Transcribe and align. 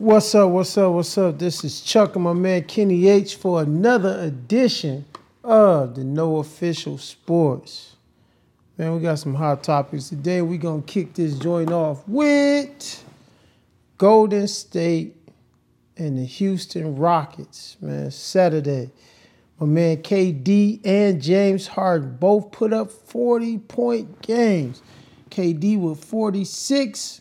What's 0.00 0.34
up? 0.34 0.48
What's 0.48 0.78
up? 0.78 0.94
What's 0.94 1.18
up? 1.18 1.38
This 1.38 1.62
is 1.62 1.82
Chuck 1.82 2.14
and 2.14 2.24
my 2.24 2.32
man 2.32 2.64
Kenny 2.64 3.06
H 3.06 3.36
for 3.36 3.60
another 3.60 4.18
edition 4.20 5.04
of 5.44 5.94
the 5.94 6.04
No 6.04 6.38
Official 6.38 6.96
Sports. 6.96 7.96
Man, 8.78 8.94
we 8.94 9.02
got 9.02 9.18
some 9.18 9.34
hot 9.34 9.62
topics 9.62 10.08
today. 10.08 10.40
we 10.40 10.56
gonna 10.56 10.80
kick 10.80 11.12
this 11.12 11.38
joint 11.38 11.70
off 11.70 12.02
with 12.08 13.04
Golden 13.98 14.48
State 14.48 15.18
and 15.98 16.16
the 16.16 16.24
Houston 16.24 16.96
Rockets. 16.96 17.76
Man, 17.82 18.10
Saturday. 18.10 18.90
My 19.58 19.66
man 19.66 19.98
KD 19.98 20.80
and 20.82 21.20
James 21.20 21.66
Harden 21.66 22.16
both 22.16 22.52
put 22.52 22.72
up 22.72 22.90
40 22.90 23.58
point 23.58 24.22
games. 24.22 24.80
KD 25.28 25.78
with 25.78 26.02
46 26.02 27.20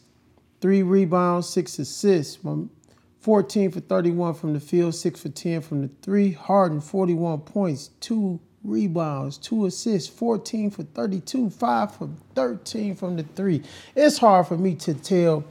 three 0.62 0.84
rebounds, 0.84 1.50
six 1.50 1.80
assists. 1.80 2.39
14 3.20 3.71
for 3.71 3.79
31 3.82 4.34
from 4.34 4.54
the 4.54 4.60
field, 4.60 4.96
six 4.96 5.21
for 5.21 5.29
10 5.29 5.61
from 5.61 5.82
the 5.82 5.89
three. 6.01 6.32
Harden, 6.32 6.79
41 6.79 7.42
points, 7.42 7.89
two 8.00 8.39
rebounds, 8.64 9.37
two 9.37 9.65
assists, 9.65 10.10
14 10.10 10.71
for 10.71 10.84
32, 10.84 11.50
five 11.50 11.93
for 11.93 12.10
13 12.36 12.96
from 12.96 13.18
the 13.18 13.24
three. 13.24 13.61
It's 13.96 14.18
hard 14.18 14.48
for 14.48 14.57
me 14.57 14.75
to 14.75 14.93
tell 14.93 15.43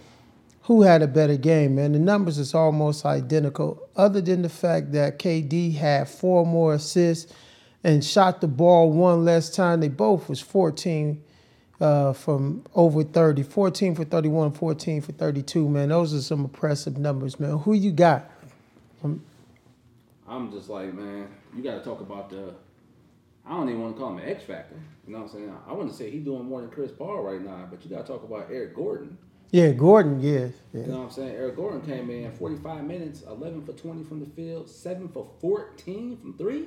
who 0.63 0.83
had 0.83 1.03
a 1.03 1.07
better 1.07 1.37
game, 1.37 1.77
man. 1.77 1.93
The 1.93 1.99
numbers 1.99 2.39
is 2.39 2.55
almost 2.55 3.07
identical, 3.07 3.89
other 3.97 4.21
than 4.21 4.43
the 4.43 4.51
fact 4.51 4.93
that 4.93 5.19
KD 5.19 5.75
had 5.77 6.09
four 6.09 6.45
more 6.45 6.75
assists 6.75 7.33
and 7.83 8.05
shot 8.05 8.41
the 8.41 8.49
ball 8.49 8.93
one 8.93 9.25
less 9.25 9.49
time. 9.51 9.81
They 9.81 9.89
both 9.89 10.29
was 10.29 10.41
14 10.41 11.23
uh, 11.81 12.13
from 12.13 12.65
over 12.75 13.05
30, 13.05 13.43
14 13.43 13.95
for 13.95 14.05
31, 14.05 14.53
14 14.53 15.01
for 15.01 15.13
32, 15.13 15.69
man. 15.69 15.89
Those 15.91 16.15
are 16.15 16.21
some 16.21 16.41
impressive 16.41 16.99
numbers, 16.99 17.39
man. 17.39 17.59
Who 17.59 17.75
you 17.75 17.93
got? 17.93 18.31
Um, 19.05 19.23
I'm 20.27 20.51
just 20.53 20.69
like, 20.69 20.93
man, 20.93 21.29
you 21.57 21.63
got 21.63 21.79
to 21.79 21.85
talk 21.85 22.01
about 22.01 22.31
the. 22.31 22.55
I 23.47 23.53
don't 23.53 23.69
even 23.69 23.81
want 23.81 23.97
to 23.97 24.01
call 24.01 24.11
him 24.11 24.19
an 24.19 24.29
X 24.29 24.45
factor. 24.45 24.77
You 25.07 25.15
know 25.15 25.21
what 25.21 25.33
I'm 25.33 25.39
saying? 25.39 25.57
I 25.67 25.73
want 25.73 25.91
to 25.91 25.97
say 25.97 26.11
he's 26.11 26.25
doing 26.25 26.45
more 26.45 26.61
than 26.61 26.71
Chris 26.71 26.93
Paul 26.93 27.23
right 27.23 27.41
now, 27.41 27.67
but 27.71 27.83
you 27.83 27.91
got 27.91 28.05
to 28.05 28.13
talk 28.13 28.23
about 28.23 28.49
Eric 28.51 28.75
Gordon. 28.75 29.17
Yeah, 29.51 29.71
Gordon, 29.71 30.21
yeah, 30.21 30.49
yeah. 30.75 30.81
You 30.83 30.87
know 30.89 30.99
what 30.99 31.05
I'm 31.05 31.11
saying? 31.11 31.35
Eric 31.35 31.57
Gordon 31.57 31.81
came 31.81 32.11
in 32.11 32.31
45 32.33 32.85
minutes, 32.85 33.23
11 33.23 33.65
for 33.65 33.73
20 33.73 34.05
from 34.05 34.21
the 34.21 34.27
field, 34.27 34.69
7 34.69 35.09
for 35.09 35.27
14 35.41 36.19
from 36.19 36.37
3. 36.37 36.67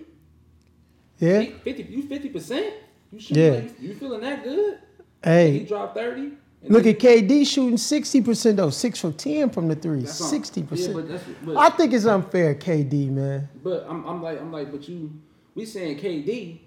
Yeah. 1.20 1.44
50, 1.64 1.84
you 1.84 2.04
50%? 2.04 2.74
You 3.12 3.20
yeah. 3.28 3.52
Like, 3.52 3.80
you 3.80 3.94
feeling 3.94 4.22
that 4.22 4.44
good? 4.44 4.80
Hey, 5.24 5.60
he 5.60 5.66
dropped 5.66 5.96
thirty. 5.96 6.34
Look 6.64 6.86
at 6.86 7.00
KD 7.00 7.46
shooting 7.48 7.78
sixty 7.78 8.22
percent 8.22 8.58
though, 8.58 8.70
six 8.70 9.00
from 9.00 9.14
ten 9.14 9.50
from 9.50 9.68
the 9.68 9.76
three, 9.76 10.06
sixty 10.06 10.64
percent. 10.64 11.12
I 11.58 11.70
think 11.72 11.94
it's 11.94 12.06
unfair, 12.06 12.54
KD 12.56 13.10
man. 13.10 13.50
But 13.64 13.86
I'm, 13.90 14.06
I'm 14.06 14.22
like, 14.22 14.40
I'm 14.40 14.52
like, 14.52 14.72
but 14.72 14.88
you, 14.88 15.12
we 15.56 15.66
saying 15.66 15.98
KD, 15.98 16.60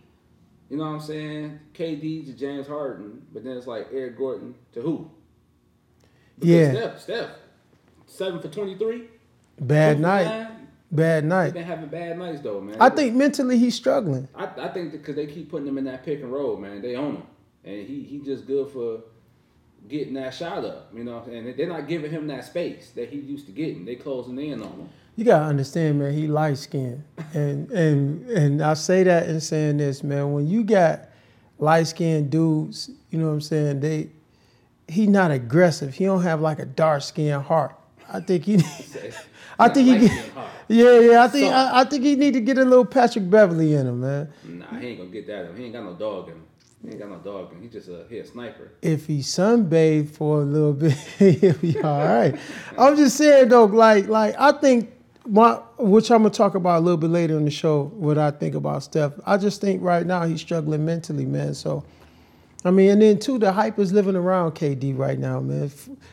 you 0.68 0.76
know 0.76 0.84
what 0.84 0.90
I'm 0.90 1.00
saying? 1.00 1.60
KD 1.74 2.26
to 2.26 2.32
James 2.32 2.66
Harden, 2.66 3.22
but 3.32 3.44
then 3.44 3.56
it's 3.56 3.68
like 3.68 3.88
Eric 3.92 4.18
Gordon 4.18 4.54
to 4.72 4.80
who? 4.80 5.10
Because 6.38 6.50
yeah, 6.50 6.70
Steph, 6.72 7.00
Steph, 7.00 7.30
seven 8.06 8.40
for 8.40 8.48
twenty 8.48 8.76
three. 8.76 9.04
Bad 9.60 10.00
night. 10.00 10.50
Bad 10.90 11.24
night. 11.24 11.44
He's 11.46 11.52
been 11.54 11.64
having 11.64 11.88
bad 11.88 12.18
nights 12.18 12.40
though, 12.40 12.60
man. 12.60 12.76
I 12.80 12.88
think 12.88 13.14
mentally 13.14 13.58
he's 13.58 13.74
struggling. 13.74 14.28
I, 14.34 14.46
I 14.58 14.68
think 14.68 14.92
because 14.92 15.14
they 15.16 15.26
keep 15.26 15.50
putting 15.50 15.66
him 15.66 15.78
in 15.78 15.84
that 15.84 16.04
pick 16.04 16.20
and 16.20 16.32
roll, 16.32 16.56
man. 16.56 16.82
They 16.82 16.94
own 16.96 17.16
him 17.16 17.22
and 17.64 17.86
he 17.86 18.02
he 18.02 18.18
just 18.18 18.46
good 18.46 18.70
for 18.70 19.00
getting 19.88 20.14
that 20.14 20.34
shot 20.34 20.64
up, 20.64 20.90
you 20.94 21.04
know. 21.04 21.22
And 21.30 21.56
they're 21.56 21.68
not 21.68 21.88
giving 21.88 22.10
him 22.10 22.26
that 22.28 22.44
space 22.44 22.90
that 22.92 23.08
he 23.08 23.18
used 23.18 23.46
to 23.46 23.52
getting. 23.52 23.84
They 23.84 23.96
closing 23.96 24.38
in 24.38 24.62
on 24.62 24.70
him. 24.72 24.88
You 25.16 25.24
gotta 25.24 25.44
understand, 25.44 26.00
man. 26.00 26.12
He 26.12 26.26
light 26.26 26.58
skinned, 26.58 27.04
and 27.32 27.70
and 27.70 28.28
and 28.30 28.62
I 28.62 28.74
say 28.74 29.04
that 29.04 29.28
in 29.28 29.40
saying 29.40 29.76
this, 29.76 30.02
man. 30.02 30.32
When 30.32 30.46
you 30.48 30.64
got 30.64 31.02
light 31.58 31.86
skinned 31.86 32.30
dudes, 32.30 32.90
you 33.10 33.18
know 33.18 33.26
what 33.26 33.34
I'm 33.34 33.40
saying. 33.40 33.80
They 33.80 34.08
he 34.88 35.06
not 35.06 35.30
aggressive. 35.30 35.94
He 35.94 36.04
don't 36.04 36.22
have 36.22 36.40
like 36.40 36.58
a 36.58 36.66
dark 36.66 37.02
skinned 37.02 37.44
heart. 37.44 37.76
I 38.12 38.20
think 38.20 38.44
he. 38.44 38.54
I 39.58 39.68
think 39.68 39.86
he. 39.86 40.08
Get, 40.08 40.32
yeah, 40.68 40.98
yeah. 40.98 41.24
I 41.24 41.28
think 41.28 41.52
I, 41.52 41.80
I, 41.80 41.84
think 41.84 42.02
he 42.02 42.16
need 42.16 42.34
to 42.34 42.40
get 42.40 42.58
a 42.58 42.64
little 42.64 42.84
Patrick 42.84 43.30
Beverley 43.30 43.74
in 43.74 43.86
him, 43.86 44.00
man. 44.00 44.32
Nah, 44.42 44.78
he 44.78 44.88
ain't 44.88 44.98
gonna 44.98 45.10
get 45.10 45.26
that. 45.28 45.56
He 45.56 45.64
ain't 45.64 45.72
got 45.72 45.84
no 45.84 45.94
dog 45.94 46.28
in 46.28 46.34
him. 46.34 46.42
He 46.84 46.90
ain't 46.90 46.98
got 46.98 47.08
no 47.08 47.16
dog 47.18 47.54
He 47.60 47.68
just 47.68 47.88
a 47.88 48.04
he 48.08 48.18
a 48.18 48.26
sniper. 48.26 48.72
If 48.82 49.06
he 49.06 49.20
sunbathed 49.20 50.10
for 50.10 50.42
a 50.42 50.44
little 50.44 50.72
bit, 50.74 50.92
he'll 50.92 51.54
be 51.54 51.80
all 51.80 52.04
right. 52.04 52.38
I'm 52.78 52.96
just 52.96 53.16
saying 53.16 53.48
though, 53.48 53.64
like 53.64 54.08
like 54.08 54.34
I 54.38 54.52
think 54.52 54.92
my 55.26 55.54
which 55.78 56.10
I'm 56.10 56.22
gonna 56.22 56.30
talk 56.30 56.54
about 56.54 56.78
a 56.78 56.84
little 56.84 56.98
bit 56.98 57.10
later 57.10 57.36
in 57.36 57.44
the 57.44 57.50
show. 57.50 57.84
What 57.94 58.18
I 58.18 58.30
think 58.30 58.54
about 58.54 58.82
Steph. 58.82 59.12
I 59.24 59.38
just 59.38 59.60
think 59.60 59.82
right 59.82 60.06
now 60.06 60.26
he's 60.26 60.40
struggling 60.40 60.84
mentally, 60.84 61.26
man. 61.26 61.54
So. 61.54 61.84
I 62.66 62.70
mean, 62.70 62.88
and 62.92 63.02
then 63.02 63.18
too, 63.18 63.38
the 63.38 63.52
hype 63.52 63.78
is 63.78 63.92
living 63.92 64.16
around 64.16 64.52
KD 64.52 64.96
right 64.96 65.18
now, 65.18 65.38
man. 65.38 65.70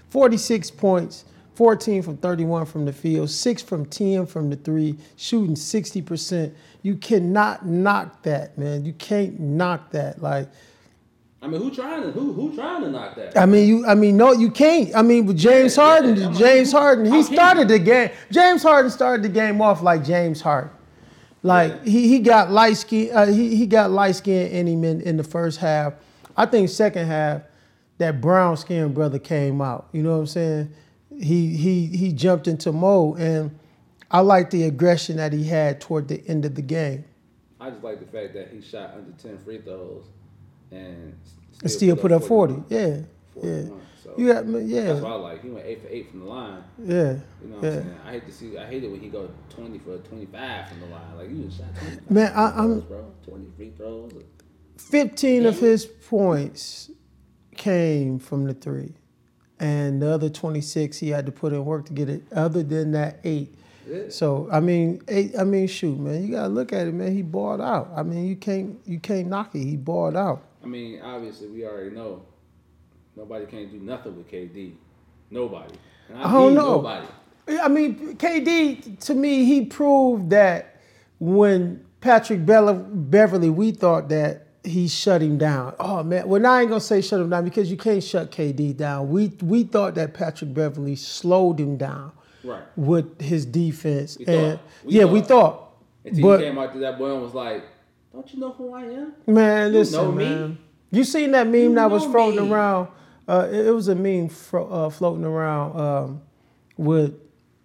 46 0.10 0.70
points, 0.72 1.24
14 1.62 2.02
from 2.02 2.18
31 2.18 2.66
from 2.66 2.86
the 2.86 2.92
field, 2.92 3.30
6 3.30 3.62
from 3.62 3.86
10 3.86 4.26
from 4.26 4.50
the 4.50 4.56
three, 4.56 4.98
shooting 5.16 5.54
60%. 5.54 6.52
You 6.82 6.96
cannot 6.96 7.68
knock 7.68 8.24
that, 8.24 8.58
man. 8.58 8.84
You 8.84 8.94
can't 8.94 9.40
knock 9.40 9.92
that. 9.92 10.24
Like, 10.24 10.50
I 11.40 11.46
mean, 11.46 11.62
who 11.62 11.70
trying 11.70 12.02
to 12.02 12.10
who 12.10 12.34
who 12.34 12.56
trying 12.56 12.82
to 12.82 12.90
knock 12.90 13.16
that? 13.16 13.38
I 13.38 13.46
mean, 13.46 13.68
you. 13.68 13.86
I 13.86 13.94
mean, 13.94 14.18
no, 14.18 14.32
you 14.32 14.50
can't. 14.50 14.96
I 14.96 15.04
mean, 15.04 15.28
with 15.28 15.38
James 15.38 15.78
yeah, 15.78 15.84
Harden, 15.84 16.16
yeah, 16.16 16.32
James 16.32 16.72
Harden, 16.72 17.06
he 17.06 17.22
started 17.22 17.68
the 17.68 17.78
game. 17.78 18.10
James 18.32 18.64
Harden 18.64 18.90
started 18.90 19.22
the 19.22 19.30
game 19.30 19.62
off 19.62 19.84
like 19.84 20.04
James 20.04 20.42
Harden. 20.42 20.72
Like 21.44 21.74
yeah. 21.84 21.92
he 21.92 22.08
he 22.08 22.20
got 22.22 22.50
light 22.50 22.78
skin. 22.78 23.16
Uh, 23.16 23.28
he 23.28 23.56
he 23.56 23.68
got 23.68 23.92
light 23.92 24.16
skin 24.16 24.52
in 24.52 24.68
him 24.68 24.84
in, 24.84 25.02
in 25.02 25.16
the 25.16 25.24
first 25.24 25.60
half. 25.60 25.94
I 26.36 26.48
think 26.48 26.70
second 26.70 27.06
half, 27.06 27.44
that 28.00 28.20
brown 28.20 28.58
skinned 28.58 28.96
brother 28.96 29.20
came 29.20 29.62
out. 29.62 29.90
You 29.92 30.02
know 30.02 30.14
what 30.14 30.22
I'm 30.22 30.26
saying? 30.26 30.74
He 31.22 31.56
he 31.56 31.86
he 31.86 32.12
jumped 32.14 32.48
into 32.48 32.72
mode 32.72 33.20
and 33.20 33.58
I 34.10 34.20
like 34.22 34.50
the 34.50 34.64
aggression 34.64 35.18
that 35.18 35.32
he 35.32 35.46
had 35.46 35.80
toward 35.80 36.08
the 36.08 36.22
end 36.28 36.46
of 36.46 36.56
the 36.56 36.62
game. 36.62 37.06
I 37.60 37.70
just 37.70 37.84
like 37.84 38.00
the 38.00 38.06
fact 38.06 38.34
that 38.34 38.50
he 38.52 38.62
shot 38.62 38.94
under 38.96 39.12
ten 39.12 39.38
free 39.38 39.60
throws 39.60 40.06
and 40.72 41.16
still, 41.54 41.70
still 41.70 41.96
put, 41.96 42.12
up, 42.12 42.24
40. 42.24 42.54
40. 42.54 42.76
Yeah. 42.76 43.02
Yeah. 43.42 43.64
So 44.04 44.14
you 44.18 44.34
got, 44.34 44.46
yeah. 44.48 44.84
That's 44.84 45.02
what 45.02 45.12
I 45.12 45.16
like. 45.16 45.44
He 45.44 45.50
went 45.50 45.66
eight 45.66 45.82
for 45.82 45.88
eight 45.88 46.10
from 46.10 46.22
the 46.22 46.26
line. 46.26 46.64
Yeah. 46.80 46.96
You 47.42 47.48
know 47.48 47.56
what 47.58 47.64
yeah. 47.64 47.70
I'm 47.70 47.84
saying? 47.84 48.00
I 48.06 48.12
hate 48.12 48.26
to 48.26 48.34
see. 48.34 48.58
I 48.58 48.66
hate 48.66 48.84
it 48.84 48.92
when 48.92 49.00
he 49.00 49.10
go 49.10 49.30
twenty 49.50 49.78
for 49.80 49.98
twenty 50.00 50.26
five 50.26 50.70
from 50.70 50.80
the 50.80 50.88
line. 50.88 51.18
Like 51.18 51.30
you 51.30 51.50
shot 51.56 51.68
twenty. 51.76 51.98
Man, 52.10 52.32
I, 52.34 52.64
am 52.64 52.80
bro. 52.82 53.12
Twenty 53.24 53.48
free 53.56 53.72
throws. 53.78 54.12
Fifteen 54.78 55.46
of 55.46 55.60
his 55.60 55.86
points 55.86 56.90
came 57.56 58.18
from 58.18 58.46
the 58.46 58.56
three, 58.56 58.96
and 59.62 60.02
the 60.02 60.10
other 60.12 60.28
twenty 60.30 60.60
six 60.60 60.98
he 60.98 61.10
had 61.10 61.26
to 61.28 61.32
put 61.32 61.54
in 61.54 61.64
work 61.64 61.86
to 61.86 61.94
get 61.94 62.10
it. 62.10 62.24
Other 62.34 62.64
than 62.64 62.92
that 62.92 63.20
eight, 63.24 63.54
Yeah. 63.88 64.10
so 64.10 64.50
I 64.52 64.60
mean, 64.60 65.02
eight, 65.08 65.38
I 65.40 65.44
mean, 65.44 65.68
shoot, 65.68 65.98
man, 66.00 66.24
you 66.26 66.32
gotta 66.34 66.50
look 66.50 66.74
at 66.74 66.88
it, 66.88 66.94
man. 66.94 67.14
He 67.14 67.22
bought 67.22 67.62
out. 67.62 67.92
I 67.96 68.02
mean, 68.04 68.26
you 68.28 68.36
can't 68.36 68.80
you 68.86 69.00
can't 69.00 69.28
knock 69.28 69.54
it. 69.56 69.64
He 69.64 69.78
bought 69.78 70.16
out. 70.16 70.42
I 70.64 70.68
mean, 70.68 71.00
obviously, 71.02 71.48
we 71.48 71.64
already 71.66 71.92
know 71.96 72.24
nobody 73.16 73.46
can't 73.46 73.72
do 73.72 73.80
nothing 73.80 74.18
with 74.18 74.30
KD. 74.30 74.74
Nobody. 75.30 75.76
I, 76.14 76.28
I, 76.28 76.32
don't 76.32 76.56
know. 76.56 76.82
Nobody. 76.82 77.08
I 77.62 77.68
mean, 77.68 78.18
KD 78.18 79.00
to 79.06 79.14
me, 79.14 79.46
he 79.46 79.66
proved 79.66 80.32
that 80.32 80.82
when 81.20 81.86
Patrick 82.02 82.46
Bella, 82.46 82.74
Beverley, 82.74 83.50
we 83.52 83.72
thought 83.72 84.10
that 84.10 84.48
he 84.64 84.88
shut 84.88 85.22
him 85.22 85.38
down. 85.38 85.74
Oh 85.80 86.04
man, 86.04 86.28
well 86.28 86.42
now 86.42 86.54
I 86.54 86.62
ain't 86.62 86.70
gonna 86.70 86.82
say 86.82 87.02
shut 87.02 87.20
him 87.20 87.30
down 87.30 87.44
because 87.44 87.72
you 87.72 87.78
can't 87.78 88.04
shut 88.04 88.32
KD 88.32 88.78
down. 88.78 89.10
We 89.10 89.28
we 89.42 89.64
thought 89.64 89.96
that 89.96 90.14
Patrick 90.14 90.54
Beverley 90.54 90.96
slowed 90.96 91.60
him 91.60 91.78
down 91.78 92.12
right. 92.44 92.64
with 92.76 93.20
his 93.22 93.46
defense. 93.46 94.18
We 94.20 94.26
and 94.26 94.60
we 94.84 94.94
yeah, 94.94 95.04
thought. 95.04 95.12
we 95.12 95.22
thought. 95.22 95.68
Until 96.04 96.22
but, 96.24 96.40
he 96.40 96.46
came 96.48 96.58
out 96.58 96.74
to 96.74 96.80
that 96.80 96.98
boy 96.98 97.14
and 97.14 97.22
was 97.22 97.34
like, 97.34 97.64
"Don't 98.14 98.34
you 98.34 98.40
know 98.40 98.52
who 98.52 98.74
I 98.74 98.84
am? 98.84 99.14
Man, 99.28 99.72
listen, 99.72 100.00
you 100.00 100.06
know 100.06 100.12
man. 100.12 100.50
Me? 100.50 100.58
You 100.92 101.04
seen 101.04 101.32
that 101.32 101.48
meme 101.48 101.56
you 101.56 101.76
that 101.76 101.90
was 101.90 102.04
floating 102.06 102.46
me. 102.46 102.52
around? 102.52 102.90
Uh, 103.28 103.48
it, 103.52 103.68
it, 103.68 103.72
was 103.72 103.88
a 103.88 103.96
meme 103.96 104.28
fro- 104.28 104.68
uh, 104.68 104.90
floating 104.90 105.24
around 105.24 105.80
um, 105.80 106.22
with 106.76 107.14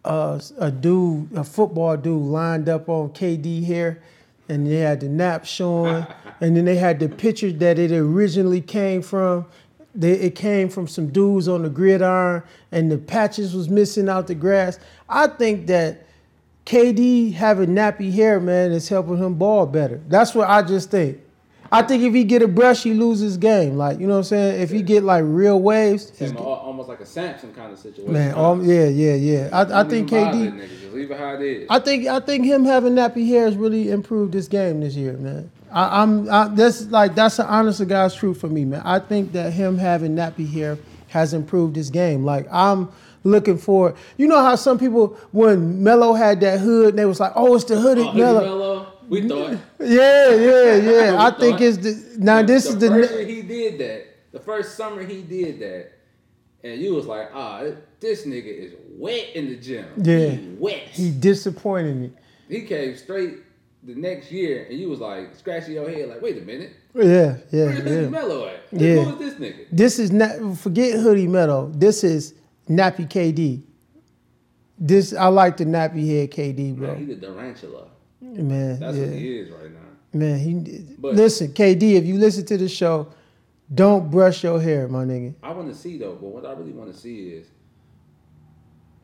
uh, 0.05 0.39
a 0.59 0.71
dude, 0.71 1.33
a 1.35 1.43
football 1.43 1.97
dude, 1.97 2.23
lined 2.23 2.69
up 2.69 2.89
on 2.89 3.09
KD 3.11 3.65
here, 3.65 4.03
and 4.49 4.67
they 4.67 4.77
had 4.77 5.01
the 5.01 5.09
nap 5.09 5.45
showing, 5.45 6.07
and 6.41 6.57
then 6.57 6.65
they 6.65 6.77
had 6.77 6.99
the 6.99 7.09
picture 7.09 7.53
that 7.53 7.79
it 7.79 7.93
originally 7.93 8.61
came 8.61 9.03
from, 9.03 9.47
they, 9.95 10.13
it 10.13 10.35
came 10.35 10.69
from 10.69 10.87
some 10.87 11.09
dudes 11.09 11.49
on 11.49 11.63
the 11.63 11.71
gridiron, 11.71 12.43
and 12.73 12.91
the 12.91 12.99
patches 12.99 13.55
was 13.55 13.69
missing 13.69 14.09
out 14.09 14.27
the 14.27 14.35
grass. 14.35 14.79
I 15.09 15.29
think 15.29 15.67
that 15.69 16.07
KD 16.67 17.33
having 17.33 17.71
nappy 17.71 18.13
hair, 18.13 18.41
man, 18.41 18.73
is 18.73 18.89
helping 18.89 19.19
him 19.19 19.35
ball 19.35 19.67
better. 19.67 20.01
That's 20.09 20.35
what 20.35 20.49
I 20.49 20.63
just 20.63 20.91
think. 20.91 21.21
I 21.73 21.83
think 21.83 22.03
if 22.03 22.15
he 22.15 22.25
get 22.25 22.43
a 22.43 22.49
brush, 22.49 22.83
he 22.83 22.95
loses 22.95 23.37
game. 23.37 23.77
Like 23.77 23.99
you 23.99 24.07
know 24.07 24.15
what 24.15 24.19
I'm 24.19 24.25
saying. 24.25 24.61
If 24.61 24.71
he 24.71 24.83
get 24.83 25.03
like 25.05 25.25
real 25.27 25.61
waves, 25.61 26.11
Him, 26.17 26.37
almost 26.37 26.89
like 26.89 27.01
a 27.01 27.07
Samson 27.07 27.53
kind 27.55 27.73
of 27.73 27.79
situation. 27.79 28.13
man. 28.13 28.35
Um, 28.35 28.65
yeah, 28.65 28.87
yeah, 28.87 29.15
yeah. 29.15 29.49
I, 29.53 29.81
I 29.81 29.85
think 29.85 30.11
KD. 30.11 30.33
nigga, 30.53 30.69
Just 30.69 30.93
leave 30.93 31.11
it 31.11 31.19
how 31.19 31.35
it 31.35 31.43
is. 31.43 31.67
I 31.71 31.79
think 31.79 32.07
I 32.07 32.21
think 32.21 32.45
him 32.45 32.65
having 32.65 32.95
nappy 32.95 33.27
hair 33.27 33.45
has 33.47 33.57
really 33.57 33.91
improved 33.91 34.33
this 34.33 34.49
game 34.49 34.81
this 34.81 34.95
year, 34.95 35.15
man. 35.15 35.51
I, 35.73 36.03
I'm 36.03 36.31
I, 36.31 36.49
that's 36.49 36.87
like 36.87 37.15
that's 37.15 37.39
an 37.39 37.47
honest 37.47 37.79
to 37.79 37.87
God's 37.87 38.15
truth 38.15 38.41
for 38.41 38.49
me, 38.49 38.65
man. 38.65 38.83
I 38.85 38.99
think 38.99 39.33
that 39.33 39.53
him 39.53 39.79
having 39.79 40.15
nappy 40.17 40.51
hair 40.51 40.79
has 41.09 41.35
improved 41.35 41.77
his 41.77 41.91
game. 41.91 42.25
Like 42.25 42.47
I'm 42.53 42.89
looking 43.25 43.59
for, 43.59 43.93
you 44.17 44.29
know 44.29 44.41
how 44.41 44.55
some 44.55 44.79
people 44.79 45.09
when 45.33 45.83
Melo 45.83 46.13
had 46.15 46.41
that 46.43 46.61
hood, 46.61 46.95
they 46.97 47.05
was 47.05 47.19
like, 47.19 47.33
oh, 47.35 47.57
it's 47.57 47.65
the 47.65 47.79
hooded 47.81 48.07
Oh. 48.07 48.13
Melo, 48.13 48.76
we 49.09 49.29
thought. 49.29 49.59
Yeah, 49.81 50.35
yeah, 50.35 50.77
yeah. 50.77 51.17
I 51.19 51.31
We 51.31 51.37
think 51.41 51.61
it's 51.61 51.77
the 51.79 52.17
now 52.19 52.43
this 52.43 52.65
the 52.65 52.71
is 52.71 52.79
the 52.79 52.89
first 52.89 53.11
ne- 53.13 53.17
year 53.19 53.27
he 53.27 53.43
did 53.43 53.79
that. 53.79 54.07
The 54.33 54.41
first 54.41 54.77
summer 54.77 55.03
he 55.05 55.23
did 55.23 55.61
that, 55.61 55.93
and 56.63 56.81
you 56.81 56.95
was 56.95 57.07
like, 57.07 57.31
ah, 57.33 57.63
this 58.01 58.27
nigga 58.27 58.47
is 58.47 58.73
wet 58.91 59.31
in 59.35 59.49
the 59.49 59.57
gym. 59.57 59.87
Yeah. 59.97 60.29
He 60.31 60.49
wet. 60.59 60.89
he 60.91 61.11
disappointed 61.11 61.97
me. 61.97 62.11
He 62.49 62.63
came 62.63 62.97
straight 62.97 63.39
the 63.83 63.95
next 63.95 64.31
year, 64.33 64.67
and 64.69 64.79
you 64.79 64.89
was 64.89 65.01
like 65.01 65.35
scratching 65.37 65.75
your 65.75 65.89
head, 65.89 66.09
like, 66.09 66.21
wait 66.21 66.37
a 66.39 66.41
minute, 66.43 66.73
Yeah, 66.95 67.37
yeah, 67.51 67.65
where's 67.67 67.79
Hoodie 67.79 67.91
yeah. 68.03 68.09
Melo 68.09 68.47
at? 68.49 68.61
Yeah. 68.73 69.03
Who 69.05 69.13
is 69.13 69.19
this 69.19 69.35
nigga? 69.35 69.67
This 69.73 69.99
is 69.99 70.11
not 70.13 70.59
forget 70.59 70.99
hoodie 70.99 71.29
Melo. 71.29 71.71
This 71.75 72.03
is 72.05 72.35
nappy 72.69 73.09
KD. 73.09 73.63
This 74.79 75.15
I 75.15 75.29
like 75.29 75.57
the 75.57 75.65
nappy 75.65 76.07
head 76.09 76.31
KD, 76.33 76.77
bro. 76.77 76.89
Man, 76.89 77.07
he 77.07 77.15
the 77.15 77.27
tarantula. 77.27 77.89
Man, 78.21 78.81
That's 78.81 78.97
yeah. 78.97 79.05
what 79.07 79.15
he 79.15 79.39
is 79.39 79.51
right 79.51 79.71
now. 79.73 79.79
Man, 80.19 80.39
he 80.39 80.95
But- 80.99 81.15
listen, 81.15 81.49
KD, 81.49 81.95
if 81.97 82.05
you 82.07 82.19
listen 82.19 82.45
to 82.47 82.57
the 82.57 82.69
show, 82.69 83.09
don't 83.75 84.11
brush 84.11 84.43
your 84.45 84.61
hair, 84.61 84.89
my 84.89 85.05
nigga. 85.05 85.35
I 85.43 85.53
want 85.53 85.69
to 85.69 85.75
see 85.75 85.99
though, 85.99 86.15
but 86.15 86.29
what 86.29 86.47
I 86.47 86.53
really 86.53 86.73
want 86.73 86.93
to 86.93 86.99
see 86.99 87.29
is 87.31 87.47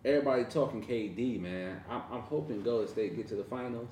everybody 0.05 0.45
talking 0.45 0.83
KD, 0.83 1.41
man. 1.41 1.83
I'm, 1.91 2.03
I'm 2.11 2.21
hoping 2.23 2.63
Golden 2.63 2.89
State 2.89 3.17
get 3.17 3.29
to 3.29 3.37
the 3.37 3.45
finals. 3.45 3.89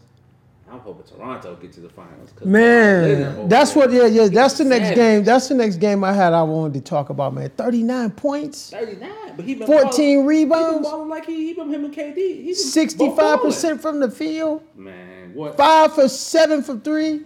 I'm 0.71 0.79
hoping 0.79 1.05
Toronto 1.05 1.57
get 1.57 1.73
to 1.73 1.81
the 1.81 1.89
finals. 1.89 2.31
Man, 2.45 3.49
that's 3.49 3.75
what 3.75 3.91
yeah, 3.91 4.07
yeah, 4.07 4.29
that's 4.29 4.57
the 4.57 4.65
next 4.65 4.95
game. 4.95 5.25
That's 5.25 5.49
the 5.49 5.55
next 5.55 5.77
game 5.77 6.05
I 6.05 6.13
had 6.13 6.33
I 6.33 6.45
wanted 6.45 6.75
to 6.75 6.81
talk 6.81 7.11
about, 7.11 7.35
man. 7.35 7.51
39 7.51 8.11
points, 8.13 8.71
39, 8.71 9.11
but 9.37 9.45
he 9.45 9.57
been 9.57 9.67
14 9.67 9.83
balling, 9.83 10.01
He 10.01 10.15
been 10.15 10.27
rebounds, 10.27 10.89
balling 10.89 11.09
like 11.09 11.27
he, 11.27 11.49
he 11.49 11.55
been 11.55 11.71
him 11.71 11.85
and 11.87 11.95
KD. 11.95 12.17
He 12.17 12.53
65% 12.53 13.81
from 13.81 13.99
the 13.99 14.11
field. 14.11 14.63
Man, 14.77 15.35
what? 15.35 15.57
5 15.57 15.95
for 15.95 16.09
7 16.09 16.63
for 16.63 16.79
3, 16.79 17.23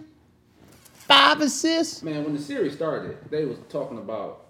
5 0.95 1.41
assists. 1.41 2.01
Man, 2.01 2.23
when 2.23 2.35
the 2.35 2.41
series 2.41 2.73
started, 2.73 3.17
they 3.29 3.45
was 3.45 3.57
talking 3.69 3.99
about. 3.99 4.41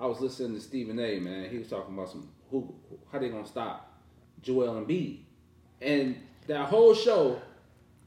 I 0.00 0.06
was 0.06 0.20
listening 0.20 0.54
to 0.54 0.60
Stephen 0.60 0.98
A. 0.98 1.18
Man, 1.20 1.50
he 1.50 1.58
was 1.58 1.68
talking 1.68 1.94
about 1.94 2.10
some 2.10 2.28
who 2.50 2.74
how 3.12 3.18
they 3.18 3.28
gonna 3.28 3.46
stop 3.46 4.00
Joel 4.42 4.74
Embiid, 4.74 5.20
and 5.80 6.16
that 6.46 6.66
whole 6.68 6.94
show, 6.94 7.40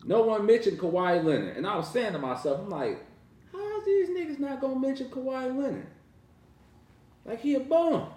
no 0.06 0.22
one 0.24 0.46
mentioned 0.46 0.80
Kawhi 0.80 1.24
Leonard, 1.24 1.58
and 1.58 1.68
I 1.68 1.76
was 1.78 1.92
saying 1.92 2.14
to 2.14 2.20
myself, 2.20 2.62
I'm 2.62 2.70
like, 2.70 3.04
how's 3.52 3.86
these 3.86 4.10
niggas 4.10 4.40
not 4.40 4.62
gonna 4.62 4.80
mention 4.80 5.08
Kawhi 5.10 5.56
Leonard? 5.58 5.88
Like 7.26 7.42
he 7.42 7.56
a 7.56 7.60
bum. 7.60 8.08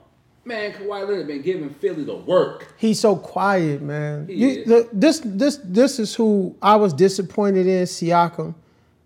Man, 0.45 0.73
Kawhi 0.73 1.07
Leonard 1.09 1.27
been 1.29 1.43
giving 1.43 1.71
Philly 1.71 2.03
the 2.05 2.17
work. 2.17 2.75
He's 2.77 2.99
so 2.99 3.15
quiet, 3.17 3.81
man. 3.83 4.27
He 4.27 4.35
You- 4.35 4.65
the- 4.65 4.89
this 4.93 5.21
this 5.25 5.59
this 5.63 5.99
is 6.01 6.15
who 6.15 6.57
I 6.61 6.77
was 6.77 6.93
disappointed 6.93 7.67
in. 7.67 7.85
Siakam, 7.85 8.55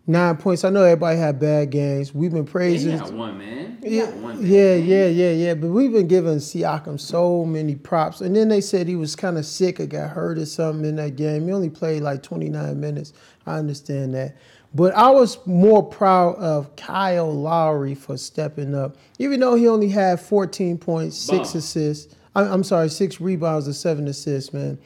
nine 0.07 0.37
points. 0.37 0.65
I 0.65 0.71
know 0.71 0.83
everybody 0.85 1.19
had 1.19 1.39
bad 1.41 1.71
games. 1.71 2.15
We've 2.15 2.33
been 2.33 2.45
praising. 2.45 2.97
got 2.99 3.13
one 3.13 3.39
man. 3.39 3.79
He 3.83 3.99
Yeah, 3.99 4.07
got 4.07 4.15
one 4.17 4.43
man. 4.43 4.51
yeah, 4.51 4.75
yeah, 4.75 5.07
yeah, 5.07 5.31
yeah. 5.31 5.55
But 5.55 5.69
we've 5.69 5.93
been 5.93 6.09
giving 6.09 6.37
Siakam 6.37 6.99
so 7.01 7.45
many 7.45 7.75
props, 7.75 8.21
and 8.21 8.35
then 8.35 8.49
they 8.49 8.61
said 8.61 8.87
he 8.89 8.97
was 8.97 9.17
kind 9.17 9.39
of 9.39 9.47
sick 9.47 9.81
or 9.81 9.87
got 9.87 10.11
hurt 10.11 10.39
or 10.39 10.47
something 10.47 10.85
in 10.85 10.97
that 10.97 11.17
game. 11.17 11.47
He 11.47 11.53
only 11.53 11.71
played 11.71 12.03
like 12.03 12.23
29 12.23 12.79
minutes. 12.81 13.13
I 13.47 13.59
understand 13.59 14.15
that, 14.15 14.37
but 14.75 14.95
I 14.95 15.11
was 15.11 15.39
more 15.47 15.83
proud 15.83 16.35
of 16.37 16.75
Kyle 16.77 17.33
Lowry 17.33 17.95
for 17.95 18.17
stepping 18.17 18.75
up, 18.75 18.97
even 19.19 19.41
though 19.41 19.55
he 19.55 19.69
only 19.69 19.89
had 19.89 20.21
14 20.21 20.79
points, 20.79 21.17
six 21.17 21.55
assists. 21.55 22.15
I'm 22.35 22.65
sorry, 22.65 22.91
six 22.91 23.19
rebounds 23.21 23.67
and 23.67 23.75
seven 23.75 24.09
assists, 24.09 24.53
man. 24.53 24.79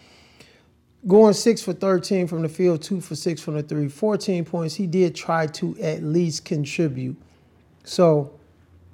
Going 1.06 1.32
six 1.32 1.62
for 1.62 1.72
13 1.72 2.26
from 2.26 2.42
the 2.42 2.48
field, 2.48 2.82
two 2.82 3.00
for 3.00 3.14
six 3.14 3.40
from 3.40 3.54
the 3.54 3.62
three, 3.62 3.88
14 3.88 4.44
points. 4.44 4.74
He 4.74 4.86
did 4.86 5.14
try 5.14 5.46
to 5.46 5.76
at 5.80 6.02
least 6.02 6.44
contribute. 6.44 7.16
So 7.84 8.32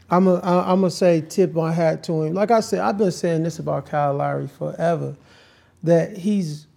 I'm 0.08 0.28
a, 0.28 0.36
I- 0.36 0.70
I'm 0.70 0.80
gonna 0.80 0.90
say 0.90 1.20
tip 1.20 1.52
my 1.52 1.72
hat 1.72 2.04
to 2.04 2.22
him. 2.22 2.32
Like 2.34 2.52
I 2.52 2.60
said, 2.60 2.78
I've 2.80 2.96
been 2.96 3.10
saying 3.10 3.42
this 3.42 3.58
about 3.58 3.86
Kyle 3.86 4.14
Lowry 4.14 4.46
forever, 4.46 5.16
that 5.82 6.16
he's 6.16 6.68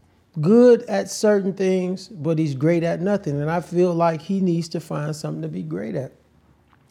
good 0.42 0.82
at 0.84 1.12
certain 1.12 1.54
things, 1.54 2.08
but 2.08 2.40
he's 2.40 2.56
great 2.56 2.82
at 2.84 3.00
nothing. 3.00 3.40
And 3.40 3.52
I 3.52 3.62
feel 3.62 3.94
like 3.94 4.22
he 4.24 4.40
needs 4.42 4.68
to 4.70 4.80
find 4.80 5.16
something 5.16 5.44
to 5.44 5.48
be 5.48 5.62
great 5.62 5.94
at. 5.96 6.14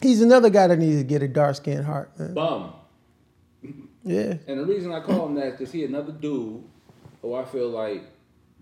He's 0.01 0.23
another 0.23 0.49
guy 0.51 0.69
that 0.69 0.79
needs 0.79 0.99
to 0.99 1.05
get 1.05 1.25
a 1.25 1.29
dark 1.29 1.57
skinned 1.57 1.85
heart, 1.87 2.17
man. 2.21 2.35
Bum. 2.35 2.73
Yeah. 4.05 4.35
And 4.47 4.61
the 4.61 4.65
reason 4.65 4.93
I 4.93 5.01
call 5.01 5.27
him 5.27 5.35
that 5.35 5.47
is 5.47 5.53
because 5.55 5.73
he 5.73 5.85
another 5.85 6.13
dude 6.13 6.63
who 7.21 7.35
I 7.35 7.45
feel 7.45 7.69
like 7.69 8.05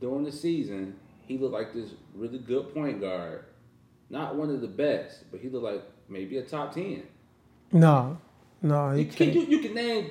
during 0.01 0.25
the 0.25 0.33
season 0.33 0.95
he 1.27 1.39
looked 1.39 1.53
like 1.53 1.75
this 1.75 1.91
really 2.15 2.39
good 2.39 2.73
point 2.73 3.01
guard. 3.01 3.45
Not 4.09 4.37
one 4.37 4.51
of 4.51 4.61
the 4.61 4.69
best, 4.69 5.25
but 5.31 5.41
he 5.41 5.49
looked 5.49 5.65
like 5.65 5.83
maybe 6.09 6.39
a 6.39 6.43
top 6.43 6.73
ten. 6.73 7.03
No, 7.73 8.19
no, 8.63 8.93
he 8.93 9.03
You, 9.03 9.09
can 9.09 9.33
you 9.33 9.41
you 9.43 9.59
can 9.59 9.75
name 9.75 10.11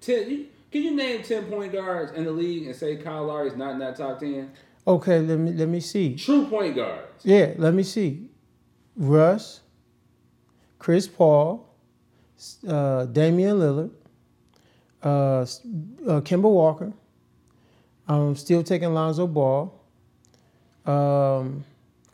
ten? 0.00 0.30
You, 0.30 0.46
can 0.70 0.82
you 0.82 0.94
name 0.94 1.22
ten 1.22 1.44
point 1.46 1.72
guards 1.72 2.12
in 2.12 2.24
the 2.24 2.32
league 2.32 2.66
and 2.66 2.74
say 2.74 2.96
Kyle 2.96 3.26
Lowry's 3.26 3.56
not 3.56 3.72
in 3.72 3.78
that 3.80 3.96
top 3.96 4.20
ten? 4.20 4.52
Okay, 4.86 5.20
let 5.20 5.38
me 5.38 5.52
let 5.52 5.68
me 5.68 5.80
see. 5.80 6.16
True 6.16 6.46
point 6.46 6.74
guards. 6.74 7.24
Yeah, 7.24 7.52
let 7.58 7.74
me 7.74 7.82
see. 7.82 8.28
Russ, 8.96 9.60
Chris 10.78 11.06
Paul, 11.06 11.68
uh, 12.66 13.04
Damian 13.06 13.58
Lillard, 13.58 13.90
uh, 15.02 15.08
uh, 15.08 15.44
Kemba 16.22 16.50
Walker. 16.50 16.92
I'm 18.12 18.36
still 18.36 18.62
taking 18.62 18.92
Lonzo 18.94 19.26
Ball. 19.26 19.72
Um, 20.84 21.64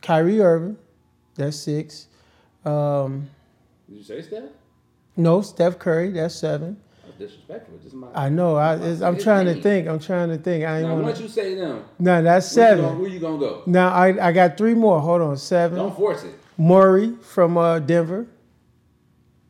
Kyrie 0.01 0.41
Irving, 0.41 0.77
that's 1.35 1.57
six. 1.57 2.07
Um, 2.63 3.29
Did 3.89 3.97
you 3.97 4.03
say 4.03 4.21
Steph? 4.21 4.43
no, 5.17 5.41
Steph 5.41 5.79
Curry, 5.79 6.11
that's 6.11 6.35
seven. 6.35 6.77
That's 7.03 7.17
disrespectful. 7.17 7.79
This 7.83 7.93
my. 7.93 8.07
I 8.13 8.29
know. 8.29 8.55
I, 8.55 8.77
His 8.77 8.99
trying 8.99 9.47
to 9.47 9.61
think. 9.61 9.87
I'm 9.87 9.99
trying 9.99 10.29
to 10.29 10.37
think. 10.37 10.63
I 10.63 10.77
ain't 10.79 10.87
now, 10.87 10.93
wanna, 10.93 11.07
once 11.07 11.19
you 11.19 11.27
say 11.27 11.55
them, 11.55 11.83
No, 11.97 12.21
that's 12.21 12.55
where 12.55 12.69
you, 12.69 12.75
gonna, 12.75 12.87
seven. 12.87 13.01
where 13.01 13.09
you 13.09 13.19
gonna 13.19 13.37
go? 13.39 13.63
Now 13.65 13.89
I, 13.89 14.27
I 14.27 14.31
got 14.31 14.57
three 14.57 14.75
more. 14.75 14.99
Hold 15.01 15.21
on, 15.21 15.37
seven. 15.37 15.77
Don't 15.77 15.95
force 15.95 16.23
it. 16.23 16.35
Murray 16.57 17.15
from 17.21 17.57
uh, 17.57 17.79
Denver. 17.79 18.27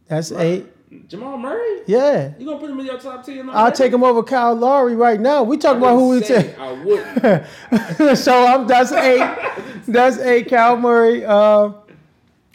That's 0.07 0.31
eight. 0.31 0.65
Jamal 1.07 1.37
Murray? 1.37 1.81
Yeah. 1.85 2.33
You 2.39 2.45
gonna 2.45 2.59
put 2.59 2.69
him 2.69 2.79
in 2.79 2.85
your 2.85 2.99
top 2.99 3.23
ten? 3.23 3.49
I'll 3.51 3.71
take 3.71 3.93
him 3.93 4.03
over 4.03 4.23
Kyle 4.23 4.55
Lowry 4.55 4.95
right 4.95 5.19
now. 5.19 5.43
We 5.43 5.57
talk 5.57 5.77
about 5.77 5.95
who 5.95 6.09
we 6.09 6.21
take. 6.21 6.57
I 6.57 6.71
wouldn't. 6.71 8.17
so 8.17 8.45
I'm 8.45 8.67
that's 8.67 8.91
eight. 8.91 9.83
That's 9.87 10.17
eight. 10.17 10.49
Kyle 10.49 10.77
Murray. 10.77 11.23
Uh, 11.25 11.71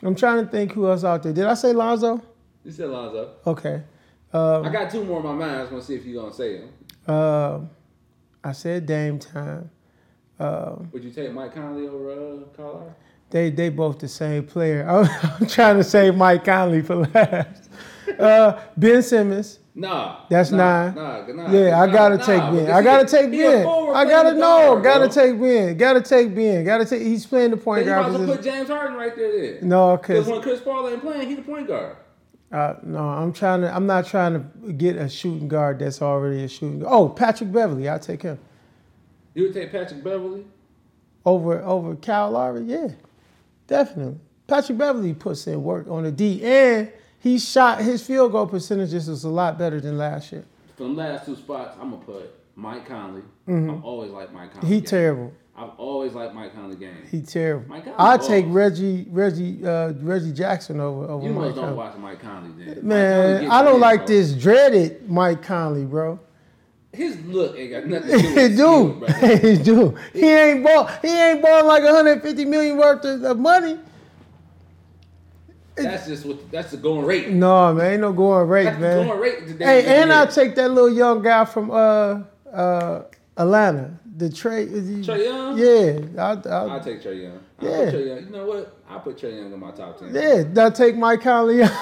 I'm 0.03 0.15
trying 0.15 0.45
to 0.45 0.51
think 0.51 0.73
who 0.73 0.89
else 0.89 1.05
out 1.05 1.23
there. 1.23 1.33
Did 1.33 1.47
I 1.47 1.55
say 1.55 1.73
Lonzo? 1.73 2.21
You 2.65 2.73
said 2.73 2.89
Lonzo. 2.89 3.35
Okay. 3.47 3.83
I 4.33 4.69
got 4.69 4.91
two 4.91 5.05
more 5.05 5.21
in 5.21 5.27
my 5.27 5.33
mind. 5.33 5.57
I 5.57 5.61
was 5.61 5.71
gonna 5.71 5.83
see 5.83 5.95
if 5.95 6.05
you're 6.05 6.21
gonna 6.21 6.35
say 6.35 6.59
them. 6.59 6.71
Uh, 7.07 7.61
I 8.43 8.53
said 8.53 8.87
Dame 8.87 9.19
time. 9.19 9.71
Uh, 10.41 10.77
Would 10.91 11.05
you 11.05 11.11
take 11.11 11.33
Mike 11.33 11.55
Conley 11.55 11.87
over 11.87 12.11
uh, 12.11 12.45
Kyle 12.57 12.75
Lowry? 12.75 12.93
they 13.31 13.51
they 13.51 13.69
both 13.69 13.99
the 13.99 14.09
same 14.09 14.45
player. 14.45 14.89
I'm, 14.89 15.09
I'm 15.41 15.47
trying 15.47 15.77
to 15.77 15.85
save 15.85 16.17
Mike 16.17 16.45
Conley 16.45 16.83
for 16.83 16.97
last. 16.97 17.71
Uh, 18.19 18.61
ben 18.77 19.03
Simmons. 19.03 19.59
Nah. 19.77 20.21
That's 20.31 20.51
nah, 20.53 20.93
nine. 20.93 20.95
Nah, 20.95 21.27
nah, 21.49 21.51
Yeah, 21.53 21.81
I 21.81 21.87
gotta 21.91 22.17
take 22.19 22.41
Ben. 22.41 22.71
I 22.71 22.81
gotta 22.83 23.07
take 23.07 23.31
Ben. 23.33 23.67
I 23.67 24.05
gotta 24.05 24.35
know. 24.35 24.81
Gotta 24.83 25.09
take 25.09 25.41
Ben. 25.41 25.77
Gotta 25.77 26.01
take 26.01 26.35
Ben. 26.35 26.65
Gotta 26.65 26.85
take. 26.85 27.03
He's 27.03 27.27
playing 27.27 27.51
the 27.51 27.57
point 27.57 27.87
guard. 27.87 28.07
you 28.13 28.13
might 28.13 28.19
guard 28.19 28.31
as 28.31 28.37
put. 28.37 28.45
James 28.45 28.69
Harden 28.69 28.97
right 28.97 29.17
there. 29.17 29.59
Then. 29.61 29.69
No, 29.69 29.97
Because 29.97 30.27
because 30.27 30.33
when 30.33 30.43
Chris 30.43 30.61
Paul 30.61 30.89
ain't 30.89 31.01
playing, 31.01 31.27
he's 31.29 31.37
the 31.39 31.43
point 31.43 31.67
guard. 31.67 31.97
uh, 32.53 32.75
no, 32.85 33.01
I'm 33.01 33.33
trying 33.33 33.63
to. 33.63 33.75
I'm 33.75 33.87
not 33.87 34.07
trying 34.07 34.35
to 34.65 34.73
get 34.73 34.97
a 34.97 35.09
shooting 35.09 35.49
guard 35.49 35.81
that's 35.81 36.01
already 36.01 36.45
a 36.45 36.49
shooting. 36.49 36.79
guard. 36.81 36.93
Oh, 36.95 37.09
Patrick 37.09 37.51
Beverley. 37.51 37.89
I'll 37.89 37.99
take 37.99 38.23
him 38.23 38.39
You 39.35 39.45
would 39.45 39.55
take 39.55 39.73
Patrick 39.73 40.05
Beverley. 40.05 40.45
over 41.27 41.61
over 41.65 41.97
Kyle 41.97 42.31
Lowry. 42.31 42.63
Yeah, 42.63 42.89
definitely. 43.67 44.21
Patrick 44.47 44.79
Beverley 44.79 45.15
puts 45.15 45.47
in 45.49 45.65
work 45.65 45.89
on 45.89 46.05
the 46.05 46.13
D, 46.13 46.45
and 46.45 46.93
he 47.25 47.39
shot 47.39 47.81
his 47.81 48.07
field 48.07 48.33
goal 48.33 48.47
percentages 48.47 49.09
was 49.09 49.25
a 49.25 49.31
lot 49.31 49.59
better 49.59 49.81
than 49.81 49.97
last 49.97 50.31
year. 50.31 50.45
them 50.77 50.95
last 50.95 51.25
two 51.25 51.35
spots, 51.35 51.75
I'm 51.81 51.91
gonna 51.91 52.03
put 52.05 52.31
Mike 52.55 52.87
Conley. 52.87 53.23
I've 53.49 53.83
always 53.83 54.11
liked 54.11 54.33
Mike 54.33 54.53
Conley. 54.53 54.67
Mm-hmm. 54.67 54.75
He 54.75 54.81
game. 54.81 54.87
terrible. 54.87 55.33
I've 55.57 55.71
always 55.79 56.13
liked 56.13 56.35
Mike 56.35 56.53
Conley 56.55 56.77
game. 56.77 56.97
He 57.11 57.23
terrible. 57.23 57.67
Mike 57.67 57.85
Conley 57.85 57.99
I 57.99 58.19
take 58.19 58.45
Reggie 58.49 59.07
Reggie 59.09 59.65
uh, 59.67 59.93
Reggie 60.03 60.33
Jackson 60.33 60.81
over 60.81 61.07
over 61.11 61.27
You 61.27 61.33
Mike 61.33 61.45
must 61.45 61.57
don't 61.57 61.65
Conley. 61.65 61.77
watch 61.79 61.97
Mike 61.97 62.21
Conley 62.21 62.51
then. 62.59 62.67
Mike 62.67 62.75
Conley 62.75 62.89
Man, 62.89 63.51
I 63.51 63.63
don't 63.63 63.81
like 63.81 64.01
bro. 64.01 64.07
this 64.07 64.35
dreaded 64.35 65.09
Mike 65.11 65.43
Conley, 65.43 65.87
bro. 65.87 66.21
His 66.93 67.19
look 67.25 67.57
ain't 67.57 67.71
got 67.73 67.87
nothing 67.87 68.11
to 68.11 68.19
do 68.19 68.29
He 68.35 68.35
with 68.35 68.55
skill, 68.55 68.89
do, 68.89 68.95
bro. 68.99 69.37
he 69.39 69.57
do. 69.57 69.99
He 70.13 70.29
ain't 70.31 70.63
ball. 70.63 70.87
He 71.03 71.09
ain't 71.09 71.41
balling 71.43 71.67
like 71.67 71.83
150 71.83 72.45
million 72.45 72.77
worth 72.77 73.03
of 73.05 73.39
money. 73.39 73.79
That's 75.77 76.07
just 76.07 76.25
what 76.25 76.51
that's 76.53 76.71
the 76.71 76.77
going 76.77 77.05
rate. 77.05 77.31
No, 77.31 77.75
man, 77.75 77.93
ain't 77.93 78.01
no 78.01 78.13
going 78.13 78.47
rate, 78.49 78.65
That's 78.65 78.77
the 78.77 78.81
man. 78.83 79.07
going 79.09 79.21
rate 79.21 79.47
today. 79.49 79.65
Hey, 79.83 80.03
and 80.03 80.13
I'll 80.13 80.29
take 80.29 80.55
that 80.55 80.71
little 80.71 80.91
young 80.93 81.21
guy 81.23 81.45
from 81.45 81.71
uh 81.71 82.21
uh 82.53 83.03
Atlanta. 83.37 83.99
The 84.17 84.31
Trey. 84.31 84.63
is 84.63 84.89
he- 84.89 84.95
Trae 85.03 85.25
Young? 85.25 85.59
Yeah, 85.59 86.23
I'll, 86.23 86.41
I'll, 86.49 86.71
I'll 86.71 86.81
take 86.81 87.03
Trae 87.03 87.21
Young. 87.21 87.41
I'll 87.61 87.69
Yeah. 87.69 87.91
Trae 87.91 88.07
Young. 88.07 88.25
You 88.27 88.31
know 88.31 88.47
what? 88.47 88.79
I'll 88.89 89.01
put 89.01 89.17
Trae 89.17 89.37
Young 89.37 89.53
in 89.53 89.59
my 89.59 89.73
top 89.73 89.99
ten. 89.99 90.15
yeah. 90.15 90.45
I'll 90.63 90.71
take 90.71 90.97
Mike 90.97 91.21
Conley. 91.23 91.63
out. 91.65 91.73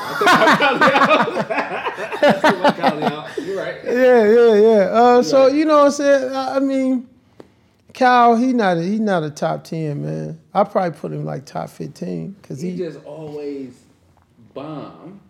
Mike 2.62 2.76
Conley 2.76 3.04
out. 3.04 3.28
You're 3.38 3.56
right. 3.58 3.76
yeah, 3.84 4.25
yeah, 4.25 4.54
yeah. 4.54 4.78
Uh, 4.90 5.22
so 5.22 5.46
Right. 5.46 5.54
you 5.54 5.64
know 5.66 5.78
what 5.80 5.84
I'm 5.87 5.90
saying? 5.92 6.32
I 6.34 6.56
I 6.56 6.61
mean, 6.61 7.08
Kyle, 7.92 8.37
he 8.37 8.52
not 8.54 8.78
a, 8.78 8.82
he 8.82 8.99
not 8.99 9.22
a 9.25 9.30
top 9.30 9.64
ten 9.64 10.02
man. 10.02 10.40
I 10.54 10.64
probably 10.64 10.99
put 10.99 11.12
him 11.12 11.25
like 11.26 11.44
top 11.44 11.68
fifteen 11.68 12.30
because 12.40 12.61
He 12.62 12.70
he, 12.70 12.76
just 12.78 13.04
always 13.04 13.78
bomb 14.54 15.21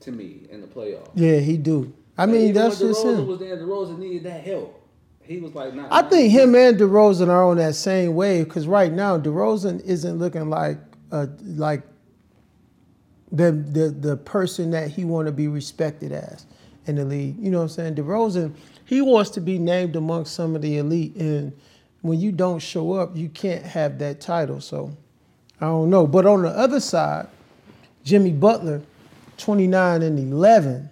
to 0.00 0.12
me 0.12 0.46
in 0.50 0.60
the 0.60 0.66
playoffs. 0.66 1.10
yeah, 1.14 1.38
he 1.38 1.56
do. 1.56 1.92
I 2.16 2.26
mean, 2.26 2.48
Even 2.48 2.54
that's 2.54 2.80
when 2.80 2.90
just 2.90 3.04
him. 3.04 3.26
was 3.26 3.38
there. 3.38 3.56
DeRozan 3.56 3.98
needed 3.98 4.24
that 4.24 4.44
help. 4.44 4.74
He 5.22 5.38
was 5.38 5.54
like, 5.54 5.74
nah. 5.74 5.86
I 5.90 6.02
think 6.08 6.32
him 6.32 6.54
and 6.54 6.78
DeRozan 6.78 7.28
are 7.28 7.44
on 7.44 7.58
that 7.58 7.74
same 7.74 8.14
wave 8.14 8.46
because 8.48 8.66
right 8.66 8.90
now 8.92 9.18
DeRozan 9.18 9.80
isn't 9.84 10.18
looking 10.18 10.48
like 10.48 10.78
uh, 11.12 11.26
like 11.42 11.82
the 13.30 13.52
the 13.52 13.90
the 13.90 14.16
person 14.16 14.70
that 14.70 14.90
he 14.90 15.04
want 15.04 15.26
to 15.26 15.32
be 15.32 15.48
respected 15.48 16.12
as 16.12 16.46
in 16.86 16.96
the 16.96 17.04
league. 17.04 17.36
You 17.38 17.50
know 17.50 17.58
what 17.58 17.64
I'm 17.64 17.68
saying? 17.68 17.94
DeRozan, 17.96 18.54
he 18.86 19.00
wants 19.02 19.30
to 19.30 19.40
be 19.40 19.58
named 19.58 19.96
amongst 19.96 20.34
some 20.34 20.56
of 20.56 20.62
the 20.62 20.78
elite, 20.78 21.14
and 21.16 21.52
when 22.00 22.18
you 22.18 22.32
don't 22.32 22.60
show 22.60 22.94
up, 22.94 23.14
you 23.16 23.28
can't 23.28 23.64
have 23.64 23.98
that 23.98 24.20
title. 24.20 24.60
So 24.60 24.96
I 25.60 25.66
don't 25.66 25.90
know. 25.90 26.06
But 26.06 26.24
on 26.26 26.42
the 26.42 26.48
other 26.50 26.80
side, 26.80 27.28
Jimmy 28.08 28.32
Butler, 28.32 28.80
29 29.36 30.02
and 30.02 30.18
11. 30.18 30.88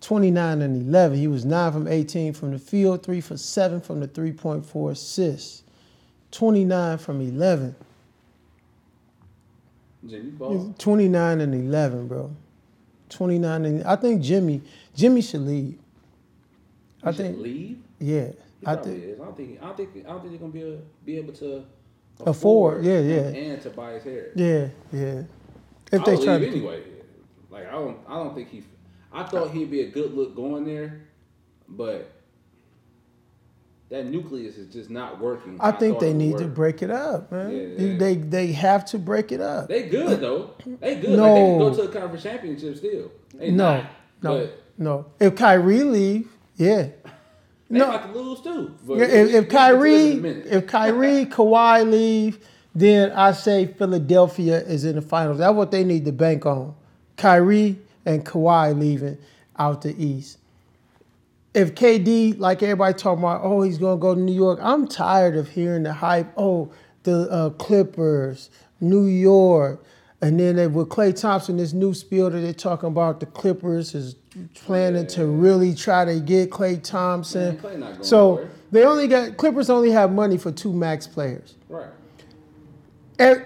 29 0.00 0.62
and 0.62 0.88
11. 0.88 1.16
He 1.16 1.28
was 1.28 1.44
9 1.44 1.72
from 1.72 1.86
18 1.86 2.32
from 2.32 2.50
the 2.50 2.58
field, 2.58 3.04
3 3.04 3.20
for 3.20 3.36
7 3.36 3.80
from 3.80 4.00
the 4.00 4.08
3.4 4.08 4.90
assists. 4.90 5.62
29 6.32 6.98
from 6.98 7.20
11. 7.20 7.76
Jimmy 10.04 10.30
Ball. 10.30 10.74
29 10.76 11.40
and 11.40 11.54
11, 11.54 12.08
bro. 12.08 12.34
29 13.10 13.64
and 13.64 13.84
I 13.84 13.94
think 13.94 14.22
Jimmy 14.22 14.60
Jimmy 14.96 15.20
should 15.22 15.42
leave. 15.42 15.78
I 17.04 17.10
He 17.10 17.16
should 17.16 17.26
think 17.26 17.38
leave. 17.38 17.78
yeah. 18.00 18.30
I 18.66 18.74
think 18.74 19.04
is. 19.04 19.20
I 19.20 19.24
don't 19.24 19.36
think. 19.36 19.62
I 19.62 19.66
don't 19.66 19.76
think. 19.76 20.06
I 20.06 20.08
don't 20.08 20.20
think 20.20 20.32
they're 20.32 20.40
gonna 20.40 20.52
be 20.52 20.62
able, 20.62 20.82
be 21.04 21.16
able 21.18 21.32
to 21.34 21.64
Afford, 22.26 22.84
yeah, 22.84 22.98
yeah. 23.00 23.14
and, 23.20 23.36
and 23.36 23.62
his 23.62 24.02
hair. 24.04 24.32
yeah, 24.34 24.68
yeah. 24.92 25.22
If 25.92 26.00
I 26.00 26.04
they 26.04 26.24
try 26.24 26.36
leave 26.36 26.50
to 26.52 26.56
anyway. 26.58 26.82
Like 27.50 27.68
I 27.68 27.72
don't. 27.72 27.98
I 28.08 28.14
don't 28.14 28.34
think 28.34 28.50
he. 28.50 28.64
I 29.12 29.24
thought 29.24 29.50
he'd 29.50 29.70
be 29.70 29.82
a 29.82 29.90
good 29.90 30.14
look 30.14 30.34
going 30.34 30.64
there, 30.64 31.02
but 31.68 32.10
that 33.90 34.06
nucleus 34.06 34.56
is 34.56 34.72
just 34.72 34.88
not 34.88 35.20
working. 35.20 35.58
I 35.60 35.70
think 35.70 35.94
thought 35.94 36.00
they 36.00 36.14
need 36.14 36.38
to 36.38 36.46
break 36.46 36.82
it 36.82 36.90
up, 36.90 37.30
man. 37.30 37.50
Yeah, 37.50 37.86
yeah. 37.86 37.98
They 37.98 38.14
they 38.16 38.52
have 38.52 38.86
to 38.86 38.98
break 38.98 39.32
it 39.32 39.40
up. 39.42 39.68
They 39.68 39.82
good 39.82 40.20
though. 40.20 40.54
They 40.80 40.94
good. 40.96 41.02
Like, 41.02 41.02
they 41.02 41.16
No. 41.16 41.34
can 41.34 41.58
go 41.58 41.74
to 41.74 41.82
a 41.82 41.88
conference 41.88 42.22
championship 42.22 42.76
still. 42.78 43.10
They 43.34 43.50
no, 43.50 43.74
not, 43.74 43.90
no, 44.22 44.38
But 44.38 44.62
no. 44.78 45.06
If 45.20 45.36
Kyrie 45.36 45.82
leave, 45.82 46.28
yeah. 46.56 46.84
they 47.68 47.78
No. 47.78 47.90
about 47.90 48.10
to 48.14 48.18
lose 48.18 48.40
too. 48.40 48.74
If, 48.88 48.88
if 48.88 48.88
we 48.88 48.96
can 48.96 48.98
do 48.98 49.06
this 49.26 49.34
in 49.34 49.44
Kyrie, 49.46 50.08
if 50.56 50.66
Kyrie, 50.66 51.26
Kawhi 51.26 51.90
leave, 51.90 52.38
then 52.74 53.12
I 53.12 53.32
say 53.32 53.66
Philadelphia 53.66 54.60
is 54.60 54.84
in 54.84 54.96
the 54.96 55.02
finals. 55.02 55.38
That's 55.38 55.54
what 55.54 55.70
they 55.70 55.84
need 55.84 56.04
to 56.06 56.12
bank 56.12 56.46
on. 56.46 56.74
Kyrie 57.16 57.78
and 58.06 58.24
Kawhi 58.24 58.78
leaving 58.78 59.18
out 59.58 59.82
the 59.82 59.94
East. 60.02 60.38
If 61.54 61.74
KD, 61.74 62.38
like 62.38 62.62
everybody 62.62 62.94
talking 62.94 63.22
about, 63.22 63.42
oh, 63.44 63.60
he's 63.60 63.76
gonna 63.76 64.00
go 64.00 64.14
to 64.14 64.20
New 64.20 64.32
York. 64.32 64.58
I'm 64.62 64.88
tired 64.88 65.36
of 65.36 65.50
hearing 65.50 65.82
the 65.82 65.92
hype. 65.92 66.32
Oh, 66.36 66.72
the 67.02 67.30
uh, 67.30 67.50
Clippers, 67.50 68.48
New 68.80 69.04
York, 69.04 69.84
and 70.22 70.38
then 70.38 70.56
they, 70.56 70.66
with 70.66 70.88
Klay 70.88 71.18
Thompson, 71.18 71.56
this 71.56 71.72
new 71.72 71.92
spiel 71.92 72.30
that 72.30 72.38
they're 72.38 72.52
talking 72.54 72.86
about, 72.86 73.20
the 73.20 73.26
Clippers 73.26 73.94
is 73.94 74.14
planning 74.54 75.06
to 75.08 75.26
really 75.26 75.74
try 75.74 76.04
to 76.04 76.20
get 76.20 76.50
Klay 76.50 76.82
Thompson. 76.82 77.60
Man, 77.60 77.80
going 77.80 78.04
so 78.04 78.36
nowhere. 78.36 78.50
they 78.70 78.84
only 78.84 79.08
got 79.08 79.36
Clippers 79.36 79.68
only 79.68 79.90
have 79.90 80.12
money 80.12 80.38
for 80.38 80.52
two 80.52 80.72
max 80.72 81.06
players. 81.06 81.54
right. 81.68 81.88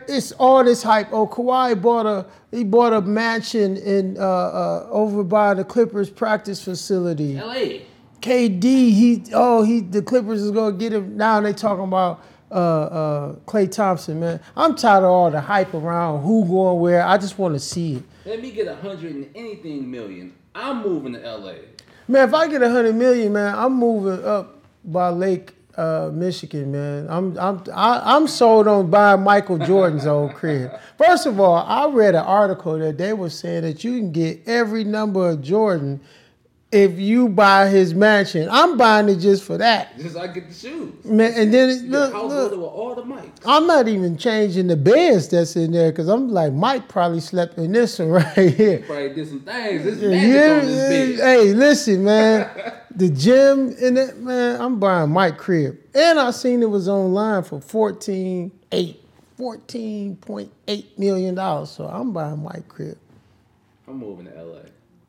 It's 0.08 0.32
all 0.32 0.64
this 0.64 0.82
hype. 0.82 1.08
Oh, 1.12 1.26
Kawhi 1.26 1.80
bought 1.80 2.06
a 2.06 2.26
he 2.50 2.64
bought 2.64 2.92
a 2.92 3.00
mansion 3.02 3.76
in 3.76 4.16
uh, 4.18 4.22
uh, 4.22 4.88
over 4.90 5.22
by 5.24 5.54
the 5.54 5.64
Clippers 5.64 6.10
practice 6.10 6.62
facility. 6.62 7.36
L.A. 7.36 7.86
KD, 8.20 8.62
he 8.62 9.24
oh 9.32 9.62
he 9.62 9.80
the 9.80 10.02
Clippers 10.02 10.42
is 10.42 10.50
gonna 10.50 10.76
get 10.76 10.92
him. 10.92 11.16
Now 11.16 11.40
they 11.40 11.52
talking 11.52 11.84
about 11.84 12.22
uh, 12.50 12.54
uh, 12.54 13.32
Klay 13.46 13.70
Thompson, 13.70 14.20
man. 14.20 14.40
I'm 14.56 14.74
tired 14.76 15.04
of 15.04 15.10
all 15.10 15.30
the 15.30 15.40
hype 15.40 15.74
around 15.74 16.22
who 16.22 16.44
going 16.46 16.80
where. 16.80 17.04
I 17.04 17.18
just 17.18 17.38
want 17.38 17.54
to 17.54 17.60
see 17.60 17.96
it, 17.96 18.02
Let 18.24 18.40
me 18.40 18.50
get 18.50 18.68
a 18.68 18.76
hundred 18.76 19.14
and 19.14 19.30
anything 19.34 19.90
million. 19.90 20.34
I'm 20.54 20.82
moving 20.82 21.12
to 21.14 21.24
L.A. 21.24 21.60
man. 22.08 22.28
If 22.28 22.34
I 22.34 22.48
get 22.48 22.62
a 22.62 22.70
hundred 22.70 22.94
million, 22.94 23.32
man, 23.32 23.54
I'm 23.54 23.74
moving 23.74 24.24
up 24.24 24.62
by 24.84 25.08
Lake 25.10 25.55
uh, 25.76 26.10
Michigan, 26.12 26.72
man. 26.72 27.06
I'm 27.08 27.38
I'm 27.38 27.62
I, 27.74 28.16
I'm 28.16 28.26
sold 28.26 28.66
on 28.66 28.90
buying 28.90 29.22
Michael 29.22 29.58
Jordan's 29.58 30.06
old 30.14 30.34
crib. 30.34 30.70
First 30.98 31.26
of 31.26 31.38
all, 31.40 31.56
I 31.56 31.86
read 31.88 32.14
an 32.14 32.24
article 32.24 32.78
that 32.78 32.98
they 32.98 33.12
were 33.12 33.30
saying 33.30 33.62
that 33.62 33.84
you 33.84 33.98
can 33.98 34.12
get 34.12 34.46
every 34.46 34.84
number 34.84 35.28
of 35.28 35.42
Jordan 35.42 36.00
if 36.72 36.98
you 36.98 37.28
buy 37.28 37.68
his 37.68 37.94
mansion. 37.94 38.48
I'm 38.50 38.76
buying 38.76 39.08
it 39.08 39.16
just 39.16 39.44
for 39.44 39.56
that, 39.58 39.96
Just 39.98 40.16
I 40.16 40.26
get 40.26 40.48
the 40.48 40.54
shoes. 40.54 41.04
man. 41.04 41.32
And 41.36 41.54
then 41.54 41.68
it, 41.70 41.82
look, 41.84 42.12
look. 42.12 42.50
with 42.50 42.60
all 42.60 42.94
the 42.94 43.02
mics. 43.02 43.30
I'm 43.46 43.66
not 43.66 43.86
even 43.86 44.16
changing 44.16 44.66
the 44.66 44.76
beds 44.76 45.28
that's 45.28 45.54
in 45.56 45.70
there 45.72 45.92
because 45.92 46.08
I'm 46.08 46.28
like 46.28 46.52
Mike 46.52 46.88
probably 46.88 47.20
slept 47.20 47.56
in 47.58 47.72
this 47.72 47.98
one 47.98 48.08
right 48.36 48.52
here. 48.54 48.82
Probably 48.86 49.14
did 49.14 49.28
some 49.28 49.40
things. 49.40 49.84
This 49.84 49.98
Yeah, 50.00 50.08
yeah, 50.10 50.60
on 50.60 50.66
this 50.66 51.18
bed. 51.20 51.24
Hey, 51.24 51.54
listen, 51.54 52.04
man. 52.04 52.50
the 52.96 53.08
gym 53.10 53.70
in 53.80 53.94
that 53.94 54.18
man, 54.18 54.60
I'm 54.60 54.80
buying 54.80 55.10
Mike 55.10 55.38
crib. 55.38 55.78
And 55.94 56.18
I 56.18 56.30
seen 56.30 56.62
it 56.62 56.70
was 56.70 56.88
online 56.88 57.42
for 57.44 57.60
14, 57.60 58.50
8, 58.72 59.02
14.8 59.38 60.98
million 60.98 61.34
dollars. 61.34 61.70
So 61.70 61.86
I'm 61.86 62.12
buying 62.12 62.42
Mike 62.42 62.68
crib. 62.68 62.98
I'm 63.86 63.98
moving 63.98 64.26
to 64.26 64.36
L.A. 64.36 64.62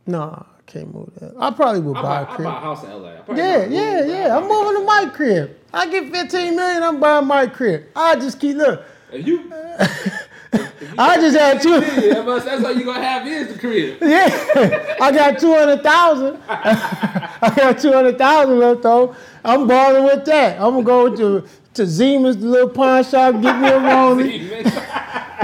Nah, 0.06 0.44
I 0.44 0.62
can't 0.68 0.94
move 0.94 1.10
that. 1.20 1.34
I 1.40 1.50
probably 1.52 1.82
would 1.82 1.98
I 1.98 2.02
buy 2.02 2.08
buy, 2.08 2.20
a 2.20 2.34
I 2.34 2.36
crib. 2.36 2.46
buy 2.48 2.58
a 2.58 2.62
house 2.62 2.84
in 2.84 2.90
L.A. 2.92 3.24
I 3.28 3.36
Yeah, 3.36 3.66
yeah, 3.66 4.06
yeah. 4.06 4.36
I 4.36 4.38
I'm 4.38 4.48
moving 4.48 4.82
to 4.82 4.86
my 4.86 5.10
crib. 5.14 5.58
I 5.74 5.90
get 5.90 6.12
15 6.12 6.56
million, 6.56 6.84
I'm 6.84 7.00
buying 7.00 7.26
my 7.26 7.48
crib. 7.48 7.86
I 7.96 8.16
just 8.16 8.40
keep 8.40 8.58
look. 8.58 8.84
If 9.12 9.26
you, 9.26 9.50
I 10.98 11.18
just 11.18 11.38
had 11.38 11.62
two. 11.62 11.80
that's 11.82 12.64
all 12.64 12.74
you 12.74 12.86
gonna 12.86 13.04
have 13.04 13.28
is 13.28 13.54
the 13.54 13.60
crib. 13.60 13.98
Yeah, 14.02 14.96
I 15.02 15.12
got 15.12 15.40
two 15.40 15.54
hundred 15.54 15.84
thousand. 15.84 16.42
I 16.50 17.54
got 17.56 17.80
two 17.80 17.92
hundred 17.94 18.18
thousand 18.18 18.60
left 18.60 18.86
over. 18.86 19.16
I'm 19.44 19.68
balling 19.68 20.04
with 20.04 20.26
that. 20.26 20.60
I'm 20.60 20.84
gonna 20.84 20.84
go 20.84 21.16
to 21.16 21.48
to 21.76 21.86
Zima's 21.86 22.38
little 22.38 22.70
pawn 22.70 23.04
shop, 23.04 23.34
Give 23.36 23.56
me 23.58 23.68
a 23.68 23.80
rolling, 23.80 24.30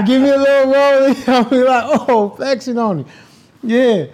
give 0.04 0.22
me 0.22 0.30
a 0.30 0.36
little 0.36 0.72
rolling. 0.72 1.16
I'll 1.28 1.44
be 1.44 1.62
like, 1.62 1.84
oh, 2.08 2.30
flexing 2.30 2.76
on 2.76 3.00
it. 3.00 3.06
Yeah. 3.62 4.06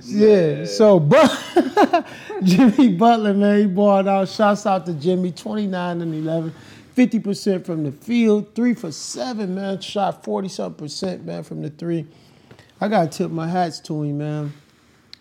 Yeah. 0.00 0.36
Yeah. 0.58 0.64
So 0.66 1.00
but 1.00 2.06
Jimmy 2.42 2.92
Butler, 2.92 3.32
man, 3.32 3.60
he 3.60 3.66
balled 3.66 4.06
out. 4.06 4.28
Shots 4.28 4.66
out 4.66 4.84
to 4.86 4.92
Jimmy, 4.92 5.32
29 5.32 6.00
and 6.02 6.14
11. 6.14 6.54
50% 6.96 7.66
from 7.66 7.84
the 7.84 7.92
field, 7.92 8.54
three 8.54 8.74
for 8.74 8.92
seven, 8.92 9.54
man. 9.54 9.80
Shot 9.80 10.24
40 10.24 10.48
something 10.48 10.84
percent, 10.84 11.24
man, 11.24 11.42
from 11.42 11.62
the 11.62 11.70
three. 11.70 12.06
I 12.80 12.88
gotta 12.88 13.08
tip 13.08 13.30
my 13.30 13.48
hats 13.48 13.80
to 13.80 14.02
him, 14.02 14.18
man. 14.18 14.52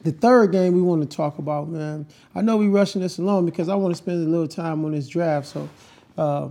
The 0.04 0.12
third 0.12 0.52
game 0.52 0.74
we 0.74 0.82
want 0.82 1.10
to 1.10 1.18
talk 1.18 1.38
about, 1.38 1.70
man. 1.70 2.06
I 2.36 2.42
know 2.42 2.58
we 2.58 2.68
rushing 2.68 3.02
this 3.02 3.18
along 3.18 3.46
because 3.46 3.70
I 3.70 3.76
want 3.76 3.94
to 3.94 3.98
spend 3.98 4.26
a 4.26 4.30
little 4.30 4.48
time 4.48 4.84
on 4.86 4.92
this 4.92 5.08
draft. 5.08 5.48
So, 5.48 5.70
uh, 6.18 6.50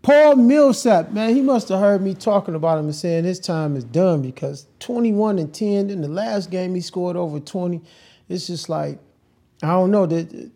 Paul 0.00 0.36
Millsap, 0.36 1.12
man, 1.12 1.34
he 1.34 1.42
must 1.42 1.68
have 1.68 1.78
heard 1.78 2.02
me 2.02 2.14
talking 2.14 2.54
about 2.54 2.78
him 2.78 2.86
and 2.86 2.94
saying 2.94 3.24
his 3.24 3.38
time 3.38 3.76
is 3.76 3.84
done 3.84 4.22
because 4.22 4.66
21 4.80 5.38
and 5.38 5.54
10 5.54 5.90
in 5.90 6.00
the 6.00 6.08
last 6.08 6.50
game 6.50 6.74
he 6.74 6.80
scored 6.80 7.16
over 7.16 7.38
20. 7.38 7.80
It's 8.28 8.48
just 8.48 8.68
like 8.68 8.98
I 9.62 9.68
don't 9.68 9.92
know 9.92 10.06
that 10.06 10.50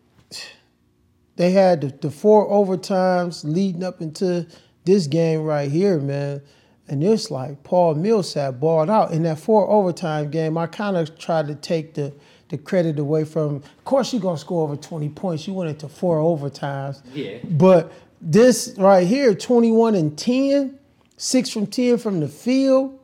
they 1.36 1.50
had 1.52 1.80
the, 1.80 1.88
the 2.00 2.10
four 2.10 2.48
overtimes 2.48 3.44
leading 3.44 3.84
up 3.84 4.00
into 4.00 4.46
this 4.84 5.06
game 5.06 5.42
right 5.42 5.70
here, 5.70 5.98
man. 5.98 6.42
And 6.88 7.02
it's 7.02 7.30
like 7.30 7.62
Paul 7.62 7.94
Millsap 7.96 8.60
balled 8.60 8.88
out 8.88 9.12
in 9.12 9.24
that 9.24 9.38
four 9.38 9.68
overtime 9.68 10.30
game. 10.30 10.56
I 10.56 10.66
kind 10.66 10.96
of 10.96 11.18
tried 11.18 11.48
to 11.48 11.54
take 11.54 11.94
the 11.94 12.12
the 12.48 12.56
credit 12.56 12.98
away 12.98 13.24
from. 13.24 13.56
Of 13.56 13.84
course, 13.84 14.12
you're 14.12 14.22
gonna 14.22 14.38
score 14.38 14.62
over 14.62 14.76
20 14.76 15.08
points. 15.10 15.46
You 15.46 15.54
went 15.54 15.70
into 15.70 15.88
four 15.88 16.18
overtimes. 16.18 17.02
Yeah. 17.12 17.38
But 17.44 17.92
this 18.20 18.74
right 18.78 19.06
here, 19.06 19.34
21 19.34 19.94
and 19.94 20.16
10, 20.16 20.78
six 21.16 21.50
from 21.50 21.66
10 21.66 21.98
from 21.98 22.20
the 22.20 22.28
field, 22.28 22.98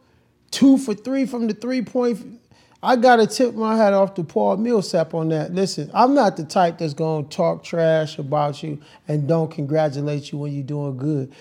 two 0.50 0.78
for 0.78 0.94
three 0.94 1.26
from 1.26 1.48
the 1.48 1.54
three 1.54 1.82
point. 1.82 2.40
I 2.84 2.96
gotta 2.96 3.28
tip 3.28 3.54
my 3.54 3.76
hat 3.76 3.92
off 3.92 4.14
to 4.14 4.24
Paul 4.24 4.56
Millsap 4.56 5.14
on 5.14 5.28
that. 5.28 5.54
Listen, 5.54 5.88
I'm 5.94 6.14
not 6.14 6.36
the 6.36 6.42
type 6.42 6.78
that's 6.78 6.94
gonna 6.94 7.26
talk 7.28 7.62
trash 7.62 8.18
about 8.18 8.60
you 8.62 8.80
and 9.06 9.28
don't 9.28 9.50
congratulate 9.50 10.32
you 10.32 10.38
when 10.38 10.52
you're 10.52 10.64
doing 10.64 10.96
good. 10.96 11.32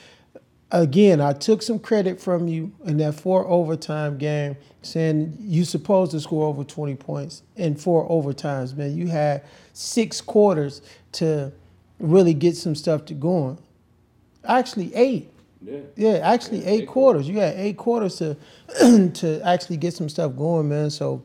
Again, 0.72 1.20
I 1.20 1.34
took 1.34 1.64
some 1.64 1.80
credit 1.80 2.22
from 2.22 2.48
you 2.48 2.72
in 2.86 2.98
that 2.98 3.16
four 3.16 3.46
overtime 3.48 4.20
game, 4.20 4.56
saying 4.84 5.36
you 5.40 5.66
supposed 5.66 6.12
to 6.12 6.20
score 6.20 6.46
over 6.46 6.64
20 6.64 6.96
points 6.96 7.42
in 7.56 7.76
four 7.76 8.08
overtimes, 8.08 8.78
man. 8.78 8.96
You 8.96 9.08
had 9.08 9.44
six 9.74 10.22
quarters 10.22 10.82
to 11.14 11.52
really 12.00 12.36
get 12.36 12.56
some 12.56 12.76
stuff 12.76 13.06
to 13.06 13.16
going. 13.16 13.58
Actually, 14.46 14.94
eight. 14.94 15.30
Yeah. 15.64 15.80
Yeah, 15.96 16.14
actually 16.24 16.60
Yeah, 16.60 16.70
eight, 16.70 16.82
eight 16.82 16.88
quarters. 16.88 17.28
You 17.28 17.40
had 17.40 17.56
eight 17.56 17.78
quarters 17.78 18.16
to 18.18 18.38
to 19.10 19.42
actually 19.44 19.78
get 19.78 19.94
some 19.94 20.10
stuff 20.10 20.36
going, 20.36 20.70
man. 20.70 20.90
So 20.90 21.24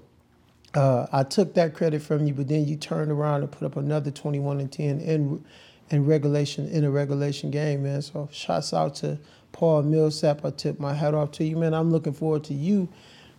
uh, 0.77 1.07
I 1.13 1.23
took 1.23 1.55
that 1.55 1.75
credit 1.75 2.03
from 2.03 2.27
you, 2.27 2.35
but 2.35 2.49
then 2.49 2.67
you 2.67 2.77
turned 2.77 3.11
around 3.11 3.43
and 3.43 3.51
put 3.51 3.65
up 3.65 3.77
another 3.77 4.11
twenty 4.11 4.39
one 4.39 4.61
and 4.61 4.71
ten 4.71 5.01
in 5.01 5.45
in 5.91 6.05
regulation 6.05 6.69
in 6.69 6.85
a 6.85 6.91
regulation 6.91 7.51
game, 7.51 7.83
man. 7.85 8.03
So 8.03 8.29
shouts 8.33 8.75
out 8.75 8.97
to 8.97 9.19
Paul 9.53 9.83
Millsap. 9.83 10.45
I 10.45 10.51
tip 10.51 10.79
my 10.79 10.95
hat 10.95 11.15
off 11.15 11.33
to 11.33 11.45
you, 11.45 11.57
man. 11.57 11.75
I'm 11.75 11.91
looking 11.91 12.13
forward 12.13 12.45
to 12.45 12.55
you 12.55 12.89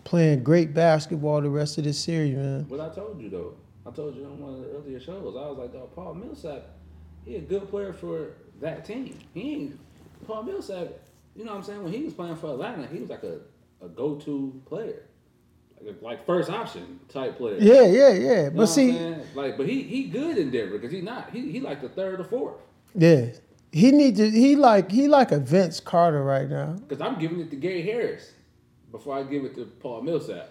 playing 0.04 0.42
great 0.42 0.74
basketball 0.74 1.42
the 1.42 1.50
rest 1.50 1.78
of 1.78 1.84
this 1.84 2.00
series, 2.00 2.36
man. 2.36 2.64
But 2.64 2.80
I 2.80 2.90
told 2.90 3.22
you 3.22 3.30
though. 3.30 3.54
I 3.86 3.92
told 3.92 4.16
you 4.16 4.26
on 4.26 4.40
one 4.40 4.54
of 4.56 4.62
the 4.62 4.72
earlier 4.72 5.00
shows. 5.00 5.36
I 5.36 5.48
was 5.48 5.58
like, 5.58 5.74
"Dog, 5.74 5.94
Paul 5.96 6.14
Millsap, 6.16 6.64
he 7.26 7.36
a 7.36 7.42
good 7.42 7.70
player 7.70 7.94
for 7.94 8.34
that 8.62 8.86
team. 8.86 9.18
He 9.34 9.54
ain't 9.54 9.80
Paul 10.26 10.44
Millsap. 10.44 10.88
You 11.36 11.46
know 11.46 11.52
what 11.52 11.58
I'm 11.60 11.64
saying? 11.64 11.84
When 11.84 11.94
he 11.94 12.04
was 12.04 12.14
playing 12.14 12.38
for 12.38 12.52
Atlanta, 12.52 12.88
he 12.88 13.00
was 13.00 13.10
like 13.10 13.24
a, 13.24 13.40
a 13.84 13.88
go 13.90 14.16
to 14.16 14.62
player, 14.66 15.04
like, 16.02 16.26
first 16.26 16.50
option 16.50 17.00
type 17.10 17.38
player. 17.38 17.58
Yeah, 17.60 17.84
yeah, 17.84 18.10
yeah. 18.10 18.44
You 18.46 18.52
But 18.52 18.66
see, 18.68 18.92
like, 19.36 19.58
but 19.58 19.68
he 19.68 19.84
he 19.84 20.06
good 20.06 20.38
in 20.38 20.52
Denver 20.52 20.78
because 20.78 20.92
he 20.92 21.02
not 21.02 21.32
he 21.32 21.52
he 21.52 21.60
like 21.60 21.82
the 21.82 21.90
third 21.90 22.20
or 22.20 22.24
fourth. 22.24 22.56
yeah, 22.96 23.28
he 23.72 23.92
need 23.92 24.16
to. 24.18 24.30
He 24.30 24.56
like 24.56 24.92
he 24.92 25.08
like 25.08 25.32
a 25.32 25.40
Vince 25.40 25.80
Carter 25.80 26.24
right 26.24 26.50
now. 26.50 26.74
Because 26.88 27.02
I'm 27.02 27.20
giving 27.20 27.40
it 27.40 27.50
to 27.52 27.56
Gary 27.56 27.82
Harris 27.84 28.32
before 28.92 29.18
I 29.18 29.24
give 29.24 29.44
it 29.46 29.56
to 29.56 29.66
Paul 29.66 30.02
Millsap. 30.02 30.50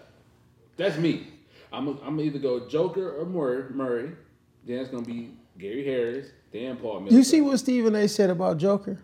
That's 0.77 0.97
me. 0.97 1.27
I'm 1.73 1.87
I'm 1.87 2.15
gonna 2.15 2.21
either 2.23 2.39
go 2.39 2.67
Joker 2.67 3.11
or 3.19 3.25
Murray. 3.25 3.73
Murray. 3.73 4.11
Then 4.65 4.79
it's 4.79 4.89
gonna 4.89 5.03
be 5.05 5.31
Gary 5.57 5.85
Harris. 5.85 6.27
Then 6.53 6.77
Paul 6.77 7.01
Millsap. 7.01 7.17
You 7.17 7.23
see 7.23 7.41
what 7.41 7.57
Stephen 7.59 7.95
A. 7.95 8.07
said 8.07 8.29
about 8.29 8.57
Joker? 8.57 8.99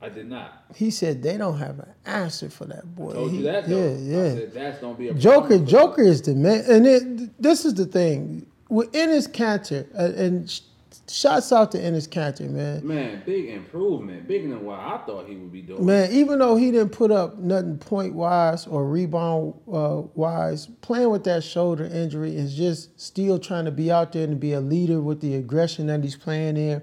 I 0.00 0.08
did 0.08 0.28
not. 0.28 0.64
He 0.76 0.90
said 0.90 1.22
they 1.22 1.36
don't 1.36 1.58
have 1.58 1.80
an 1.80 1.88
answer 2.06 2.48
for 2.48 2.66
that 2.66 2.94
boy. 2.94 3.14
Told 3.14 3.30
He- 3.32 3.38
you 3.38 3.42
that 3.44 3.68
though. 3.68 3.76
Yeah, 3.76 3.96
yeah. 4.18 4.24
I 4.24 4.34
said 4.34 4.52
that's 4.54 4.78
gonna 4.78 4.94
be 4.94 5.08
a 5.08 5.14
Joker, 5.14 5.48
problem 5.48 5.66
Joker 5.66 6.02
is 6.02 6.22
the 6.22 6.34
man, 6.34 6.64
and 6.68 6.86
it, 6.86 7.42
this 7.42 7.64
is 7.64 7.74
the 7.74 7.86
thing 7.86 8.46
with 8.68 8.92
Enes 8.92 9.28
Kanter, 9.28 9.86
uh, 9.98 10.12
and 10.22 10.48
sh- 10.48 10.60
shouts 11.08 11.52
out 11.52 11.72
to 11.72 11.78
Enes 11.78 12.06
Kanter, 12.08 12.48
man. 12.48 12.86
Man, 12.86 13.22
big 13.26 13.48
improvement, 13.48 14.28
bigger 14.28 14.48
than 14.50 14.64
what 14.64 14.78
I 14.78 14.98
thought 15.04 15.26
he 15.26 15.34
would 15.34 15.50
be 15.50 15.62
doing. 15.62 15.84
Man, 15.84 16.12
even 16.12 16.38
though 16.38 16.54
he 16.54 16.70
didn't 16.70 16.90
put 16.92 17.10
up 17.10 17.38
nothing 17.38 17.78
point 17.78 18.14
wise 18.14 18.68
or 18.68 18.86
rebound 18.86 19.54
uh, 19.72 20.02
wise, 20.14 20.66
playing 20.80 21.10
with 21.10 21.24
that 21.24 21.42
shoulder 21.42 21.86
injury 21.86 22.36
is 22.36 22.54
just 22.54 23.00
still 23.00 23.38
trying 23.40 23.64
to 23.64 23.72
be 23.72 23.90
out 23.90 24.12
there 24.12 24.22
and 24.24 24.38
be 24.38 24.52
a 24.52 24.60
leader 24.60 25.00
with 25.00 25.20
the 25.20 25.34
aggression 25.34 25.88
that 25.88 26.04
he's 26.04 26.16
playing 26.16 26.56
in. 26.56 26.82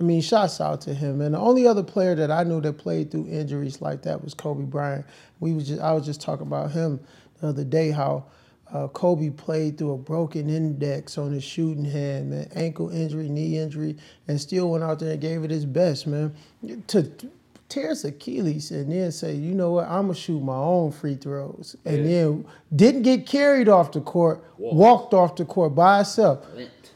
I 0.00 0.02
mean, 0.02 0.22
shouts 0.22 0.60
out 0.60 0.80
to 0.82 0.94
him. 0.94 1.20
And 1.20 1.34
the 1.34 1.38
only 1.38 1.66
other 1.66 1.82
player 1.82 2.14
that 2.14 2.30
I 2.30 2.42
knew 2.42 2.60
that 2.62 2.78
played 2.78 3.10
through 3.10 3.26
injuries 3.28 3.82
like 3.82 4.02
that 4.02 4.24
was 4.24 4.32
Kobe 4.32 4.64
Bryant. 4.64 5.04
We 5.40 5.52
was 5.52 5.68
just 5.68 5.80
I 5.82 5.92
was 5.92 6.06
just 6.06 6.20
talking 6.22 6.46
about 6.46 6.70
him 6.72 7.00
the 7.40 7.48
other 7.48 7.64
day 7.64 7.90
how 7.90 8.24
uh, 8.72 8.88
Kobe 8.88 9.30
played 9.30 9.76
through 9.76 9.92
a 9.92 9.98
broken 9.98 10.48
index 10.48 11.18
on 11.18 11.32
his 11.32 11.44
shooting 11.44 11.84
hand, 11.84 12.30
man, 12.30 12.48
ankle 12.54 12.88
injury, 12.88 13.28
knee 13.28 13.58
injury, 13.58 13.96
and 14.28 14.40
still 14.40 14.70
went 14.70 14.84
out 14.84 15.00
there 15.00 15.12
and 15.12 15.20
gave 15.20 15.44
it 15.44 15.50
his 15.50 15.66
best, 15.66 16.06
man. 16.06 16.34
To 16.88 17.10
tears 17.68 18.04
Achilles 18.04 18.70
and 18.70 18.90
then 18.92 19.12
say, 19.12 19.34
you 19.34 19.54
know 19.54 19.72
what, 19.72 19.86
I'm 19.88 20.02
gonna 20.06 20.14
shoot 20.14 20.40
my 20.42 20.56
own 20.56 20.92
free 20.92 21.14
throws, 21.16 21.76
and 21.84 21.98
Yeah. 21.98 22.02
then 22.22 22.44
didn't 22.74 23.02
get 23.02 23.26
carried 23.26 23.68
off 23.68 23.92
the 23.92 24.00
court, 24.00 24.42
Walked. 24.56 24.76
walked 24.76 25.14
off 25.14 25.36
the 25.36 25.44
court 25.44 25.74
by 25.74 25.96
himself. 25.98 26.46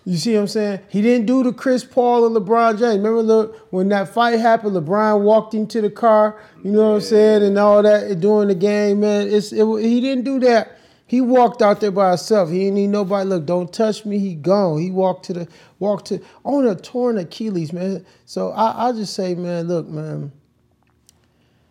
You 0.07 0.19
see 0.19 0.35
what 0.35 0.41
I'm 0.41 0.49
saying? 0.49 0.81
He 0.89 1.01
didn't 1.01 1.27
do 1.27 1.43
the 1.43 1.53
Chris 1.53 1.83
Paul 1.83 2.27
and 2.27 2.37
LeBron 2.37 2.79
James. 2.79 2.99
Remember 2.99 3.23
the, 3.23 3.59
when 3.71 3.89
that 3.89 4.11
fight 4.11 4.39
happened, 4.39 4.77
LeBron 4.77 5.23
walked 5.23 5.55
him 5.55 5.67
to 5.69 5.81
the 5.81 5.91
car, 5.91 6.39
you 6.63 6.73
know 6.73 6.91
what 6.91 6.95
I'm 6.97 7.01
saying, 7.01 7.43
and 7.43 7.59
all 7.59 7.83
that 7.83 8.21
during 8.21 8.49
the 8.49 8.55
game, 8.55 9.01
man. 9.01 9.29
It's 9.29 9.53
it, 9.53 9.67
he 9.81 10.01
didn't 10.03 10.25
do 10.25 10.39
that. 10.41 10.79
He 11.07 11.21
walked 11.21 11.63
out 11.63 11.81
there 11.81 11.91
by 11.91 12.11
himself. 12.11 12.51
He 12.51 12.61
didn't 12.61 12.75
need 12.75 12.89
nobody. 12.89 13.29
Look, 13.29 13.47
don't 13.47 13.73
touch 13.73 14.05
me. 14.05 14.19
He 14.19 14.35
gone. 14.35 14.79
He 14.81 14.91
walked 14.91 15.27
to 15.27 15.33
the 15.33 15.49
walked 15.79 16.07
to 16.07 16.21
on 16.45 16.67
a 16.67 16.75
torn 16.75 17.17
Achilles, 17.19 17.73
man. 17.73 18.05
So 18.27 18.51
I 18.51 18.89
I 18.89 18.93
just 18.93 19.15
say, 19.15 19.35
man, 19.35 19.69
look, 19.69 19.87
man. 19.87 20.33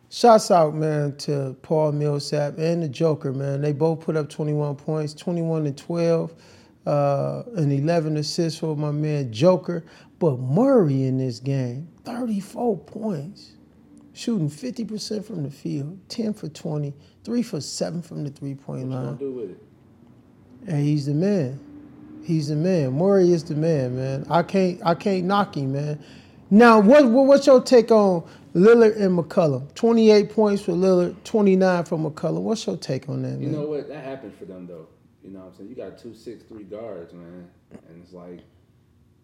Shouts 0.10 0.52
out, 0.52 0.76
man, 0.76 1.18
to 1.18 1.56
Paul 1.64 1.92
Millsap 1.94 2.60
and 2.60 2.84
the 2.84 2.88
Joker, 2.88 3.34
man. 3.34 3.62
They 3.62 3.74
both 3.74 4.02
put 4.02 4.16
up 4.16 4.30
21 4.30 4.76
points, 4.76 5.16
21 5.16 5.66
and 5.66 5.76
12, 5.76 6.32
uh, 6.86 7.44
and 7.56 7.72
11 7.72 8.18
assists 8.18 8.60
for 8.60 8.76
my 8.76 8.92
man 8.92 9.32
Joker. 9.32 9.84
But 10.20 10.40
Murray 10.40 11.04
in 11.04 11.18
this 11.18 11.40
game, 11.40 11.88
34 12.06 12.78
points, 12.78 13.54
shooting 14.14 14.50
50% 14.50 15.26
from 15.26 15.44
the 15.44 15.50
field, 15.52 16.00
10 16.10 16.34
for 16.34 16.48
20, 16.48 16.94
3 17.24 17.42
for 17.44 17.62
7 17.62 18.02
from 18.02 18.24
the 18.24 18.30
three 18.30 18.56
point 18.56 18.88
What 18.88 18.96
line. 18.96 19.06
gonna 19.06 19.18
do 19.18 19.32
with 19.34 19.52
it? 19.52 19.58
And 20.68 20.84
he's 20.84 21.08
the 21.08 21.14
man. 21.14 21.60
He's 22.24 22.48
the 22.48 22.56
man. 22.56 22.94
Murray 22.94 23.32
is 23.34 23.44
the 23.44 23.56
man, 23.56 23.98
man. 23.98 24.26
I 24.30 24.44
can't 24.44 24.80
I 24.86 24.96
can't 24.96 25.26
knock 25.26 25.58
him, 25.58 25.74
man. 25.74 26.02
Now, 26.50 26.80
what, 26.80 27.06
what 27.10 27.26
what's 27.26 27.48
your 27.48 27.62
take 27.62 27.92
on 27.92 28.24
Lillard 28.54 28.96
and 29.02 29.18
McCollum? 29.18 29.74
28 29.74 30.30
points 30.30 30.62
for 30.62 30.72
Lillard, 30.72 31.16
29 31.26 31.84
for 31.84 31.98
McCollum. 31.98 32.42
What's 32.44 32.66
your 32.66 32.78
take 32.78 33.10
on 33.10 33.24
that, 33.24 33.40
You 33.40 33.50
know 33.50 33.68
what? 33.68 33.90
That 33.90 34.06
happened 34.06 34.36
for 34.38 34.46
them 34.46 34.68
though. 34.68 34.88
You 35.24 35.32
know 35.32 35.40
what 35.40 35.48
I'm 35.48 35.56
saying? 35.56 35.70
You 35.70 35.76
got 35.76 35.98
two 35.98 36.14
six 36.14 36.44
three 36.44 36.64
guards, 36.64 37.14
man. 37.14 37.48
And 37.72 38.04
it's 38.04 38.14
like 38.14 38.42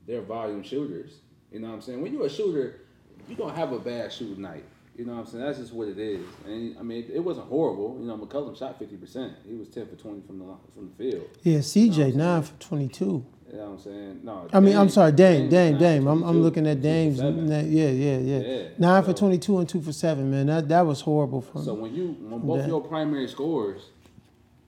they're 0.07 0.21
volume 0.21 0.63
shooters. 0.63 1.11
You 1.51 1.59
know 1.59 1.67
what 1.69 1.75
I'm 1.75 1.81
saying? 1.81 2.01
When 2.01 2.13
you're 2.13 2.25
a 2.25 2.29
shooter, 2.29 2.81
you're 3.27 3.37
gonna 3.37 3.55
have 3.55 3.73
a 3.73 3.79
bad 3.79 4.11
shooting 4.13 4.41
night. 4.41 4.63
You 4.95 5.05
know 5.05 5.13
what 5.13 5.19
I'm 5.21 5.25
saying? 5.27 5.43
That's 5.45 5.59
just 5.59 5.73
what 5.73 5.87
it 5.87 5.97
is. 5.97 6.25
And 6.45 6.77
I 6.77 6.81
mean, 6.83 7.09
it, 7.13 7.19
wasn't 7.19 7.47
horrible. 7.47 7.97
You 8.01 8.05
know, 8.05 8.17
McCollum 8.17 8.57
shot 8.57 8.77
50%. 8.77 9.33
He 9.47 9.55
was 9.55 9.69
10 9.69 9.87
for 9.87 9.95
20 9.95 10.21
from 10.27 10.39
the 10.39 10.45
from 10.75 10.89
the 10.89 11.11
field. 11.11 11.25
yeah, 11.43 11.59
CJ 11.59 12.15
9 12.15 12.41
for 12.41 12.53
22. 12.59 13.05
You 13.51 13.57
know 13.57 13.63
what 13.63 13.71
I'm 13.71 13.79
saying? 13.79 14.19
No. 14.23 14.47
I 14.51 14.59
mean, 14.59 14.75
I'm 14.75 14.89
sorry, 14.89 15.13
Dame, 15.13 15.49
Dame, 15.49 15.71
nine 15.71 15.81
Dame. 15.81 16.07
I'm, 16.07 16.23
I'm 16.23 16.43
looking 16.43 16.67
at 16.67 16.75
two 16.77 16.81
Dame's. 16.81 17.17
Yeah, 17.19 17.61
yeah, 17.61 18.17
yeah, 18.17 18.39
Yeah, 18.39 18.67
9 18.77 19.03
for 19.03 19.13
22 19.13 19.57
and 19.59 19.69
2 19.69 19.81
for 19.81 19.93
7, 19.93 20.29
man. 20.29 20.47
That 20.47 20.67
that 20.67 20.85
was 20.85 21.01
horrible 21.01 21.41
for 21.41 21.59
me. 21.59 21.65
So 21.65 21.73
when 21.75 21.95
you 21.95 22.17
when 22.19 22.41
both 22.41 22.59
That- 22.59 22.67
your 22.67 22.81
primary 22.81 23.27
scores, 23.27 23.81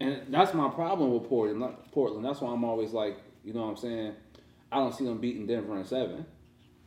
and 0.02 0.34
that's 0.34 0.54
my 0.54 0.70
problem 0.70 1.14
with 1.14 1.28
Portland. 1.30 1.60
not- 1.60 1.92
Portland. 1.92 2.26
That's 2.26 2.42
why 2.42 2.52
I'm 2.52 2.64
always 2.64 2.92
like, 2.92 3.18
you 3.44 3.54
know 3.54 3.62
what 3.62 3.70
I'm 3.70 3.78
saying? 3.78 4.14
I 4.72 4.78
don't 4.78 4.94
see 4.96 5.06
them 5.06 5.18
beating 5.20 5.46
Denver 5.48 5.78
in 5.78 5.86
seven 5.86 6.26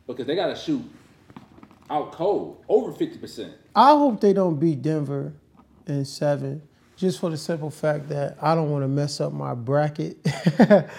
because 0.07 0.25
they 0.25 0.35
got 0.35 0.47
to 0.47 0.55
shoot 0.55 0.83
out 1.89 2.11
cold 2.11 2.63
over 2.67 2.91
fifty 2.91 3.17
percent. 3.17 3.53
I 3.75 3.89
hope 3.89 4.21
they 4.21 4.33
don't 4.33 4.59
beat 4.59 4.81
Denver 4.81 5.33
in 5.87 6.03
7 6.05 6.61
just 6.95 7.19
for 7.19 7.29
the 7.29 7.37
simple 7.37 7.69
fact 7.69 8.07
that 8.09 8.37
I 8.41 8.55
don't 8.55 8.71
want 8.71 8.83
to 8.83 8.87
mess 8.87 9.19
up 9.19 9.33
my 9.33 9.53
bracket. 9.53 10.17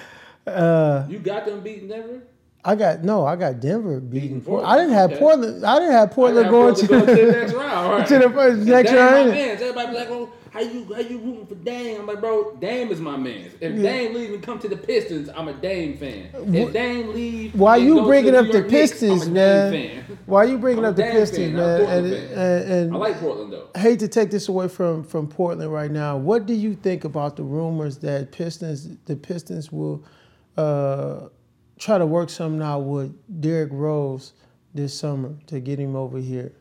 uh, 0.46 1.06
You 1.08 1.18
got 1.18 1.46
them 1.46 1.60
beating 1.60 1.88
Denver. 1.88 2.22
I 2.64 2.74
got 2.74 3.04
no, 3.04 3.24
I 3.24 3.36
got 3.36 3.60
Denver 3.60 4.00
beating 4.00 4.40
Portland. 4.40 4.66
Portland, 4.66 4.66
I 4.68 4.76
didn't 4.76 4.94
have 4.94 5.10
okay. 5.12 5.18
Portland. 5.20 5.64
I 5.64 5.78
didn't 5.78 5.92
have 5.92 6.10
Portland 6.10 6.46
I 6.46 6.50
going 6.50 6.74
got 6.74 6.80
to, 6.80 6.86
Portland 6.88 7.06
going 7.06 7.16
to 7.18 7.24
the 7.32 7.40
next 7.40 7.52
round. 7.64 7.90
Right? 7.92 8.06
to 8.08 8.18
the 8.18 8.30
first 8.30 8.66
next 8.66 8.92
round. 8.92 9.30
Everybody 9.30 9.86
be 9.86 9.94
like, 9.94 10.08
"Oh, 10.10 10.32
how 10.56 10.62
you 10.62 10.94
how 10.94 11.00
you 11.00 11.18
rooting 11.18 11.46
for 11.46 11.54
Dame?" 11.54 12.00
I'm 12.00 12.06
like, 12.06 12.20
"Bro, 12.20 12.56
Dame 12.56 12.90
is 12.90 13.00
my 13.00 13.16
man. 13.16 13.50
If 13.60 13.74
Yeah. 13.74 13.82
Dame 13.82 14.14
leave 14.14 14.32
and 14.34 14.42
come 14.42 14.58
to 14.60 14.68
the 14.68 14.76
Pistons, 14.76 15.28
I'm 15.34 15.48
a 15.48 15.52
Dame 15.52 15.96
fan. 15.96 16.30
If 16.54 16.72
Dame 16.72 17.14
leave, 17.14 17.54
Why 17.54 17.76
you 17.76 18.02
bringing 18.02 18.34
up 18.34 18.46
the 18.46 18.62
Knicks, 18.62 18.70
Pistons, 18.70 19.28
man? 19.28 20.04
Why 20.26 20.44
you 20.44 20.58
bringing 20.58 20.84
I'm 20.84 20.90
up 20.90 20.96
the 20.96 21.02
Dame 21.02 21.12
Pistons, 21.12 21.38
fan, 21.38 21.54
man? 21.54 21.80
And, 21.82 22.06
and, 22.12 22.72
and 22.72 22.94
I 22.94 22.96
like 22.96 23.20
Portland 23.20 23.52
though. 23.52 23.68
I 23.74 23.78
hate 23.78 24.00
to 24.00 24.08
take 24.08 24.30
this 24.30 24.48
away 24.48 24.68
from 24.68 25.04
from 25.04 25.28
Portland 25.28 25.72
right 25.72 25.90
now. 25.90 26.16
What 26.16 26.46
do 26.46 26.54
you 26.54 26.74
think 26.74 27.04
about 27.04 27.36
the 27.36 27.42
rumors 27.44 27.98
that 27.98 28.32
Pistons 28.32 28.96
the 29.06 29.16
Pistons 29.16 29.70
will 29.70 30.04
uh, 30.56 31.28
try 31.78 31.98
to 31.98 32.06
work 32.06 32.30
something 32.30 32.62
out 32.62 32.80
with 32.80 33.14
Derrick 33.40 33.70
Rose 33.72 34.32
this 34.74 34.98
summer 34.98 35.34
to 35.46 35.60
get 35.60 35.78
him 35.78 35.96
over 35.96 36.18
here. 36.18 36.52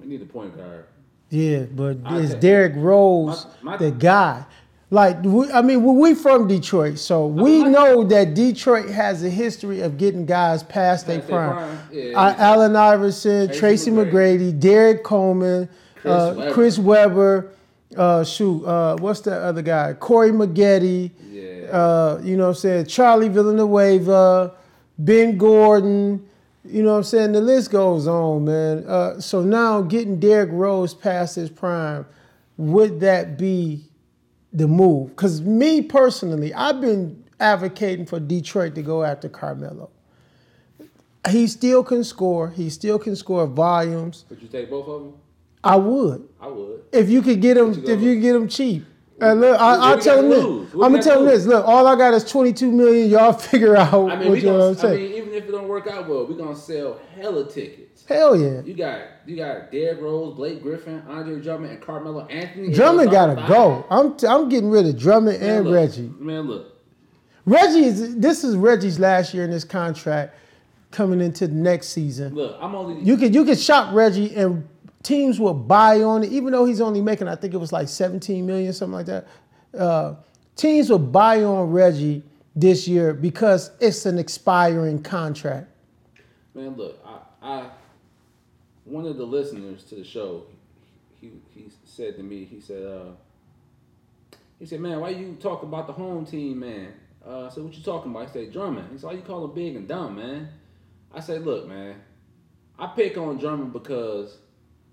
We 0.00 0.06
need 0.06 0.22
a 0.22 0.26
point 0.26 0.56
guard. 0.56 0.86
Yeah, 1.30 1.64
but 1.74 1.98
I 2.04 2.18
is 2.18 2.30
think- 2.30 2.40
Derrick 2.42 2.72
Rose 2.76 3.46
My- 3.62 3.72
my- 3.72 3.76
the 3.76 3.90
guy? 3.90 4.44
Like, 4.90 5.22
we, 5.22 5.50
I 5.52 5.60
mean, 5.60 5.84
we 5.98 6.14
from 6.14 6.48
Detroit, 6.48 6.98
so 6.98 7.26
we 7.26 7.62
my- 7.62 7.68
know 7.68 8.04
that 8.04 8.32
Detroit 8.32 8.88
has 8.88 9.22
a 9.22 9.28
history 9.28 9.82
of 9.82 9.98
getting 9.98 10.24
guys 10.24 10.62
past 10.62 11.06
their 11.06 11.20
prime. 11.20 11.52
prime, 11.56 11.78
yeah. 11.92 12.18
Uh, 12.18 12.34
Allen 12.38 12.74
Iverson, 12.74 13.48
Tracy 13.48 13.60
Tracy 13.60 13.90
McGrady. 13.90 14.52
McGrady, 14.52 14.60
Derrick 14.60 15.04
Coleman, 15.04 15.68
Chris 15.96 16.12
uh, 16.14 16.34
Webber. 16.38 16.52
Chris 16.54 16.78
Webber. 16.78 17.48
Uh, 17.96 18.24
shoot, 18.24 18.64
uh, 18.64 18.96
what's 18.98 19.20
that 19.20 19.42
other 19.42 19.60
guy? 19.62 19.92
Corey 19.94 20.30
Maggette. 20.30 21.10
Yeah. 21.30 21.70
Uh, 21.70 22.20
you 22.22 22.36
know 22.38 22.44
what 22.44 22.48
I'm 22.50 22.54
saying? 22.54 22.86
Charlie 22.86 23.28
Villanueva, 23.28 24.52
Ben 24.98 25.36
Gordon. 25.36 26.24
You 26.64 26.82
know 26.82 26.92
what 26.92 26.98
I'm 26.98 27.04
saying? 27.04 27.32
The 27.32 27.40
list 27.40 27.70
goes 27.70 28.06
on, 28.06 28.44
man. 28.44 28.84
Uh, 28.86 29.20
so 29.20 29.42
now 29.42 29.80
getting 29.82 30.20
Derrick 30.20 30.50
Rose 30.52 30.94
past 30.94 31.36
his 31.36 31.50
prime, 31.50 32.04
would 32.56 33.00
that 33.00 33.38
be 33.38 33.84
the 34.52 34.68
move? 34.68 35.10
Because 35.10 35.40
me 35.40 35.82
personally, 35.82 36.52
I've 36.52 36.80
been 36.80 37.24
advocating 37.40 38.06
for 38.06 38.20
Detroit 38.20 38.74
to 38.74 38.82
go 38.82 39.02
after 39.02 39.28
Carmelo. 39.28 39.90
He 41.28 41.46
still 41.46 41.82
can 41.84 42.04
score. 42.04 42.50
He 42.50 42.70
still 42.70 42.98
can 42.98 43.16
score 43.16 43.46
volumes. 43.46 44.24
Would 44.30 44.42
you 44.42 44.48
take 44.48 44.70
both 44.70 44.88
of 44.88 45.02
them? 45.02 45.14
I 45.64 45.76
would 45.76 46.28
I 46.40 46.46
would. 46.46 46.84
if 46.92 47.08
you 47.10 47.20
could 47.20 47.40
get 47.40 47.56
him. 47.56 47.72
You 47.72 47.84
If 47.86 48.00
you 48.00 48.20
get 48.20 48.34
him 48.34 48.48
cheap. 48.48 48.84
And 49.20 49.40
look, 49.40 49.60
I, 49.60 49.74
I'll 49.74 49.96
we 49.96 50.02
tell 50.02 50.22
him 50.22 50.30
this. 50.30 50.72
I'm 50.74 50.80
gonna 50.80 51.02
tell 51.02 51.20
him 51.20 51.26
this. 51.26 51.44
Look, 51.44 51.66
all 51.66 51.88
I 51.88 51.96
got 51.96 52.14
is 52.14 52.24
22 52.30 52.70
million. 52.70 53.10
Y'all 53.10 53.32
figure 53.50 53.76
out 53.76 54.10
I 54.10 54.16
mean, 54.16 54.30
what 54.30 54.38
you 54.38 54.44
know 54.46 54.70
what 54.70 54.84
I'm 54.84 54.90
I 54.92 54.96
mean, 54.96 55.17
if 55.38 55.48
it 55.48 55.52
don't 55.52 55.68
work 55.68 55.86
out 55.86 56.08
well, 56.08 56.26
we're 56.26 56.36
gonna 56.36 56.56
sell 56.56 57.00
hella 57.14 57.50
tickets. 57.50 58.04
Hell 58.06 58.36
yeah. 58.36 58.60
You 58.62 58.74
got 58.74 59.00
you 59.26 59.36
got 59.36 59.70
Derrick 59.72 60.00
Rose, 60.00 60.34
Blake 60.34 60.62
Griffin, 60.62 61.02
Andre 61.08 61.40
Drummond, 61.40 61.72
and 61.72 61.82
Carmelo 61.82 62.26
Anthony. 62.26 62.72
Drummond 62.72 63.10
gotta 63.10 63.40
all 63.40 63.48
go. 63.48 63.86
I'm 63.90 64.16
t- 64.16 64.26
I'm 64.26 64.48
getting 64.48 64.70
rid 64.70 64.86
of 64.86 64.98
Drummond 64.98 65.40
Man, 65.40 65.50
and 65.50 65.64
look, 65.66 65.74
Reggie. 65.74 66.12
Man, 66.18 66.42
look. 66.42 66.74
Reggie 67.46 67.84
is 67.84 68.16
this 68.16 68.44
is 68.44 68.56
Reggie's 68.56 68.98
last 68.98 69.32
year 69.32 69.44
in 69.44 69.50
this 69.50 69.64
contract 69.64 70.34
coming 70.90 71.20
into 71.20 71.46
the 71.46 71.54
next 71.54 71.88
season. 71.88 72.34
Look, 72.34 72.56
I'm 72.60 72.74
only 72.74 73.02
You 73.02 73.16
can 73.16 73.32
you 73.32 73.44
can 73.44 73.56
shop 73.56 73.94
Reggie 73.94 74.34
and 74.34 74.66
teams 75.02 75.38
will 75.40 75.54
buy 75.54 76.02
on 76.02 76.24
it, 76.24 76.32
even 76.32 76.52
though 76.52 76.64
he's 76.64 76.80
only 76.80 77.00
making 77.00 77.28
I 77.28 77.36
think 77.36 77.54
it 77.54 77.58
was 77.58 77.72
like 77.72 77.88
17 77.88 78.44
million, 78.44 78.72
something 78.72 78.94
like 78.94 79.06
that. 79.06 79.26
Uh, 79.76 80.14
teams 80.56 80.90
will 80.90 80.98
buy 80.98 81.42
on 81.44 81.70
Reggie 81.70 82.22
this 82.60 82.88
year 82.88 83.14
because 83.14 83.70
it's 83.80 84.04
an 84.06 84.18
expiring 84.18 85.02
contract. 85.02 85.68
Man, 86.54 86.76
look, 86.76 86.98
I, 87.04 87.18
I 87.42 87.70
one 88.84 89.06
of 89.06 89.16
the 89.16 89.24
listeners 89.24 89.84
to 89.84 89.94
the 89.94 90.04
show, 90.04 90.44
he 91.20 91.30
he 91.54 91.70
said 91.84 92.16
to 92.16 92.22
me, 92.22 92.44
he 92.44 92.60
said, 92.60 92.82
uh, 92.84 94.36
he 94.58 94.66
said, 94.66 94.80
man, 94.80 95.00
why 95.00 95.10
you 95.10 95.36
talk 95.40 95.62
about 95.62 95.86
the 95.86 95.92
home 95.92 96.26
team, 96.26 96.60
man? 96.60 96.94
Uh, 97.24 97.46
I 97.46 97.48
said, 97.50 97.62
what 97.62 97.74
you 97.74 97.82
talking 97.82 98.10
about? 98.10 98.26
He 98.30 98.32
said, 98.32 98.52
Drummond. 98.52 98.88
He 98.90 98.98
said, 98.98 99.06
why 99.06 99.12
you 99.12 99.22
call 99.22 99.44
him 99.44 99.54
big 99.54 99.76
and 99.76 99.86
dumb, 99.86 100.16
man? 100.16 100.48
I 101.14 101.20
said, 101.20 101.44
look, 101.44 101.68
man, 101.68 101.96
I 102.78 102.88
pick 102.88 103.16
on 103.16 103.38
Drummond 103.38 103.72
because 103.72 104.38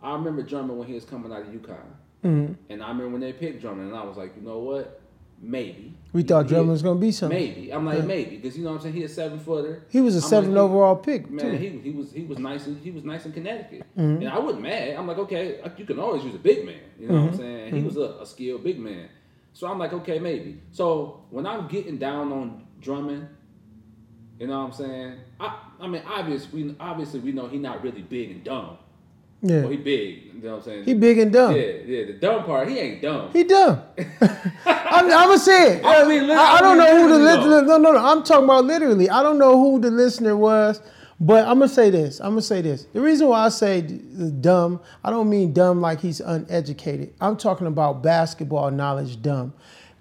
I 0.04 0.14
remember 0.14 0.44
Drummond 0.44 0.78
when 0.78 0.88
he 0.88 0.94
was 0.94 1.06
coming 1.06 1.32
out 1.32 1.42
of 1.42 1.48
UConn. 1.48 1.78
Mm-hmm. 2.24 2.54
And 2.70 2.84
I 2.84 2.88
remember 2.90 3.10
when 3.10 3.22
they 3.22 3.34
picked 3.34 3.62
Drummond, 3.62 3.90
and 3.90 3.98
I 3.98 4.04
was 4.04 4.18
like, 4.18 4.36
you 4.36 4.42
know 4.42 4.60
what? 4.60 5.02
Maybe. 5.42 5.94
We 6.16 6.24
thought 6.24 6.48
Drummond 6.48 6.70
was 6.72 6.82
gonna 6.82 6.98
be 6.98 7.12
something. 7.12 7.38
Maybe. 7.38 7.74
I'm 7.74 7.86
like, 7.86 7.98
Yeah. 7.98 8.06
maybe. 8.06 8.38
Because, 8.38 8.58
you 8.58 8.64
know 8.64 8.70
what 8.72 8.78
I'm 8.78 8.82
saying? 8.84 8.96
he's 8.96 9.12
a 9.12 9.14
seven 9.14 9.38
footer. 9.38 9.84
He 9.90 10.00
was 10.00 10.16
a 10.16 10.20
I'm 10.20 10.30
seven 10.30 10.52
he- 10.52 10.58
overall 10.58 10.96
pick 10.96 11.30
Man, 11.30 11.52
too. 11.52 11.58
he, 11.58 11.70
he 11.80 11.92
was 11.92 12.14
he 12.14 12.24
was 12.24 12.40
nice 12.40 12.68
in- 12.68 12.80
he 12.80 12.90
was 12.92 13.04
nice 13.04 13.26
in 13.26 13.34
Connecticut, 13.34 13.84
Mm-hmm. 13.98 14.22
and 14.22 14.30
I 14.30 14.40
wasn't 14.40 14.64
mad. 14.64 14.96
I'm 14.98 15.08
like, 15.08 15.18
okay, 15.18 15.60
you 15.76 15.84
can 15.86 16.00
always 16.00 16.24
use 16.24 16.34
a 16.34 16.40
big 16.40 16.66
man. 16.66 16.80
You 16.98 17.10
know 17.10 17.16
what 17.22 17.32
I'm 17.34 17.38
saying? 17.38 17.76
He 17.76 17.82
was 17.84 17.98
a, 17.98 18.18
a 18.22 18.26
skilled 18.26 18.64
big 18.64 18.80
man, 18.80 19.10
so 19.52 19.68
I'm 19.68 19.78
like, 19.78 19.92
okay, 19.92 20.18
maybe. 20.20 20.62
So 20.72 21.26
when 21.32 21.46
I'm 21.46 21.68
getting 21.68 21.98
down 21.98 22.32
on 22.32 22.66
Drummond, 22.80 23.28
you 24.40 24.48
know 24.48 24.60
what 24.60 24.66
I'm 24.68 24.72
saying? 24.72 25.16
I 25.42 25.60
I 25.82 25.88
mean, 25.88 26.02
obviously 26.08 26.64
we 26.64 26.76
obviously 26.80 27.20
we 27.20 27.34
know 27.34 27.48
he's 27.48 27.60
not 27.60 27.84
really 27.84 28.04
big 28.04 28.32
and 28.32 28.42
dumb. 28.42 28.78
Yeah, 29.46 29.62
Well, 29.62 29.70
he 29.70 29.78
big. 29.78 30.24
You 30.36 30.42
know 30.42 30.50
what 30.52 30.58
I'm 30.58 30.64
saying? 30.64 30.84
he 30.86 30.94
big 30.94 31.18
and 31.20 31.32
dumb. 31.32 31.56
Yeah, 31.56 31.62
yeah. 31.86 32.06
The 32.06 32.14
dumb 32.14 32.44
part, 32.44 32.68
he 32.68 32.78
ain't 32.80 33.02
dumb. 33.02 33.32
He 33.32 33.44
dumb. 33.44 33.82
I'm, 34.66 35.08
gonna 35.08 35.40
say 35.40 35.78
it. 35.78 35.86
I 35.86 36.08
mean, 36.08 36.30
I, 36.30 36.36
I 36.36 36.62
don't 36.62 36.80
I 36.80 36.86
know 36.86 37.02
who 37.02 37.10
the 37.10 37.20
listener. 37.20 37.62
No, 37.62 37.78
no, 37.78 37.92
no. 37.94 37.98
I'm 37.98 38.24
talking 38.24 38.44
about 38.46 38.66
literally. 38.66 39.10
I 39.10 39.24
don't 39.24 39.38
know 39.38 39.60
who 39.60 39.80
the 39.80 39.92
listener 39.92 40.36
was, 40.36 40.82
but 41.20 41.48
I'm 41.48 41.60
gonna 41.60 41.68
say 41.68 41.90
this. 41.90 42.20
I'm 42.20 42.32
gonna 42.32 42.42
say 42.42 42.62
this. 42.62 42.86
The 42.86 43.02
reason 43.02 43.28
why 43.28 43.46
I 43.46 43.50
say 43.50 43.82
dumb, 43.82 44.82
I 45.04 45.10
don't 45.10 45.30
mean 45.30 45.54
dumb 45.54 45.80
like 45.82 46.02
he's 46.02 46.20
uneducated. 46.20 47.14
I'm 47.22 47.38
talking 47.38 47.68
about 47.68 48.04
basketball 48.04 48.72
knowledge. 48.72 49.22
Dumb. 49.22 49.54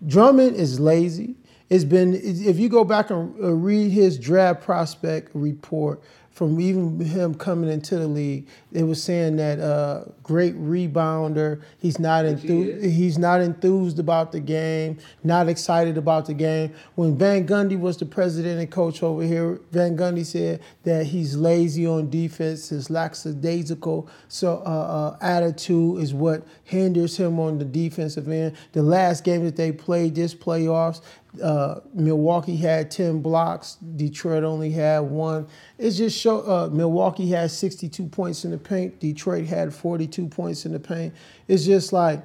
Drummond 0.07 0.57
is 0.57 0.81
lazy. 0.81 1.37
It's 1.71 1.85
been 1.85 2.15
if 2.15 2.59
you 2.59 2.69
go 2.69 2.85
back 2.85 3.11
and 3.11 3.35
uh, 3.43 3.53
read 3.53 3.91
his 3.91 4.19
draft 4.19 4.63
prospect 4.63 5.31
report 5.35 6.03
from 6.35 6.61
even 6.61 6.99
him 6.99 7.33
coming 7.33 7.71
into 7.71 7.97
the 7.97 8.09
league, 8.09 8.47
it 8.73 8.83
was 8.83 9.01
saying 9.01 9.37
that 9.37 9.61
uh, 9.61 10.05
great 10.25 10.57
rebounder. 10.57 11.63
He's 11.79 12.01
not 12.01 12.25
Which 12.25 12.41
he 12.41 12.49
enthused. 12.49 12.85
He's 12.85 13.19
not 13.19 13.41
enthused 13.41 14.01
about 14.01 14.33
the 14.33 14.41
game. 14.41 14.99
Not 15.23 15.49
excited 15.49 15.97
about 15.97 16.27
the 16.27 16.35
game. 16.35 16.75
When 16.97 17.17
Van 17.17 17.47
Gundy 17.47 17.79
was 17.79 17.97
the 17.97 18.05
president 18.05 18.59
and 18.59 18.69
coach 18.69 19.01
over 19.03 19.23
here, 19.23 19.61
Van 19.71 19.97
Gundy 19.97 20.27
said 20.27 20.61
that 20.83 21.07
he's 21.07 21.37
lazy 21.37 21.87
on 21.87 22.11
defense. 22.11 22.71
His 22.71 22.91
lackadaisical 22.91 24.09
so 24.27 24.57
uh, 24.67 25.15
uh, 25.15 25.17
attitude 25.21 26.03
is 26.03 26.13
what 26.13 26.45
hinders 26.65 27.17
him 27.17 27.39
on 27.39 27.59
the 27.59 27.65
defensive 27.65 28.29
end. 28.29 28.57
The 28.73 28.83
last 28.83 29.23
game 29.23 29.45
that 29.45 29.55
they 29.55 29.71
played 29.71 30.17
this 30.17 30.35
playoffs, 30.35 31.01
uh, 31.43 31.81
Milwaukee 31.93 32.57
had 32.57 32.91
10 32.91 33.21
blocks. 33.21 33.75
Detroit 33.97 34.45
only 34.45 34.71
had 34.71 35.01
one. 35.01 35.47
It 35.79 35.91
just 35.93 36.19
show 36.19 36.41
uh, 36.41 36.69
Milwaukee 36.73 37.29
had 37.29 37.51
62 37.51 38.07
points 38.07 38.45
in 38.45 38.51
the 38.51 38.59
paint. 38.59 39.01
Detroit 39.01 39.47
had 39.47 39.75
42 39.75 40.29
points 40.29 40.65
in 40.67 40.73
the 40.73 40.81
paint. 40.81 41.15
It's 41.49 41.65
just 41.65 41.93
like 41.93 42.23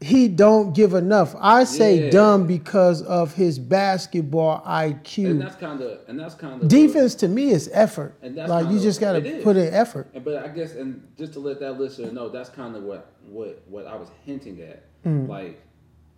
he 0.00 0.28
don't 0.28 0.74
give 0.74 0.94
enough. 0.94 1.34
I 1.38 1.64
say 1.64 2.04
Yeah. 2.04 2.10
dumb 2.10 2.46
because 2.46 3.02
of 3.02 3.34
his 3.34 3.58
basketball 3.58 4.62
IQ. 4.66 5.30
and 5.32 5.40
that's 5.42 5.56
kind 5.56 5.80
of 5.82 5.98
and 6.08 6.18
that's 6.18 6.34
kind 6.34 6.62
of 6.62 6.68
Defense 6.68 7.14
to 7.16 7.28
me 7.28 7.50
is 7.50 7.68
effort. 7.72 8.14
And 8.22 8.36
that's 8.36 8.48
Like 8.48 8.70
you 8.70 8.80
just 8.80 8.98
got 8.98 9.12
to 9.12 9.40
put 9.42 9.56
in 9.56 9.72
effort. 9.74 10.08
And 10.14 10.24
but 10.24 10.42
I 10.42 10.48
guess 10.48 10.74
and 10.74 11.06
just 11.18 11.34
to 11.34 11.40
let 11.40 11.60
that 11.60 11.78
listener 11.78 12.10
know, 12.12 12.30
that's 12.30 12.48
kind 12.48 12.74
of 12.76 12.82
what 12.84 13.12
what 13.28 13.62
what 13.68 13.86
I 13.86 13.96
was 13.96 14.08
hinting 14.24 14.60
at. 14.62 14.84
Mm. 15.04 15.28
Like 15.28 15.60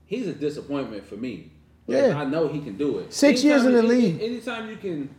he's 0.07 0.29
a 0.29 0.33
disappointment 0.33 1.05
for 1.05 1.17
me. 1.17 1.51
Yeah. 1.87 2.16
I 2.16 2.25
know 2.25 2.49
he 2.49 2.61
can 2.61 2.77
do 2.77 2.99
it. 2.99 3.12
Six 3.12 3.42
years 3.42 3.64
in 3.64 3.73
the 3.73 3.79
any- 3.79 3.88
league. 3.88 4.23
Anytime 4.23 4.71
you 4.71 4.77
can, 4.77 5.14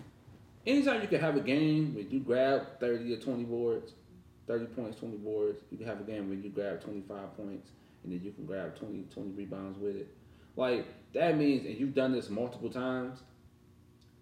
anytime 0.65 1.01
you 1.01 1.07
can 1.07 1.19
have 1.19 1.35
a 1.35 1.41
game 1.41 1.93
where 1.93 2.03
you 2.03 2.19
grab 2.19 2.79
thirty 2.79 3.13
or 3.13 3.17
twenty 3.17 3.43
boards, 3.43 3.93
thirty 4.47 4.65
points, 4.65 4.99
twenty 4.99 5.17
boards. 5.17 5.61
You 5.71 5.77
can 5.77 5.87
have 5.87 5.99
a 5.99 6.03
game 6.03 6.29
where 6.29 6.37
you 6.37 6.49
grab 6.49 6.81
twenty 6.81 7.01
five 7.01 7.35
points 7.35 7.69
and 8.03 8.11
then 8.11 8.21
you 8.23 8.31
can 8.31 8.45
grab 8.45 8.77
20, 8.77 9.05
20 9.13 9.31
rebounds 9.31 9.79
with 9.79 9.95
it. 9.95 10.07
Like 10.55 10.85
that 11.13 11.37
means, 11.37 11.65
and 11.65 11.77
you've 11.77 11.95
done 11.95 12.11
this 12.11 12.29
multiple 12.29 12.69
times. 12.69 13.19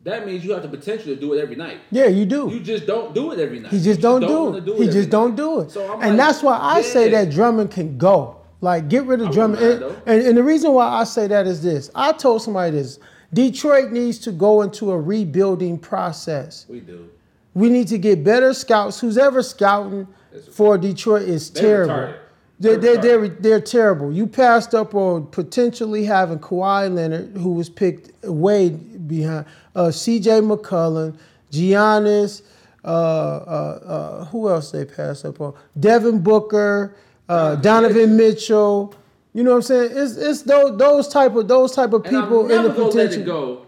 That 0.04 0.26
means 0.26 0.44
you 0.44 0.52
have 0.54 0.64
the 0.64 0.70
potential 0.70 1.14
to 1.14 1.16
do 1.16 1.34
it 1.34 1.42
every 1.42 1.56
night. 1.56 1.80
Yeah, 1.92 2.08
you 2.08 2.26
do. 2.26 2.50
You 2.50 2.60
just 2.60 2.88
don't 2.88 3.14
do 3.14 3.32
it 3.32 3.40
every 3.40 3.60
night. 3.60 3.72
He 3.72 3.80
just 3.80 4.02
don't 4.02 4.22
wanna 4.22 4.62
do 4.62 4.74
it. 4.74 4.78
He 4.78 4.84
every 4.84 4.94
just 4.94 5.10
don't 5.10 5.36
do 5.36 5.62
it. 5.62 5.72
So 5.72 5.86
I'm 5.86 6.02
and 6.02 6.18
like, 6.18 6.18
that's 6.18 6.42
why 6.42 6.58
I 6.58 6.82
say 6.82 7.10
that 7.10 7.30
Drummond 7.30 7.72
can 7.72 7.98
go. 7.98 8.41
Like, 8.62 8.90
get 8.90 9.06
rid 9.06 9.22
of 9.22 9.32
Drummond. 9.32 9.62
And, 9.62 9.84
and, 10.06 10.22
and 10.22 10.38
the 10.38 10.44
reason 10.44 10.72
why 10.72 10.88
I 10.88 11.04
say 11.04 11.28
that 11.28 11.48
is 11.48 11.64
this. 11.64 11.90
I 11.96 12.12
told 12.14 12.44
somebody 12.44 12.72
this. 12.72 13.00
Detroit 13.34 13.92
needs 13.92 14.20
to 14.20 14.32
go 14.32 14.62
into 14.62 14.92
a 14.92 15.00
rebuilding 15.00 15.80
process. 15.80 16.66
We 16.70 16.82
do. 16.82 17.10
We 17.54 17.70
need 17.70 17.88
to 17.88 17.98
get 17.98 18.24
better 18.24 18.54
scouts. 18.54 19.00
Who's 19.00 19.18
ever 19.18 19.42
scouting 19.42 20.08
for 20.52 20.78
Detroit 20.78 21.24
is 21.24 21.50
They're 21.50 21.86
terrible. 21.86 22.20
They're, 22.60 22.78
They're 22.78 22.98
they're, 22.98 23.28
they're, 23.28 23.62
terrible. 23.62 24.14
You 24.14 24.28
passed 24.28 24.76
up 24.76 24.94
on 24.94 25.26
potentially 25.28 26.06
having 26.06 26.38
Kawhi 26.38 26.94
Leonard, 26.94 27.36
who 27.36 27.54
was 27.54 27.70
picked 27.70 28.24
way 28.24 28.70
behind, 28.70 29.48
uh, 29.76 29.86
CJ 29.86 30.48
McCollum, 30.48 31.18
Giannis, 31.52 32.44
uh, 32.84 32.88
uh, 32.88 32.90
uh, 32.90 34.26
who 34.26 34.48
else 34.48 34.70
they 34.70 34.86
passed 34.86 35.26
up 35.26 35.42
on? 35.42 35.56
Devin 35.80 36.20
Booker, 36.20 36.96
uh, 37.32 37.56
Donovan 37.56 38.18
Mitchell. 38.18 38.94
You 39.34 39.44
know 39.44 39.52
what 39.52 39.56
I'm 39.58 39.62
saying? 39.64 39.92
It's, 39.94 40.18
it's 40.18 40.42
those, 40.42 40.78
those 40.78 41.08
type 41.08 41.36
of 41.36 41.48
those 41.48 41.74
type 41.74 41.94
of 41.94 42.04
people 42.04 42.52
in 42.52 42.64
the 42.64 42.70
gonna 42.70 42.84
let 42.90 43.14
it 43.14 43.26
potential 43.26 43.66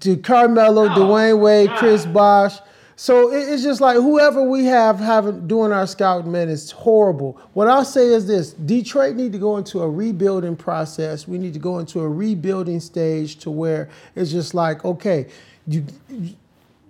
to 0.00 0.16
Carmelo, 0.18 0.86
No. 0.86 0.94
Dwyane 0.94 1.40
Wade, 1.40 1.70
Chris 1.76 2.04
Ah. 2.06 2.12
Bosh. 2.12 2.58
So 2.96 3.30
it- 3.32 3.48
it's 3.48 3.62
just 3.62 3.80
like 3.80 3.96
whoever 3.96 4.42
we 4.42 4.64
have 4.66 4.98
having 4.98 5.46
doing 5.46 5.72
our 5.72 5.86
scouting, 5.86 6.30
man, 6.32 6.48
is 6.48 6.70
horrible. 6.72 7.38
What 7.54 7.68
I'll 7.68 7.84
say 7.84 8.06
is 8.12 8.26
this: 8.26 8.52
Detroit 8.52 9.14
need 9.16 9.32
to 9.32 9.38
go 9.38 9.56
into 9.56 9.80
a 9.80 9.88
rebuilding 9.88 10.56
process. 10.56 11.26
We 11.28 11.38
need 11.38 11.54
to 11.54 11.60
go 11.60 11.78
into 11.78 12.00
a 12.00 12.08
rebuilding 12.08 12.80
stage 12.80 13.36
to 13.38 13.50
where 13.50 13.88
it's 14.16 14.30
just 14.30 14.52
like, 14.52 14.84
okay, 14.84 15.26
You, 15.66 15.84
you- 16.10 16.34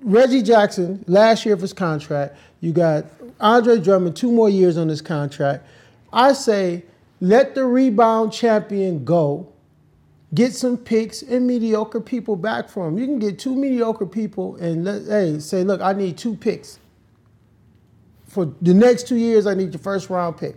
Reggie 0.02 0.42
Jackson 0.42 1.04
last 1.08 1.44
year 1.44 1.54
of 1.54 1.60
his 1.60 1.72
contract. 1.72 2.36
You 2.60 2.72
got 2.72 3.04
Andre 3.40 3.78
Drummond 3.80 4.14
two 4.16 4.30
more 4.30 4.48
years 4.48 4.76
on 4.78 4.88
his 4.88 5.02
contract. 5.02 5.64
I 6.12 6.32
say 6.32 6.84
let 7.20 7.54
the 7.54 7.64
rebound 7.64 8.32
champion 8.32 9.04
go. 9.04 9.52
Get 10.34 10.54
some 10.54 10.76
picks 10.76 11.22
and 11.22 11.46
mediocre 11.46 12.00
people 12.00 12.36
back 12.36 12.68
for 12.68 12.86
him. 12.86 12.98
You 12.98 13.06
can 13.06 13.18
get 13.18 13.38
two 13.38 13.56
mediocre 13.56 14.06
people 14.06 14.56
and 14.56 14.84
let 14.84 15.06
hey 15.06 15.38
say, 15.38 15.64
look, 15.64 15.80
I 15.80 15.94
need 15.94 16.18
two 16.18 16.36
picks 16.36 16.78
for 18.26 18.52
the 18.60 18.74
next 18.74 19.08
two 19.08 19.16
years. 19.16 19.46
I 19.46 19.54
need 19.54 19.72
your 19.72 19.80
first 19.80 20.10
round 20.10 20.36
pick, 20.36 20.56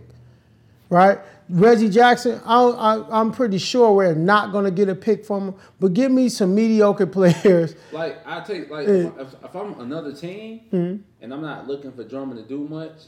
right? 0.90 1.18
Reggie 1.48 1.88
Jackson, 1.88 2.40
I, 2.44 2.62
I, 2.62 3.20
I'm 3.20 3.32
pretty 3.32 3.58
sure 3.58 3.92
we're 3.92 4.14
not 4.14 4.52
going 4.52 4.64
to 4.66 4.70
get 4.70 4.88
a 4.88 4.94
pick 4.94 5.24
from 5.24 5.48
him, 5.48 5.54
but 5.80 5.94
give 5.94 6.12
me 6.12 6.28
some 6.28 6.54
mediocre 6.54 7.06
players. 7.18 7.74
Like 7.92 8.18
I 8.26 8.40
take 8.40 8.70
like. 8.70 8.86
Mm-hmm. 8.86 9.20
if, 9.20 9.34
if 9.42 9.54
I'm 9.54 9.80
another 9.80 10.12
team 10.12 10.60
and 10.70 11.32
I'm 11.32 11.42
not 11.42 11.66
looking 11.66 11.92
for 11.92 12.04
Drummond 12.04 12.42
to 12.42 12.46
do 12.46 12.68
much, 12.68 13.04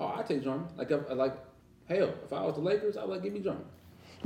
oh 0.00 0.14
I 0.16 0.22
take 0.22 0.42
Drummond. 0.42 0.70
Like 0.76 0.90
if, 0.90 1.08
like 1.10 1.34
hell, 1.88 2.14
if 2.24 2.32
I 2.32 2.42
was 2.42 2.54
the 2.54 2.60
Lakers, 2.60 2.96
I'd 2.96 3.08
like 3.08 3.22
give 3.22 3.32
me 3.32 3.40
Drummond. 3.40 3.66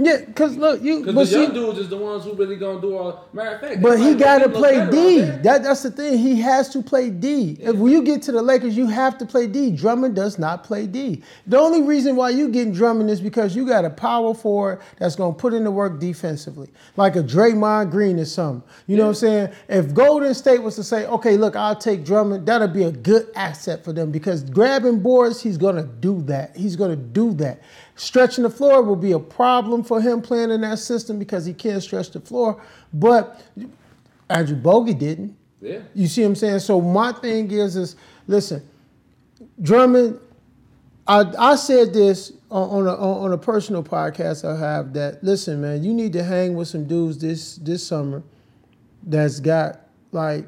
Yeah, 0.02 0.24
because 0.24 0.56
look, 0.56 0.82
you 0.82 1.00
Because 1.00 1.14
but 1.14 1.28
the 1.28 1.32
young 1.32 1.46
see, 1.48 1.54
dudes 1.54 1.78
is 1.78 1.88
the 1.90 1.96
ones 1.98 2.24
who 2.24 2.32
really 2.34 2.56
gonna 2.56 2.80
do 2.80 2.96
all. 2.96 3.28
Matter 3.34 3.56
of 3.56 3.60
fact, 3.60 3.82
But 3.82 4.00
he 4.00 4.14
got 4.14 4.38
to 4.38 4.48
play 4.48 4.88
D. 4.90 5.20
That, 5.20 5.62
that's 5.62 5.82
the 5.82 5.90
thing. 5.90 6.18
He 6.18 6.40
has 6.40 6.70
to 6.70 6.82
play 6.82 7.10
D. 7.10 7.58
If 7.60 7.76
when 7.76 7.92
you 7.92 8.02
get 8.02 8.22
to 8.22 8.32
the 8.32 8.40
Lakers, 8.42 8.76
you 8.76 8.86
have 8.86 9.18
to 9.18 9.26
play 9.26 9.46
D. 9.46 9.70
Drummond 9.70 10.16
does 10.16 10.38
not 10.38 10.64
play 10.64 10.86
D. 10.86 11.22
The 11.46 11.58
only 11.58 11.82
reason 11.82 12.16
why 12.16 12.30
you 12.30 12.48
getting 12.48 12.72
Drummond 12.72 13.10
is 13.10 13.20
because 13.20 13.54
you 13.54 13.66
got 13.66 13.84
a 13.84 13.90
power 13.90 14.34
forward 14.34 14.80
that's 14.98 15.16
going 15.16 15.34
to 15.34 15.38
put 15.38 15.52
in 15.52 15.64
the 15.64 15.70
work 15.70 16.00
defensively, 16.00 16.68
like 16.96 17.16
a 17.16 17.22
Draymond 17.22 17.90
Green 17.90 18.18
or 18.18 18.24
something. 18.24 18.68
You 18.86 18.96
know 18.96 19.04
what 19.04 19.08
I'm 19.10 19.14
saying? 19.16 19.52
If 19.68 19.92
Golden 19.94 20.34
State 20.34 20.62
was 20.62 20.76
to 20.76 20.84
say, 20.84 21.06
okay, 21.06 21.36
look, 21.36 21.56
I'll 21.56 21.76
take 21.76 22.04
Drummond, 22.04 22.46
that'll 22.46 22.68
be 22.68 22.84
a 22.84 22.92
good 22.92 23.28
asset 23.36 23.84
for 23.84 23.92
them 23.92 24.10
because 24.10 24.44
grabbing 24.44 25.00
boards, 25.00 25.42
he's 25.42 25.58
going 25.58 25.76
to 25.76 25.84
do 25.84 26.22
that. 26.22 26.56
He's 26.56 26.76
going 26.76 26.90
to 26.90 26.96
do 26.96 27.34
that. 27.34 27.60
Stretching 28.00 28.44
the 28.44 28.50
floor 28.50 28.82
will 28.82 28.96
be 28.96 29.12
a 29.12 29.18
problem 29.18 29.84
for 29.84 30.00
him 30.00 30.22
playing 30.22 30.50
in 30.50 30.62
that 30.62 30.78
system 30.78 31.18
because 31.18 31.44
he 31.44 31.52
can't 31.52 31.82
stretch 31.82 32.10
the 32.10 32.20
floor. 32.20 32.58
But 32.94 33.42
Andrew 34.30 34.56
Bogut 34.56 34.98
didn't. 34.98 35.36
Yeah. 35.60 35.80
You 35.94 36.06
see 36.06 36.22
what 36.22 36.28
I'm 36.28 36.34
saying? 36.34 36.60
So 36.60 36.80
my 36.80 37.12
thing 37.12 37.50
is, 37.50 37.76
is 37.76 37.96
listen, 38.26 38.66
Drummond. 39.60 40.18
I 41.06 41.30
I 41.38 41.56
said 41.56 41.92
this 41.92 42.32
on 42.50 42.86
on 42.86 42.86
a, 42.86 42.94
on 42.94 43.32
a 43.32 43.38
personal 43.38 43.82
podcast 43.82 44.48
I 44.48 44.58
have 44.58 44.94
that 44.94 45.22
listen, 45.22 45.60
man, 45.60 45.84
you 45.84 45.92
need 45.92 46.14
to 46.14 46.24
hang 46.24 46.54
with 46.54 46.68
some 46.68 46.86
dudes 46.86 47.18
this 47.18 47.56
this 47.56 47.86
summer 47.86 48.22
that's 49.02 49.40
got 49.40 49.78
like 50.10 50.46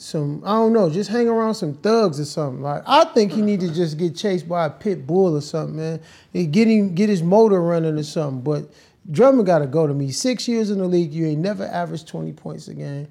some 0.00 0.42
I 0.44 0.52
don't 0.52 0.72
know, 0.72 0.88
just 0.88 1.10
hang 1.10 1.28
around 1.28 1.54
some 1.54 1.74
thugs 1.74 2.18
or 2.18 2.24
something. 2.24 2.62
Like 2.62 2.82
I 2.86 3.04
think 3.04 3.32
he 3.32 3.42
need 3.42 3.60
to 3.60 3.72
just 3.72 3.98
get 3.98 4.16
chased 4.16 4.48
by 4.48 4.66
a 4.66 4.70
pit 4.70 5.06
bull 5.06 5.36
or 5.36 5.42
something, 5.42 5.76
man. 5.76 6.00
And 6.32 6.52
get 6.52 6.68
him 6.68 6.94
get 6.94 7.08
his 7.08 7.22
motor 7.22 7.60
running 7.60 7.98
or 7.98 8.02
something. 8.02 8.40
But 8.40 8.72
Drummond 9.10 9.46
got 9.46 9.58
to 9.58 9.66
go 9.66 9.86
to 9.86 9.92
me. 9.92 10.10
Six 10.10 10.48
years 10.48 10.70
in 10.70 10.78
the 10.78 10.86
league, 10.86 11.12
you 11.12 11.26
ain't 11.26 11.40
never 11.40 11.64
averaged 11.66 12.08
twenty 12.08 12.32
points 12.32 12.68
a 12.68 12.74
game. 12.74 13.08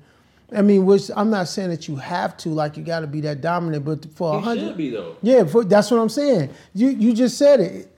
I 0.55 0.63
mean, 0.63 0.85
which 0.87 1.11
I'm 1.15 1.29
not 1.29 1.47
saying 1.47 1.69
that 1.69 1.87
you 1.87 1.95
have 1.97 2.35
to, 2.37 2.49
like 2.49 2.75
you 2.75 2.83
got 2.83 3.01
to 3.01 3.07
be 3.07 3.21
that 3.21 3.41
dominant, 3.41 3.85
but 3.85 4.05
for 4.15 4.37
a 4.37 4.41
hundred, 4.41 4.75
be 4.75 4.89
though. 4.89 5.15
yeah, 5.21 5.43
for, 5.43 5.63
that's 5.63 5.91
what 5.91 5.99
I'm 5.99 6.09
saying. 6.09 6.49
You 6.73 6.89
you 6.89 7.13
just 7.13 7.37
said 7.37 7.59
it. 7.59 7.88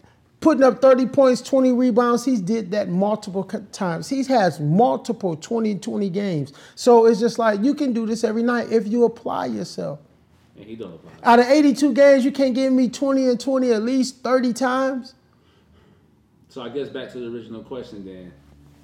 Putting 0.42 0.64
up 0.64 0.82
30 0.82 1.06
points, 1.06 1.40
20 1.42 1.72
rebounds, 1.72 2.26
he's 2.26 2.42
did 2.42 2.72
that 2.72 2.90
multiple 2.90 3.44
times. 3.72 4.10
He 4.10 4.24
has 4.24 4.60
multiple 4.60 5.36
20 5.36 5.76
20 5.76 6.10
games. 6.10 6.54
So 6.74 7.06
it's 7.06 7.20
just 7.20 7.38
like 7.38 7.64
you 7.64 7.76
can 7.76 7.94
do 7.94 8.08
this 8.08 8.24
every 8.24 8.42
night 8.42 8.72
if 8.72 8.88
you 8.88 9.06
apply 9.06 9.46
yourself. 9.46 10.00
And 10.58 10.66
he 10.66 10.76
don't 10.76 10.96
apply. 10.96 11.12
Out 11.24 11.40
of 11.40 11.46
82 11.46 11.94
games, 11.94 12.26
you 12.26 12.32
can't 12.32 12.56
give 12.56 12.74
me 12.74 12.90
20 12.90 13.28
and 13.28 13.40
20 13.40 13.72
at 13.72 13.84
least 13.84 14.24
30 14.24 14.54
times. 14.54 15.14
So 16.50 16.64
I 16.64 16.70
guess 16.70 16.90
back 16.90 17.12
to 17.12 17.20
the 17.20 17.28
original 17.28 17.64
question 17.64 18.04
then. 18.04 18.34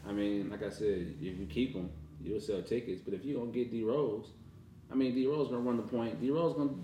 I 0.07 0.11
mean, 0.11 0.51
like 0.51 0.61
I 0.61 0.69
said, 0.69 1.15
if 1.19 1.39
you 1.39 1.47
keep 1.49 1.73
him, 1.73 1.89
you'll 2.23 2.39
sell 2.39 2.61
tickets. 2.61 3.01
But 3.03 3.15
if 3.15 3.25
you 3.25 3.33
don't 3.33 3.51
get 3.51 3.71
D 3.71 3.83
Rose, 3.83 4.27
I 4.91 4.95
mean, 4.95 5.15
D 5.15 5.25
Rose 5.25 5.47
gonna 5.47 5.61
run 5.61 5.77
the 5.77 5.83
point. 5.83 6.21
D 6.21 6.29
Rose 6.29 6.55
gonna 6.55 6.75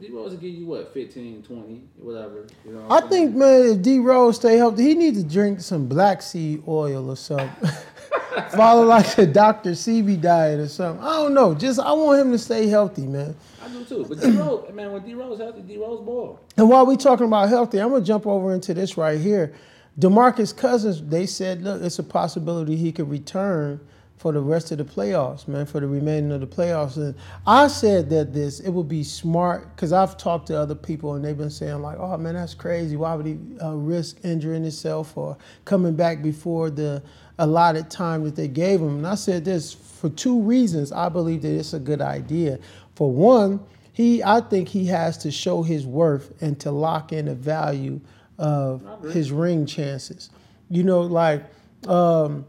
D 0.00 0.08
Rose 0.10 0.34
give 0.34 0.54
you 0.54 0.66
what 0.66 0.94
15, 0.94 1.42
20, 1.42 1.82
whatever. 1.98 2.46
You 2.64 2.72
know. 2.72 2.86
I 2.88 3.02
think, 3.02 3.34
man, 3.34 3.62
if 3.66 3.82
D 3.82 3.98
Rose 3.98 4.36
stay 4.36 4.56
healthy, 4.56 4.84
he 4.84 4.94
needs 4.94 5.22
to 5.22 5.28
drink 5.28 5.60
some 5.60 5.86
black 5.86 6.22
seed 6.22 6.62
oil 6.66 7.10
or 7.10 7.16
something. 7.16 7.70
Follow 8.56 8.86
like 8.86 9.14
the 9.14 9.26
Dr. 9.26 9.72
Sebi 9.72 10.20
diet 10.20 10.60
or 10.60 10.68
something. 10.68 11.04
I 11.04 11.16
don't 11.16 11.34
know. 11.34 11.54
Just 11.54 11.80
I 11.80 11.92
want 11.92 12.20
him 12.20 12.32
to 12.32 12.38
stay 12.38 12.66
healthy, 12.66 13.06
man. 13.06 13.36
I 13.62 13.68
do 13.68 13.84
too. 13.84 14.06
But 14.08 14.20
D 14.20 14.30
Rose, 14.30 14.72
man, 14.72 14.92
when 14.92 15.04
D 15.04 15.14
Rose 15.14 15.38
healthy, 15.38 15.60
D 15.62 15.76
Rose 15.76 16.00
ball. 16.00 16.40
And 16.56 16.68
while 16.68 16.86
we 16.86 16.96
talking 16.96 17.26
about 17.26 17.48
healthy, 17.50 17.78
I'm 17.78 17.90
gonna 17.90 18.04
jump 18.04 18.26
over 18.26 18.54
into 18.54 18.72
this 18.72 18.96
right 18.96 19.20
here. 19.20 19.52
Demarcus 19.98 20.56
Cousins, 20.56 21.02
they 21.02 21.26
said, 21.26 21.62
look, 21.62 21.82
it's 21.82 21.98
a 21.98 22.02
possibility 22.02 22.76
he 22.76 22.90
could 22.90 23.10
return 23.10 23.80
for 24.20 24.32
the 24.32 24.40
rest 24.40 24.70
of 24.70 24.76
the 24.76 24.84
playoffs, 24.84 25.48
man, 25.48 25.64
for 25.64 25.80
the 25.80 25.86
remaining 25.86 26.30
of 26.30 26.42
the 26.42 26.46
playoffs. 26.46 26.98
And 26.98 27.14
I 27.46 27.68
said 27.68 28.10
that 28.10 28.34
this, 28.34 28.60
it 28.60 28.68
would 28.68 28.86
be 28.86 29.02
smart, 29.02 29.74
because 29.74 29.94
I've 29.94 30.18
talked 30.18 30.48
to 30.48 30.58
other 30.58 30.74
people 30.74 31.14
and 31.14 31.24
they've 31.24 31.38
been 31.38 31.48
saying, 31.48 31.80
like, 31.80 31.96
oh 31.98 32.18
man, 32.18 32.34
that's 32.34 32.52
crazy. 32.52 32.96
Why 32.96 33.14
would 33.14 33.24
he 33.24 33.38
uh, 33.62 33.72
risk 33.72 34.18
injuring 34.22 34.62
himself 34.62 35.16
or 35.16 35.38
coming 35.64 35.94
back 35.96 36.22
before 36.22 36.68
the 36.68 37.02
allotted 37.38 37.90
time 37.90 38.24
that 38.24 38.36
they 38.36 38.46
gave 38.46 38.82
him? 38.82 38.98
And 38.98 39.06
I 39.06 39.14
said 39.14 39.42
this 39.42 39.72
for 39.72 40.10
two 40.10 40.42
reasons. 40.42 40.92
I 40.92 41.08
believe 41.08 41.40
that 41.40 41.58
it's 41.58 41.72
a 41.72 41.80
good 41.80 42.02
idea. 42.02 42.58
For 42.96 43.10
one, 43.10 43.58
he 43.94 44.22
I 44.22 44.42
think 44.42 44.68
he 44.68 44.84
has 44.84 45.16
to 45.18 45.30
show 45.30 45.62
his 45.62 45.86
worth 45.86 46.42
and 46.42 46.60
to 46.60 46.70
lock 46.70 47.14
in 47.14 47.24
the 47.24 47.34
value 47.34 48.02
of 48.36 48.84
his 49.14 49.32
ring 49.32 49.64
chances. 49.64 50.28
You 50.68 50.82
know, 50.82 51.00
like 51.00 51.42
um 51.88 52.44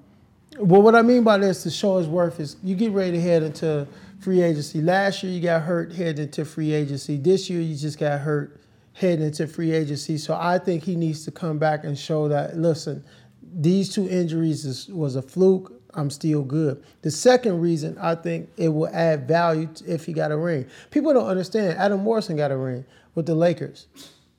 well 0.57 0.81
what 0.81 0.95
I 0.95 1.01
mean 1.01 1.23
by 1.23 1.37
this 1.37 1.63
to 1.63 1.71
show 1.71 1.97
his 1.97 2.07
worth 2.07 2.39
is 2.39 2.57
you 2.63 2.75
get 2.75 2.91
ready 2.91 3.13
to 3.13 3.21
head 3.21 3.43
into 3.43 3.87
free 4.19 4.41
agency. 4.41 4.81
Last 4.81 5.23
year 5.23 5.31
you 5.31 5.41
got 5.41 5.63
hurt 5.63 5.93
heading 5.93 6.25
into 6.25 6.45
free 6.45 6.73
agency. 6.73 7.17
This 7.17 7.49
year 7.49 7.61
you 7.61 7.75
just 7.75 7.99
got 7.99 8.19
hurt 8.19 8.61
heading 8.93 9.25
into 9.25 9.47
free 9.47 9.71
agency. 9.71 10.17
So 10.17 10.37
I 10.39 10.59
think 10.59 10.83
he 10.83 10.95
needs 10.95 11.25
to 11.25 11.31
come 11.31 11.57
back 11.57 11.83
and 11.83 11.97
show 11.97 12.27
that 12.27 12.57
listen, 12.57 13.03
these 13.41 13.93
two 13.93 14.07
injuries 14.07 14.65
is, 14.65 14.87
was 14.89 15.15
a 15.15 15.21
fluke. 15.21 15.73
I'm 15.93 16.09
still 16.09 16.43
good. 16.43 16.81
The 17.01 17.11
second 17.11 17.59
reason 17.59 17.97
I 17.97 18.15
think 18.15 18.49
it 18.55 18.69
will 18.69 18.87
add 18.93 19.27
value 19.27 19.67
if 19.85 20.05
he 20.05 20.13
got 20.13 20.31
a 20.31 20.37
ring. 20.37 20.65
People 20.89 21.13
don't 21.13 21.27
understand. 21.27 21.77
Adam 21.77 22.01
Morrison 22.01 22.37
got 22.37 22.51
a 22.51 22.55
ring 22.55 22.85
with 23.13 23.25
the 23.25 23.35
Lakers. 23.35 23.87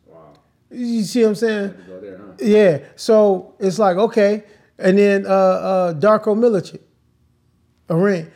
Wow. 0.06 0.32
You 0.70 1.02
see 1.02 1.22
what 1.22 1.28
I'm 1.28 1.34
saying? 1.34 1.74
There, 1.88 2.16
huh? 2.16 2.32
Yeah. 2.40 2.78
So 2.96 3.54
it's 3.58 3.78
like 3.78 3.98
okay, 3.98 4.44
and 4.82 4.98
then 4.98 5.26
uh, 5.26 5.28
uh, 5.28 5.94
Darko 5.94 6.36
Milicic, 6.36 6.80
a 7.88 7.96
ring. 7.96 8.30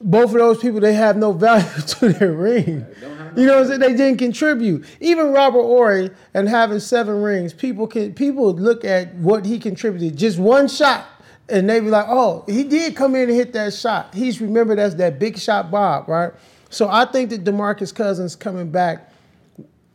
Both 0.00 0.30
of 0.30 0.38
those 0.38 0.58
people, 0.58 0.80
they 0.80 0.92
have 0.92 1.16
no 1.16 1.32
value 1.32 1.64
to 1.86 2.12
their 2.12 2.32
ring. 2.32 2.84
don't 3.00 3.16
have 3.16 3.36
no 3.36 3.40
You 3.40 3.46
know 3.46 3.54
what 3.54 3.62
I'm 3.62 3.68
saying? 3.68 3.80
They 3.80 3.94
didn't 3.94 4.18
contribute. 4.18 4.84
Even 5.00 5.32
Robert 5.32 5.62
Horry 5.62 6.10
and 6.34 6.48
having 6.48 6.80
seven 6.80 7.22
rings, 7.22 7.54
people 7.54 7.86
can 7.86 8.12
people 8.12 8.52
look 8.52 8.84
at 8.84 9.14
what 9.14 9.46
he 9.46 9.58
contributed. 9.58 10.18
Just 10.18 10.38
one 10.38 10.68
shot, 10.68 11.06
and 11.48 11.70
they 11.70 11.80
be 11.80 11.88
like, 11.88 12.06
"Oh, 12.08 12.44
he 12.46 12.64
did 12.64 12.96
come 12.96 13.14
in 13.14 13.28
and 13.28 13.38
hit 13.38 13.52
that 13.54 13.72
shot. 13.72 14.12
He's 14.14 14.40
remembered 14.40 14.78
as 14.78 14.96
that 14.96 15.18
big 15.18 15.38
shot 15.38 15.70
Bob, 15.70 16.08
right?" 16.08 16.32
So 16.68 16.88
I 16.88 17.04
think 17.06 17.30
that 17.30 17.44
Demarcus 17.44 17.94
Cousins 17.94 18.34
coming 18.34 18.70
back 18.70 19.10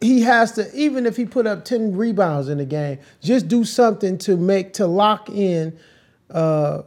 he 0.02 0.22
has 0.22 0.54
to 0.54 0.74
even 0.76 1.06
if 1.06 1.18
he 1.18 1.26
put 1.26 1.46
up 1.46 1.66
10 1.66 1.96
rebounds 1.96 2.48
in 2.50 2.58
the 2.58 2.66
game 2.66 3.00
just 3.22 3.48
do 3.48 3.64
something 3.66 4.18
to 4.18 4.38
make 4.38 4.74
to 4.74 4.88
lock 4.88 5.30
in 5.30 5.78
uh 6.32 6.82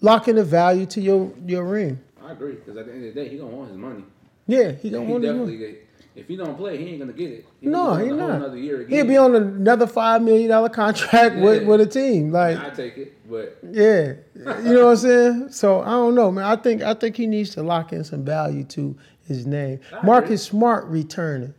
lock 0.00 0.28
in 0.28 0.36
the 0.36 0.44
value 0.44 0.86
to 0.86 1.00
your 1.00 1.32
your 1.46 1.64
ring 1.64 1.98
I 2.24 2.32
agree. 2.32 2.52
Because 2.56 2.76
at 2.76 2.84
the 2.86 2.92
end 2.92 3.06
of 3.06 3.14
the 3.14 3.20
day, 3.22 3.28
he 3.30 3.38
gonna 3.38 3.56
want 3.56 3.68
his 3.70 3.78
money. 3.78 4.04
yeah 4.46 4.72
he 4.72 4.90
don't 4.90 5.06
He 5.06 5.12
want 5.12 5.24
definitely. 5.24 5.76
If 6.14 6.26
he 6.26 6.36
don't 6.36 6.56
play, 6.58 6.76
he 6.76 6.88
ain't 6.90 6.98
gonna 6.98 7.12
get 7.12 7.30
it. 7.30 7.46
He 7.60 7.68
no 7.68 7.84
gonna 7.90 8.04
he's 8.04 8.12
be 8.12 8.12
on 8.12 8.18
a 8.18 8.22
whole 8.22 8.28
not 8.32 8.36
Another 8.42 8.56
year 8.58 8.80
again. 8.82 8.90
he'll 8.98 9.06
be 9.06 9.16
on 9.16 9.34
another 9.36 9.86
five 9.86 10.20
million 10.20 10.48
dollar 10.50 10.68
contract 10.68 11.36
with, 11.36 11.62
Yeah. 11.62 11.68
with 11.68 11.80
a 11.80 11.86
team 11.86 12.30
like 12.32 12.58
I 12.58 12.70
take 12.70 12.98
it, 12.98 13.14
but 13.30 13.58
yeah 13.70 14.14
you 14.34 14.44
know 14.74 14.84
what 14.86 14.90
i'm 14.90 14.96
saying 14.96 15.48
so 15.52 15.80
i 15.82 15.90
don't 15.90 16.14
know 16.14 16.30
man 16.32 16.44
i 16.44 16.56
think 16.56 16.82
i 16.82 16.92
think 16.94 17.16
he 17.16 17.26
needs 17.26 17.50
to 17.50 17.62
lock 17.62 17.92
in 17.92 18.04
some 18.04 18.24
value 18.24 18.64
to 18.64 18.96
his 19.26 19.46
name 19.46 19.80
I 19.92 19.96
agree. 19.98 20.06
marcus 20.06 20.42
smart 20.42 20.86
returning 20.86 21.54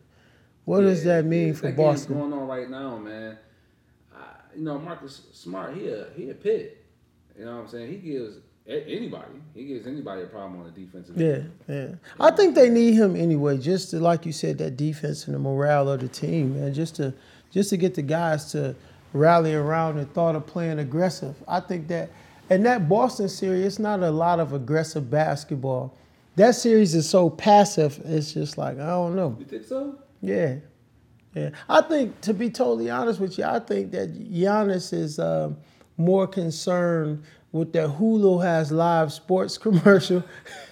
what 0.70 0.82
does 0.82 1.04
that 1.04 1.26
mean 1.26 1.48
yeah, 1.48 1.54
for 1.54 1.68
that 1.68 1.76
boston 1.76 2.16
going 2.16 2.32
on 2.32 2.48
right 2.48 2.70
now, 2.70 2.96
man. 2.98 3.40
I, 4.16 4.20
you 4.56 4.64
know, 4.64 4.78
Marcus 4.78 5.24
Smart, 5.34 5.76
he 5.76 5.88
a 5.88 6.06
he 6.16 6.30
a 6.30 6.36
pit. 6.36 6.86
You 7.36 7.46
know 7.46 7.56
what 7.56 7.62
I'm 7.64 7.68
saying? 7.70 7.90
He 7.90 7.98
gives 7.98 8.38
anybody, 8.68 9.42
he 9.56 9.66
gives 9.66 9.88
anybody 9.88 10.22
a 10.22 10.26
problem 10.28 10.62
on 10.62 10.72
the 10.72 10.80
defensive. 10.80 11.20
Yeah, 11.20 11.40
yeah. 11.68 11.96
I 12.20 12.30
think 12.30 12.54
they 12.54 12.70
need 12.70 12.94
him 12.94 13.16
anyway, 13.16 13.58
just 13.58 13.90
to 13.92 14.00
like 14.00 14.28
you 14.28 14.32
said, 14.32 14.60
that 14.60 14.78
defense 14.78 15.26
and 15.26 15.34
the 15.34 15.40
morale 15.40 15.90
of 15.90 16.02
the 16.02 16.08
team, 16.08 16.60
man. 16.60 16.72
Just 16.76 16.98
to 16.98 17.16
just 17.50 17.72
to 17.72 17.78
get 17.78 17.96
the 17.96 18.04
guys 18.04 18.52
to 18.52 18.76
rally 19.14 19.56
around 19.56 19.98
and 19.98 20.14
thought 20.14 20.36
of 20.36 20.46
playing 20.46 20.78
aggressive. 20.78 21.36
I 21.48 21.62
think 21.62 21.88
that 21.88 22.12
and 22.52 22.64
that 22.68 22.88
Boston 22.88 23.28
series, 23.28 23.66
it's 23.66 23.80
not 23.80 24.02
a 24.02 24.12
lot 24.12 24.40
of 24.40 24.54
aggressive 24.54 25.10
basketball. 25.10 25.98
that 26.36 26.54
series 26.54 26.94
is 26.94 27.10
so 27.10 27.28
passive. 27.28 28.00
It's 28.06 28.34
just 28.34 28.60
like 28.60 28.78
I 28.78 28.86
don't 28.86 29.16
know. 29.16 29.36
You 29.40 29.46
think 29.46 29.66
so? 29.66 29.98
Yeah, 30.22 30.56
yeah. 31.34 31.52
I 31.68 31.82
think 31.82 32.20
to 32.22 32.34
be 32.34 32.50
totally 32.50 32.90
honest 32.90 33.20
with 33.20 33.38
you, 33.38 33.46
I 33.46 33.60
think 33.60 33.92
that 33.92 34.14
Giannis 34.14 34.94
is 34.94 35.20
um, 35.20 35.58
more 35.98 36.28
concerned 36.28 37.24
with 37.52 37.74
that 37.74 37.90
Hulu 37.90 38.44
has 38.44 38.72
live 38.72 39.12
sports 39.12 39.58
commercial 39.66 40.24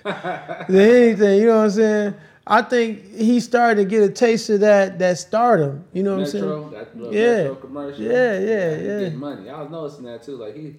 than 0.03 0.69
anything. 0.69 1.41
You 1.41 1.47
know 1.47 1.57
what 1.57 1.63
I'm 1.65 1.71
saying? 1.71 2.15
I 2.49 2.61
think 2.61 3.13
he 3.13 3.41
started 3.41 3.83
to 3.83 3.89
get 3.89 4.03
a 4.03 4.11
taste 4.11 4.49
of 4.49 4.61
that 4.61 4.99
that 4.99 5.17
stardom. 5.17 5.85
You 5.91 6.03
know 6.03 6.17
what 6.17 6.33
Metro, 6.33 6.65
I'm 6.65 6.71
saying? 6.71 6.71
that 6.71 6.97
little 6.97 7.13
Yeah. 7.13 7.37
Metro 7.43 7.55
commercial. 7.55 8.03
Yeah, 8.03 8.39
yeah, 8.39 8.77
he 8.77 8.85
yeah. 8.85 8.99
Getting 8.99 9.19
money. 9.19 9.49
I 9.49 9.61
was 9.61 9.69
noticing 9.69 10.05
that 10.05 10.23
too. 10.23 10.37
Like 10.37 10.55
he, 10.55 10.75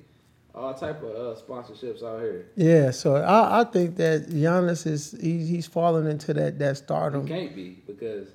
all 0.54 0.72
type 0.74 1.02
of 1.02 1.10
uh, 1.10 1.40
sponsorships 1.40 2.02
out 2.02 2.20
here. 2.20 2.46
Yeah. 2.56 2.90
So 2.90 3.16
I, 3.16 3.60
I 3.60 3.64
think 3.64 3.96
that 3.96 4.28
Giannis 4.28 4.86
is 4.86 5.14
he, 5.20 5.44
he's 5.44 5.66
falling 5.66 6.10
into 6.10 6.32
that 6.34 6.58
that 6.58 6.78
stardom. 6.78 7.26
can't 7.26 7.54
be 7.54 7.82
because. 7.86 8.28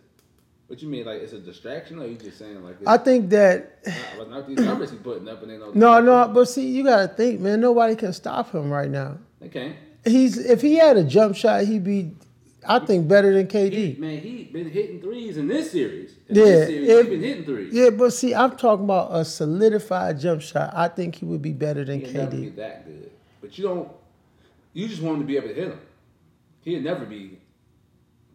What 0.68 0.82
you 0.82 0.88
mean? 0.88 1.06
Like 1.06 1.22
it's 1.22 1.34
a 1.34 1.40
distraction, 1.40 2.00
or 2.00 2.06
you 2.08 2.16
just 2.16 2.38
saying 2.40 2.64
like? 2.64 2.78
I 2.88 2.98
think 2.98 3.30
that 3.30 3.80
not, 4.18 4.30
not 4.30 4.48
these 4.48 4.58
numbers 4.60 4.92
he 4.92 4.98
putting 4.98 5.28
up, 5.28 5.42
and 5.42 5.52
they 5.52 5.58
know. 5.58 5.72
no, 5.74 6.02
no. 6.02 6.28
But 6.34 6.46
see, 6.46 6.68
you 6.68 6.84
got 6.84 7.02
to 7.02 7.08
think, 7.10 7.40
man. 7.42 7.60
Nobody 7.62 7.96
can 7.96 8.14
stop 8.14 8.52
him 8.54 8.72
right 8.72 8.90
now. 8.90 9.18
Okay. 9.46 9.76
He's 10.06 10.38
if 10.38 10.62
he 10.62 10.76
had 10.76 10.98
a 10.98 11.04
jump 11.04 11.36
shot, 11.36 11.64
he'd 11.66 11.84
be, 11.84 12.12
I 12.68 12.80
think, 12.80 13.08
better 13.08 13.34
than 13.34 13.48
He, 13.50 13.70
KD. 13.96 14.00
man, 14.00 14.18
he 14.20 14.46
been 14.46 14.70
hitting 14.70 15.00
threes 15.02 15.38
in 15.38 15.48
this 15.48 15.72
series. 15.72 16.16
In 16.30 16.36
Yeah, 16.38 16.44
this 16.44 16.68
series, 16.68 16.90
it- 16.90 17.04
he 17.06 17.10
been 17.12 17.22
hitting 17.24 17.46
threes. 17.46 17.74
Yeah, 17.74 17.90
but 17.92 18.12
see, 18.12 18.34
I'm 18.34 18.56
talking 18.58 18.86
about 18.86 19.10
a 19.16 19.24
solidified 19.26 20.20
jump 20.20 20.42
shot. 20.42 20.74
I 20.76 20.88
think 20.88 21.16
he 21.16 21.26
would 21.26 21.42
be 21.42 21.52
better 21.54 21.86
than 21.86 22.00
He'll 22.02 22.10
KD. 22.28 22.56
that 22.56 22.86
good. 22.86 23.12
But 23.42 23.58
you 23.58 23.64
don't. 23.66 23.90
You 24.74 24.88
just 24.88 25.02
want 25.02 25.16
him 25.18 25.22
to 25.22 25.28
be 25.28 25.38
able 25.38 25.50
to 25.50 25.54
hit 25.54 25.68
him. 25.68 25.80
He'll 26.62 26.82
never 26.82 27.06
be 27.06 27.38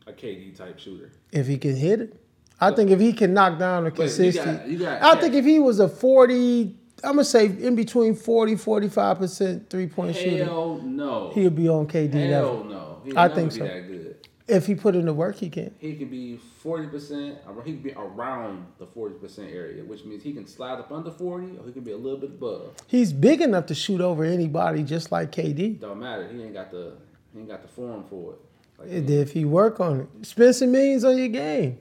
a 0.09 0.13
KD 0.13 0.57
type 0.57 0.79
shooter. 0.79 1.11
If 1.33 1.47
he 1.47 1.59
can 1.59 1.77
hit 1.77 2.01
it, 2.01 2.15
I 2.61 2.73
think 2.73 2.91
if 2.91 2.99
he 2.99 3.13
can 3.13 3.35
knock 3.35 3.59
down 3.59 3.87
a 3.87 3.91
But 3.91 3.99
you 3.99 4.05
consistent. 4.05 4.59
got- 4.61 4.69
you 4.69 4.79
got- 4.79 5.03
I 5.03 5.21
think 5.21 5.35
if 5.35 5.45
he 5.45 5.59
was 5.61 5.79
a 5.81 5.89
40, 5.89 6.77
I'm 7.05 7.13
gonna 7.13 7.25
say 7.25 7.47
in 7.47 7.77
between 7.77 8.15
40, 8.15 8.57
45 8.57 9.19
percent 9.19 9.71
three 9.71 9.87
point 9.87 10.17
shooter, 10.17 10.45
Hell 10.45 10.81
no. 10.85 11.31
he'll 11.35 11.51
be 11.51 11.69
on 11.69 11.87
KD 11.87 12.13
Hell 12.29 12.43
level. 12.43 12.65
no. 12.65 12.97
He'll 13.05 13.19
I 13.19 13.29
think 13.29 13.53
be 13.53 13.59
so. 13.61 13.65
that 13.65 13.87
good. 13.87 14.15
If 14.49 14.67
he 14.67 14.75
put 14.75 14.97
in 14.97 15.05
the 15.05 15.13
work, 15.13 15.37
he 15.37 15.51
can. 15.51 15.75
He 15.79 15.95
can 15.95 16.09
be 16.09 16.39
forty 16.39 16.87
percent. 16.89 17.37
He 17.67 17.73
can 17.75 17.83
be 17.83 17.93
around 17.93 18.65
the 18.79 18.87
forty 18.87 19.15
percent 19.15 19.51
area, 19.53 19.85
which 19.85 20.05
means 20.07 20.23
he 20.23 20.33
can 20.33 20.47
slide 20.47 20.79
up 20.81 20.91
under 20.91 21.11
forty, 21.11 21.49
or 21.59 21.67
he 21.67 21.73
can 21.73 21.83
be 21.83 21.93
a 21.93 21.97
little 21.97 22.19
bit 22.19 22.31
above. 22.31 22.73
He's 22.87 23.13
big 23.13 23.43
enough 23.43 23.67
to 23.67 23.75
shoot 23.75 24.01
over 24.01 24.25
anybody, 24.25 24.83
just 24.83 25.13
like 25.13 25.31
KD. 25.33 25.79
Don't 25.79 26.01
matter. 26.01 26.27
He 26.33 26.43
ain't 26.43 26.55
got 26.55 26.71
the. 26.71 26.95
He 27.35 27.41
ain't 27.41 27.49
got 27.49 27.61
the 27.61 27.69
form 27.69 28.05
for 28.09 28.33
it. 28.33 28.39
If 28.85 29.33
he 29.33 29.45
work 29.45 29.81
on 29.81 30.01
it, 30.01 30.27
spend 30.27 30.55
some 30.55 30.71
millions 30.73 31.05
on 31.05 31.19
your 31.19 31.29
game. 31.29 31.79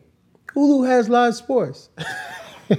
Hulu 0.55 0.87
has 0.87 1.07
live 1.09 1.35
sports. 1.35 1.89
he 2.67 2.75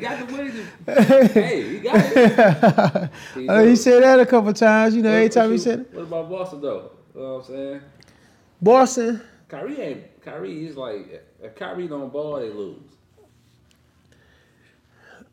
got 0.00 0.18
the 0.18 0.26
to. 0.86 1.32
hey, 1.32 1.68
he 1.68 1.78
got 1.80 1.96
it. 1.96 3.10
He 3.34 3.48
Uh, 3.48 3.62
he 3.64 3.76
said 3.76 4.02
that 4.02 4.20
a 4.20 4.26
couple 4.26 4.52
times. 4.52 4.94
You 4.94 5.02
know, 5.02 5.10
What- 5.10 5.16
every 5.16 5.28
time 5.30 5.48
he 5.50 5.52
you- 5.56 5.58
said 5.58 5.80
it. 5.80 5.92
What 5.94 6.02
about 6.02 6.30
Boston 6.30 6.60
though? 6.60 6.90
You 7.14 7.20
know 7.20 7.34
what 7.34 7.38
I'm 7.40 7.44
saying? 7.44 7.80
Boston, 8.60 9.20
Kyrie 9.48 9.80
ain't. 9.80 10.22
Kyrie 10.22 10.66
is 10.66 10.76
like 10.76 11.22
if 11.42 11.54
Kyrie 11.54 11.86
don't 11.88 12.12
ball, 12.12 12.40
they 12.40 12.50
lose. 12.50 12.78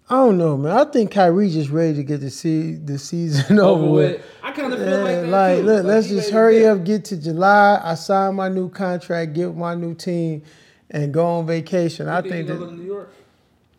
I 0.09 0.15
don't 0.15 0.37
know, 0.37 0.57
man. 0.57 0.75
I 0.75 0.83
think 0.85 1.11
Kyrie 1.11 1.49
just 1.49 1.69
ready 1.69 1.93
to 1.95 2.03
get 2.03 2.19
the 2.19 2.29
se- 2.29 2.79
the 2.83 2.97
season 2.99 3.59
over, 3.61 3.89
with. 3.89 4.25
I 4.43 4.51
kind 4.51 4.73
of 4.73 4.79
feel 4.79 4.89
Yeah, 4.89 4.95
like 4.97 5.15
that 5.21 5.27
like, 5.27 5.57
too. 5.57 5.63
look, 5.63 5.75
Like, 5.77 5.85
let's 5.85 6.07
just 6.09 6.31
hurry 6.31 6.65
up, 6.65 6.83
get 6.83 7.05
to 7.05 7.17
July. 7.17 7.79
I 7.81 7.95
sign 7.95 8.35
my 8.35 8.49
new 8.49 8.69
contract, 8.69 9.33
get 9.33 9.55
my 9.55 9.73
new 9.73 9.93
team, 9.95 10.43
and 10.89 11.13
go 11.13 11.25
on 11.25 11.47
vacation. 11.47 12.09
I 12.09 12.21
You 12.21 12.29
think 12.29 12.47
gonna 12.47 12.59
that 12.59 12.65
to 12.67 12.75
New 12.75 12.83
York. 12.83 13.13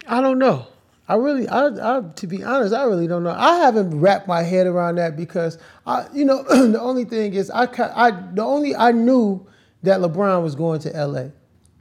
I 0.09 0.21
don't 0.23 0.39
know. 0.39 0.67
I 1.09 1.17
really, 1.17 1.47
I, 1.49 1.67
I, 1.99 2.01
to 2.01 2.27
be 2.27 2.43
honest, 2.43 2.73
I 2.73 2.85
really 2.85 3.07
don't 3.07 3.25
know. 3.25 3.35
I 3.37 3.57
haven't 3.57 4.01
wrapped 4.01 4.27
my 4.27 4.43
head 4.43 4.67
around 4.67 4.95
that 4.95 5.17
because 5.17 5.59
I, 5.87 6.07
you 6.15 6.25
know, 6.25 6.43
the 6.45 6.81
only 6.81 7.05
thing 7.05 7.35
is 7.35 7.51
I, 7.51 7.65
I, 7.95 8.11
the 8.33 8.43
only 8.43 8.75
I 8.75 8.93
knew 8.93 9.47
that 9.83 10.01
LeBron 10.01 10.43
was 10.43 10.55
going 10.55 10.81
to 10.81 10.97
L.A. 10.97 11.33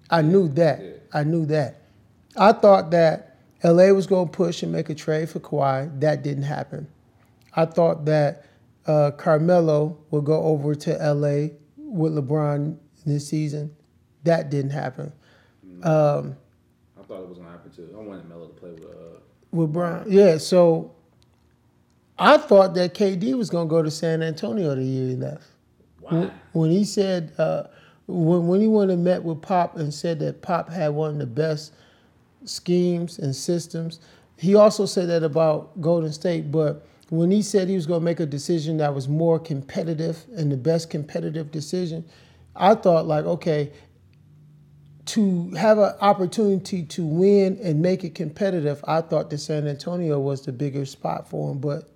I 0.09 0.21
knew 0.23 0.49
that. 0.49 0.81
Yeah. 0.83 0.91
I 1.13 1.23
knew 1.23 1.45
that. 1.45 1.81
I 2.35 2.51
thought 2.51 2.91
that 2.91 3.30
L.A. 3.63 3.91
was 3.93 4.07
going 4.07 4.27
to 4.27 4.31
push 4.31 4.63
and 4.63 4.71
make 4.71 4.89
a 4.89 4.95
trade 4.95 5.29
for 5.29 5.39
Kawhi. 5.39 5.99
That 5.99 6.23
didn't 6.23 6.43
happen. 6.43 6.87
I 7.55 7.65
thought 7.65 8.05
that 8.05 8.45
uh, 8.87 9.11
Carmelo 9.11 9.97
would 10.09 10.25
go 10.25 10.41
over 10.41 10.73
to 10.75 11.01
L.A. 11.01 11.53
with 11.77 12.13
LeBron 12.13 12.77
this 13.05 13.27
season. 13.27 13.75
That 14.23 14.49
didn't 14.49 14.71
happen. 14.71 15.13
Um, 15.83 16.35
I 16.99 17.03
thought 17.03 17.23
it 17.23 17.29
was 17.29 17.37
gonna 17.39 17.51
happen 17.51 17.71
too. 17.71 17.89
I 17.93 18.01
wanted 18.01 18.29
Melo 18.29 18.47
to 18.47 18.53
play 18.53 18.71
with. 18.71 18.83
Uh, 18.83 19.19
with. 19.51 20.11
Yeah, 20.11 20.37
so 20.37 20.93
I 22.19 22.37
thought 22.37 22.75
that 22.75 22.93
KD 22.93 23.33
was 23.35 23.49
gonna 23.49 23.69
go 23.69 23.81
to 23.81 23.89
San 23.89 24.21
Antonio 24.21 24.75
the 24.75 24.83
year 24.83 25.09
he 25.09 25.15
left. 25.15 25.45
why? 25.99 26.29
When 26.51 26.69
he 26.69 26.83
said 26.83 27.33
uh, 27.39 27.63
when 28.07 28.47
when 28.47 28.61
he 28.61 28.67
went 28.67 28.91
and 28.91 29.03
met 29.03 29.23
with 29.23 29.41
Pop 29.41 29.75
and 29.75 29.93
said 29.93 30.19
that 30.19 30.41
Pop 30.41 30.69
had 30.69 30.89
one 30.89 31.11
of 31.11 31.17
the 31.17 31.25
best 31.25 31.73
schemes 32.45 33.19
and 33.19 33.35
systems. 33.35 33.99
He 34.37 34.55
also 34.55 34.85
said 34.85 35.09
that 35.09 35.23
about 35.23 35.79
Golden 35.81 36.11
State, 36.11 36.51
but 36.51 36.85
when 37.09 37.29
he 37.29 37.41
said 37.41 37.67
he 37.67 37.75
was 37.75 37.85
going 37.85 37.99
to 37.99 38.05
make 38.05 38.19
a 38.19 38.25
decision 38.25 38.77
that 38.77 38.95
was 38.95 39.07
more 39.07 39.37
competitive 39.37 40.25
and 40.35 40.51
the 40.51 40.57
best 40.57 40.89
competitive 40.89 41.51
decision, 41.51 42.05
I 42.55 42.75
thought 42.75 43.05
like, 43.05 43.25
okay, 43.25 43.71
to 45.07 45.51
have 45.51 45.77
an 45.77 45.93
opportunity 45.99 46.83
to 46.83 47.05
win 47.05 47.59
and 47.61 47.81
make 47.81 48.03
it 48.03 48.15
competitive, 48.15 48.83
I 48.87 49.01
thought 49.01 49.29
that 49.29 49.39
San 49.39 49.67
Antonio 49.67 50.19
was 50.19 50.43
the 50.43 50.51
bigger 50.51 50.85
spot 50.85 51.29
for 51.29 51.51
him, 51.51 51.59
but 51.59 51.89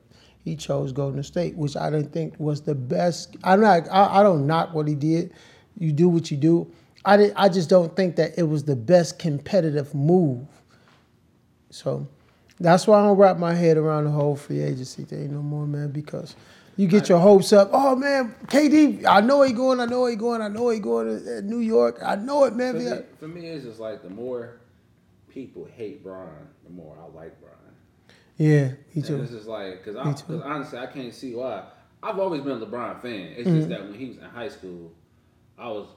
he 0.43 0.55
chose 0.55 0.91
Golden 0.91 1.23
State, 1.23 1.55
which 1.55 1.75
I 1.77 1.89
didn't 1.89 2.11
think 2.11 2.35
was 2.37 2.61
the 2.61 2.75
best. 2.75 3.35
I'm 3.43 3.61
not. 3.61 3.87
I, 3.89 4.19
I 4.19 4.23
don't 4.23 4.45
knock 4.45 4.73
what 4.73 4.87
he 4.87 4.95
did. 4.95 5.33
You 5.77 5.91
do 5.91 6.09
what 6.09 6.29
you 6.29 6.37
do. 6.37 6.71
I 7.05 7.17
did, 7.17 7.33
I 7.35 7.49
just 7.49 7.69
don't 7.69 7.95
think 7.95 8.15
that 8.17 8.37
it 8.37 8.43
was 8.43 8.63
the 8.63 8.75
best 8.75 9.19
competitive 9.19 9.93
move. 9.93 10.47
So 11.69 12.07
that's 12.59 12.87
why 12.87 12.99
I 12.99 13.03
don't 13.03 13.17
wrap 13.17 13.37
my 13.37 13.53
head 13.53 13.77
around 13.77 14.05
the 14.05 14.11
whole 14.11 14.35
free 14.35 14.61
agency 14.61 15.03
thing 15.03 15.31
no 15.33 15.41
more, 15.41 15.67
man. 15.67 15.91
Because 15.91 16.35
you 16.77 16.87
get 16.87 17.09
your 17.09 17.19
hopes 17.19 17.53
up. 17.53 17.69
Oh 17.73 17.95
man, 17.95 18.35
KD, 18.47 19.05
I 19.05 19.21
know 19.21 19.41
he 19.41 19.53
going. 19.53 19.79
I 19.79 19.85
know 19.85 20.05
he 20.05 20.15
going. 20.15 20.41
I 20.41 20.47
know 20.47 20.69
he 20.69 20.79
going 20.79 21.07
to 21.07 21.37
uh, 21.37 21.41
New 21.41 21.59
York. 21.59 21.99
I 22.05 22.15
know 22.15 22.45
it, 22.45 22.55
man. 22.55 22.73
For 22.73 22.79
me, 22.79 23.01
for 23.19 23.27
me, 23.27 23.47
it's 23.47 23.65
just 23.65 23.79
like 23.79 24.01
the 24.03 24.09
more 24.09 24.59
people 25.29 25.65
hate 25.75 26.03
Brian, 26.03 26.47
the 26.63 26.69
more 26.71 26.97
I 26.99 27.05
like 27.15 27.39
Brian. 27.39 27.55
Yeah, 28.37 28.67
me 28.69 28.75
And 28.95 29.05
too. 29.05 29.21
it's 29.21 29.31
just 29.31 29.47
like, 29.47 29.83
because 29.83 29.95
Me 30.05 30.13
too. 30.13 30.43
honestly, 30.43 30.77
I 30.79 30.87
can't 30.87 31.13
see 31.13 31.33
why. 31.35 31.63
I've 32.03 32.19
always 32.19 32.41
been 32.41 32.61
a 32.61 32.65
LeBron 32.65 33.01
fan. 33.01 33.33
It's 33.37 33.47
Mm-hmm. 33.47 33.55
just 33.57 33.69
that 33.69 33.81
when 33.83 33.93
he 33.93 34.07
was 34.07 34.17
in 34.17 34.23
high 34.25 34.49
school, 34.49 34.91
I 35.57 35.69
was 35.69 35.87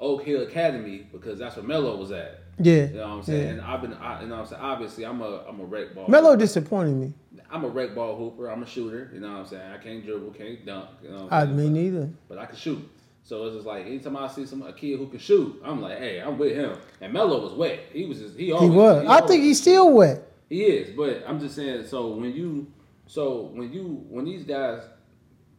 Oak 0.00 0.22
Hill 0.24 0.42
Academy 0.42 1.06
because 1.12 1.38
that's 1.38 1.56
where 1.56 1.64
Melo 1.64 1.96
was 1.96 2.10
at. 2.12 2.40
Yeah, 2.58 2.86
You 2.86 2.94
know 2.94 3.00
what 3.08 3.14
I'm 3.16 3.22
saying? 3.22 3.48
And 3.50 3.60
I've 3.60 3.82
been, 3.82 3.92
I, 3.94 4.22
you 4.22 4.28
know 4.28 4.36
what 4.36 4.40
I'm 4.42 4.46
saying? 4.48 4.62
Obviously, 4.62 5.04
I'm 5.04 5.20
a, 5.20 5.44
I'm 5.46 5.60
a 5.60 5.64
rec 5.64 5.94
ball. 5.94 6.08
Melo 6.08 6.36
disappointed 6.36 6.96
me. 6.96 7.12
I'm 7.50 7.64
a 7.64 7.68
rec 7.68 7.94
ball 7.94 8.16
hooper. 8.16 8.48
I'm 8.50 8.62
a 8.62 8.66
shooter. 8.66 9.10
You 9.12 9.20
know 9.20 9.30
what 9.30 9.38
I'm 9.40 9.46
saying? 9.46 9.70
I 9.72 9.76
can't 9.78 10.04
dribble, 10.04 10.30
can't 10.30 10.64
dunk. 10.64 10.88
You 11.02 11.10
know 11.10 11.24
what 11.24 11.32
I 11.32 11.44
mean, 11.46 11.74
neither. 11.74 12.08
but 12.28 12.38
I 12.38 12.46
can 12.46 12.56
shoot. 12.56 12.88
So 13.24 13.44
it's 13.46 13.56
just 13.56 13.66
like 13.66 13.84
anytime 13.86 14.16
I 14.16 14.28
see 14.28 14.46
some 14.46 14.62
a 14.62 14.72
kid 14.72 14.98
who 14.98 15.08
can 15.08 15.18
shoot, 15.18 15.60
I'm 15.64 15.82
like, 15.82 15.98
hey, 15.98 16.20
I'm 16.20 16.38
with 16.38 16.54
him. 16.56 16.78
And 17.00 17.12
Melo 17.12 17.42
was 17.42 17.52
wet. 17.54 17.80
He 17.92 18.06
was 18.06 18.20
just 18.20 18.38
he 18.38 18.46
He 18.46 18.52
was. 18.52 19.04
I 19.04 19.16
always- 19.16 19.30
think 19.30 19.42
he's 19.42 19.60
still 19.60 19.92
wet. 19.92 20.22
he 20.48 20.62
is, 20.62 20.96
but 20.96 21.24
I'm 21.26 21.38
just 21.40 21.56
saying. 21.56 21.86
So 21.86 22.08
when 22.14 22.32
you, 22.32 22.68
so 23.06 23.50
when 23.52 23.72
you, 23.72 24.04
when 24.08 24.24
these 24.24 24.44
guys, 24.44 24.82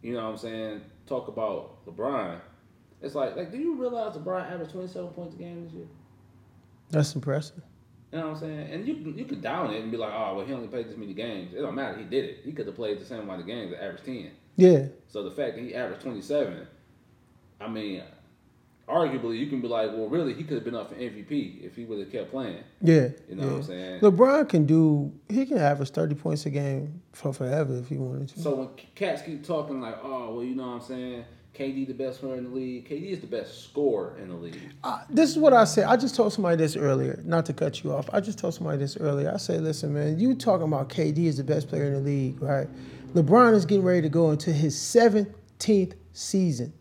you 0.01 0.13
know, 0.13 0.23
what 0.23 0.29
I'm 0.31 0.37
saying, 0.37 0.81
talk 1.05 1.27
about 1.27 1.85
LeBron, 1.85 2.39
it's 3.01 3.15
like, 3.15 3.35
like, 3.35 3.51
do 3.51 3.57
you 3.57 3.75
realize 3.75 4.15
LeBron 4.15 4.51
averaged 4.51 4.71
27 4.71 5.09
points 5.09 5.35
a 5.35 5.37
game 5.37 5.63
this 5.63 5.73
year? 5.73 5.85
That's 6.89 7.13
impressive. 7.15 7.61
You 8.11 8.19
know 8.19 8.27
what 8.29 8.33
I'm 8.35 8.39
saying? 8.39 8.71
And 8.71 8.87
you 8.87 8.93
you 9.15 9.25
could 9.25 9.41
down 9.41 9.73
it 9.73 9.81
and 9.81 9.91
be 9.91 9.97
like, 9.97 10.13
oh, 10.13 10.35
well, 10.37 10.45
he 10.45 10.53
only 10.53 10.67
played 10.67 10.87
this 10.87 10.95
many 10.97 11.13
games. 11.13 11.53
It 11.53 11.61
don't 11.61 11.75
matter. 11.75 11.97
He 11.97 12.05
did 12.05 12.23
it. 12.25 12.39
He 12.45 12.53
could 12.53 12.65
have 12.65 12.75
played 12.75 12.99
the 12.99 13.05
same 13.05 13.19
amount 13.19 13.41
of 13.41 13.47
games, 13.47 13.71
but 13.71 13.83
averaged 13.83 14.05
10. 14.05 14.31
Yeah, 14.55 14.87
So 15.07 15.23
the 15.23 15.31
fact 15.31 15.55
that 15.55 15.61
he 15.61 15.75
averaged 15.75 16.01
27, 16.01 16.65
I 17.61 17.67
mean, 17.67 18.01
arguably 18.87 19.37
you 19.37 19.47
can 19.47 19.61
be 19.61 19.67
like, 19.67 19.91
well, 19.91 20.07
really, 20.07 20.33
he 20.33 20.43
could 20.43 20.55
have 20.55 20.63
been 20.63 20.73
up 20.73 20.89
for 20.89 20.95
MVP 20.95 21.63
if 21.63 21.75
he 21.75 21.83
would 21.85 21.99
have 21.99 22.11
kept 22.11 22.31
playing. 22.31 22.63
yeah. 22.81 23.09
You 23.29 23.35
know 23.35 23.43
yeah. 23.43 23.49
what 23.49 23.55
I'm 23.57 23.63
saying? 23.63 23.99
LeBron 23.99 24.49
can 24.49 24.65
do. 24.65 25.11
He 25.29 25.45
can 25.45 25.57
average 25.57 25.89
thirty 25.91 26.15
points 26.15 26.45
a 26.45 26.49
game 26.49 27.01
for 27.11 27.33
forever 27.33 27.77
if 27.77 27.89
he 27.89 27.97
wanted 27.97 28.29
to. 28.29 28.39
So 28.39 28.55
when 28.55 28.69
cats 28.95 29.21
keep 29.21 29.45
talking 29.45 29.81
like, 29.81 29.97
oh, 30.01 30.35
well, 30.35 30.43
you 30.43 30.55
know 30.55 30.67
what 30.67 30.73
I'm 30.75 30.81
saying? 30.81 31.25
KD 31.57 31.87
the 31.87 31.93
best 31.93 32.19
player 32.19 32.35
in 32.35 32.43
the 32.43 32.49
league. 32.51 32.87
KD 32.87 33.09
is 33.09 33.19
the 33.19 33.27
best 33.27 33.63
scorer 33.63 34.15
in 34.21 34.29
the 34.29 34.35
league. 34.35 34.59
Uh, 34.83 34.99
this 35.09 35.31
is 35.31 35.39
what 35.39 35.53
I 35.53 35.63
said. 35.63 35.85
I 35.85 35.97
just 35.97 36.15
told 36.15 36.31
somebody 36.31 36.57
this 36.57 36.75
earlier, 36.75 37.19
not 37.25 37.47
to 37.47 37.53
cut 37.53 37.83
you 37.83 37.93
off. 37.93 38.07
I 38.13 38.19
just 38.19 38.37
told 38.37 38.53
somebody 38.53 38.77
this 38.77 38.95
earlier. 38.97 39.31
I 39.33 39.37
said, 39.37 39.63
listen, 39.63 39.91
man, 39.91 40.19
you 40.19 40.35
talking 40.35 40.67
about 40.67 40.89
KD 40.89 41.25
is 41.25 41.37
the 41.37 41.43
best 41.43 41.67
player 41.67 41.85
in 41.85 41.93
the 41.93 41.99
league, 41.99 42.39
right? 42.39 42.67
LeBron 43.13 43.55
is 43.55 43.65
getting 43.65 43.83
ready 43.83 44.03
to 44.03 44.09
go 44.09 44.29
into 44.29 44.53
his 44.53 44.75
17th 44.75 45.93
season. 46.13 46.73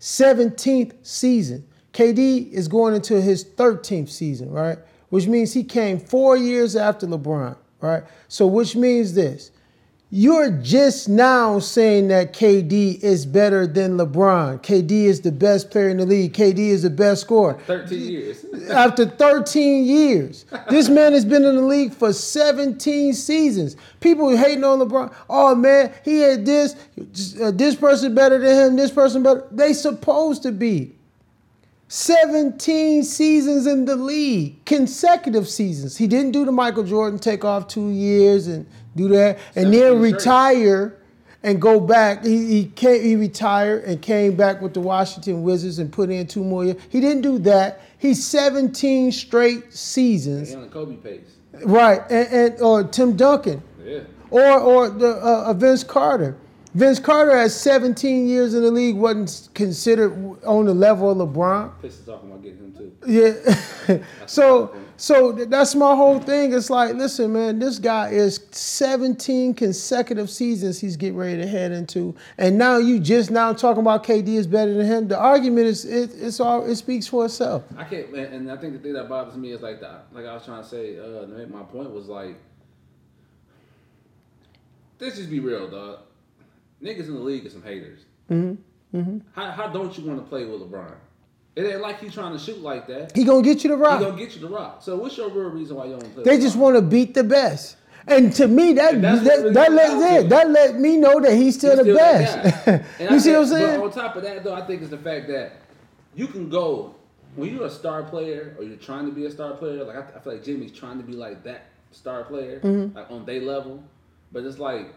17th 0.00 1.06
season. 1.06 1.68
KD 1.92 2.50
is 2.50 2.66
going 2.66 2.94
into 2.94 3.20
his 3.20 3.44
13th 3.44 4.08
season, 4.08 4.50
right? 4.50 4.78
Which 5.10 5.28
means 5.28 5.54
he 5.54 5.62
came 5.62 6.00
four 6.00 6.36
years 6.36 6.74
after 6.74 7.06
LeBron, 7.06 7.56
right? 7.80 8.02
So, 8.26 8.46
which 8.48 8.74
means 8.74 9.14
this 9.14 9.52
you're 10.10 10.50
just 10.50 11.06
now 11.06 11.58
saying 11.58 12.08
that 12.08 12.32
KD 12.32 13.02
is 13.02 13.26
better 13.26 13.66
than 13.66 13.98
LeBron. 13.98 14.62
KD 14.62 14.90
is 14.90 15.20
the 15.20 15.32
best 15.32 15.70
player 15.70 15.90
in 15.90 15.98
the 15.98 16.06
league. 16.06 16.32
KD 16.32 16.58
is 16.58 16.82
the 16.82 16.88
best 16.90 17.20
scorer. 17.20 17.60
13 17.66 18.00
years. 18.00 18.44
After 18.70 19.04
13 19.04 19.84
years, 19.84 20.46
this 20.70 20.88
man 20.88 21.12
has 21.12 21.26
been 21.26 21.44
in 21.44 21.56
the 21.56 21.62
league 21.62 21.92
for 21.92 22.14
17 22.14 23.12
seasons. 23.12 23.76
People 24.00 24.34
hating 24.34 24.64
on 24.64 24.78
LeBron. 24.78 25.12
Oh 25.28 25.54
man, 25.54 25.92
he 26.06 26.20
had 26.20 26.46
this. 26.46 26.74
uh, 27.38 27.50
this 27.50 27.74
person 27.74 28.14
better 28.14 28.38
than 28.38 28.68
him. 28.68 28.76
This 28.76 28.90
person 28.90 29.22
better. 29.22 29.46
They 29.50 29.74
supposed 29.74 30.42
to 30.44 30.52
be. 30.52 30.94
17 31.90 33.02
seasons 33.02 33.66
in 33.66 33.86
the 33.86 33.96
league, 33.96 34.62
consecutive 34.66 35.48
seasons. 35.48 35.96
He 35.96 36.06
didn't 36.06 36.32
do 36.32 36.44
the 36.44 36.52
Michael 36.52 36.84
Jordan 36.84 37.18
take 37.18 37.46
off 37.46 37.66
two 37.66 37.88
years 37.88 38.46
and 38.46 38.66
do 38.98 39.08
that, 39.08 39.38
and 39.56 39.72
then 39.72 40.00
retire 40.00 40.94
and 41.42 41.60
go 41.62 41.80
back. 41.80 42.24
He 42.24 42.46
he, 42.46 42.64
came, 42.66 43.02
he 43.02 43.16
retired 43.16 43.84
and 43.84 44.02
came 44.02 44.36
back 44.36 44.60
with 44.60 44.74
the 44.74 44.80
Washington 44.80 45.42
Wizards 45.42 45.78
and 45.78 45.90
put 45.92 46.10
in 46.10 46.26
two 46.26 46.44
more 46.44 46.64
years. 46.64 46.76
He 46.90 47.00
didn't 47.00 47.22
do 47.22 47.38
that. 47.40 47.80
He's 47.98 48.24
17 48.26 49.12
straight 49.12 49.72
seasons, 49.72 50.54
on 50.54 50.62
the 50.62 50.68
Kobe 50.68 50.96
pace. 50.96 51.36
right? 51.64 52.00
And, 52.10 52.28
and 52.32 52.60
or 52.60 52.84
Tim 52.84 53.16
Duncan, 53.16 53.62
Yeah. 53.84 54.00
or 54.30 54.58
or 54.60 54.88
the 54.90 55.10
uh, 55.16 55.44
uh, 55.50 55.52
Vince 55.54 55.84
Carter. 55.84 56.36
Vince 56.74 57.00
Carter 57.00 57.34
has 57.36 57.58
17 57.58 58.28
years 58.28 58.54
in 58.54 58.62
the 58.62 58.70
league, 58.70 58.94
wasn't 58.94 59.48
considered 59.54 60.12
on 60.44 60.66
the 60.66 60.74
level 60.74 61.10
of 61.10 61.16
LeBron. 61.28 61.72
Pissed 61.80 62.08
off 62.08 62.22
when 62.22 62.38
I 62.38 62.42
get 62.42 62.54
him 62.56 62.72
too. 62.72 62.92
Yeah. 63.06 63.98
so 64.26 64.74
so 64.98 65.30
that's 65.30 65.76
my 65.76 65.94
whole 65.94 66.18
thing. 66.18 66.52
It's 66.52 66.70
like, 66.70 66.96
listen, 66.96 67.32
man, 67.32 67.60
this 67.60 67.78
guy 67.78 68.08
is 68.10 68.40
17 68.50 69.54
consecutive 69.54 70.28
seasons 70.28 70.80
he's 70.80 70.96
getting 70.96 71.16
ready 71.16 71.40
to 71.40 71.46
head 71.46 71.70
into, 71.70 72.16
and 72.36 72.58
now 72.58 72.78
you 72.78 72.98
just 72.98 73.30
now 73.30 73.52
talking 73.52 73.80
about 73.80 74.04
KD 74.04 74.26
is 74.28 74.48
better 74.48 74.74
than 74.74 74.84
him. 74.84 75.06
The 75.06 75.16
argument 75.16 75.68
is 75.68 75.84
it, 75.84 76.10
it's 76.14 76.40
all 76.40 76.66
it 76.66 76.74
speaks 76.74 77.06
for 77.06 77.24
itself. 77.26 77.62
I 77.76 77.84
can't, 77.84 78.12
man, 78.12 78.32
and 78.32 78.50
I 78.50 78.56
think 78.56 78.72
the 78.72 78.80
thing 78.80 78.92
that 78.94 79.08
bothers 79.08 79.36
me 79.36 79.52
is 79.52 79.62
like 79.62 79.80
that. 79.80 80.06
Like 80.12 80.26
I 80.26 80.34
was 80.34 80.44
trying 80.44 80.64
to 80.64 80.68
say, 80.68 80.98
uh, 80.98 81.22
to 81.22 81.26
make 81.28 81.48
my 81.48 81.62
point 81.62 81.92
was 81.92 82.08
like, 82.08 82.34
let's 84.98 85.16
just 85.16 85.30
be 85.30 85.38
real, 85.38 85.70
dog. 85.70 86.00
Niggas 86.82 87.06
in 87.06 87.14
the 87.14 87.20
league 87.20 87.46
are 87.46 87.50
some 87.50 87.62
haters. 87.62 88.00
Mm-hmm. 88.30 89.18
How, 89.32 89.50
how 89.52 89.68
don't 89.68 89.96
you 89.96 90.04
want 90.04 90.20
to 90.20 90.28
play 90.28 90.44
with 90.44 90.60
LeBron? 90.60 90.94
It 91.58 91.66
ain't 91.72 91.80
like 91.80 91.98
he's 91.98 92.14
trying 92.14 92.32
to 92.32 92.38
shoot 92.38 92.60
like 92.62 92.86
that. 92.86 93.16
He 93.16 93.24
gonna 93.24 93.42
get 93.42 93.64
you 93.64 93.70
the 93.70 93.76
rock. 93.76 93.98
He 93.98 94.04
gonna 94.06 94.16
get 94.16 94.34
you 94.36 94.40
the 94.40 94.48
rock. 94.48 94.80
So 94.80 94.94
what's 94.96 95.16
your 95.16 95.28
real 95.28 95.50
reason 95.50 95.74
why 95.76 95.86
you 95.86 95.98
don't 95.98 96.14
play? 96.14 96.22
They 96.22 96.38
just 96.38 96.54
want 96.56 96.76
to 96.76 96.82
beat 96.82 97.14
the 97.14 97.24
best. 97.24 97.76
And 98.06 98.32
to 98.34 98.46
me, 98.46 98.74
that 98.74 98.94
And 98.94 99.02
that's 99.04 99.24
what 99.24 99.52
that, 99.54 99.70
really 99.70 99.76
that 99.76 99.98
let 99.98 100.28
that 100.28 100.50
let 100.50 100.78
me 100.78 100.96
know 100.96 101.20
that 101.20 101.34
he's 101.34 101.56
still 101.56 101.76
He's 101.76 101.84
the 101.86 101.94
still 101.94 101.96
best. 101.96 102.84
And 103.00 103.10
I 103.10 103.14
you 103.14 103.20
see 103.20 103.32
what 103.32 103.40
I'm 103.40 103.46
saying? 103.46 103.80
But 103.80 103.86
on 103.86 103.90
top 103.92 104.14
of 104.16 104.22
that, 104.22 104.44
though, 104.44 104.54
I 104.54 104.64
think 104.66 104.82
it's 104.82 104.90
the 104.90 104.98
fact 104.98 105.26
that 105.28 105.54
you 106.14 106.28
can 106.28 106.48
go 106.48 106.94
when 107.34 107.52
you're 107.52 107.66
a 107.66 107.70
star 107.70 108.04
player 108.04 108.54
or 108.56 108.62
you're 108.64 108.76
trying 108.76 109.06
to 109.06 109.12
be 109.12 109.26
a 109.26 109.30
star 109.30 109.54
player. 109.54 109.82
Like 109.84 109.96
I, 109.96 110.16
I 110.16 110.20
feel 110.20 110.32
like 110.34 110.44
Jimmy's 110.44 110.72
trying 110.72 110.98
to 110.98 111.04
be 111.04 111.14
like 111.14 111.42
that 111.42 111.66
star 111.90 112.22
player, 112.22 112.60
Mm-hmm. 112.60 112.96
like 112.96 113.10
on 113.10 113.26
their 113.26 113.40
level. 113.42 113.82
But 114.30 114.44
it's 114.44 114.58
like 114.60 114.94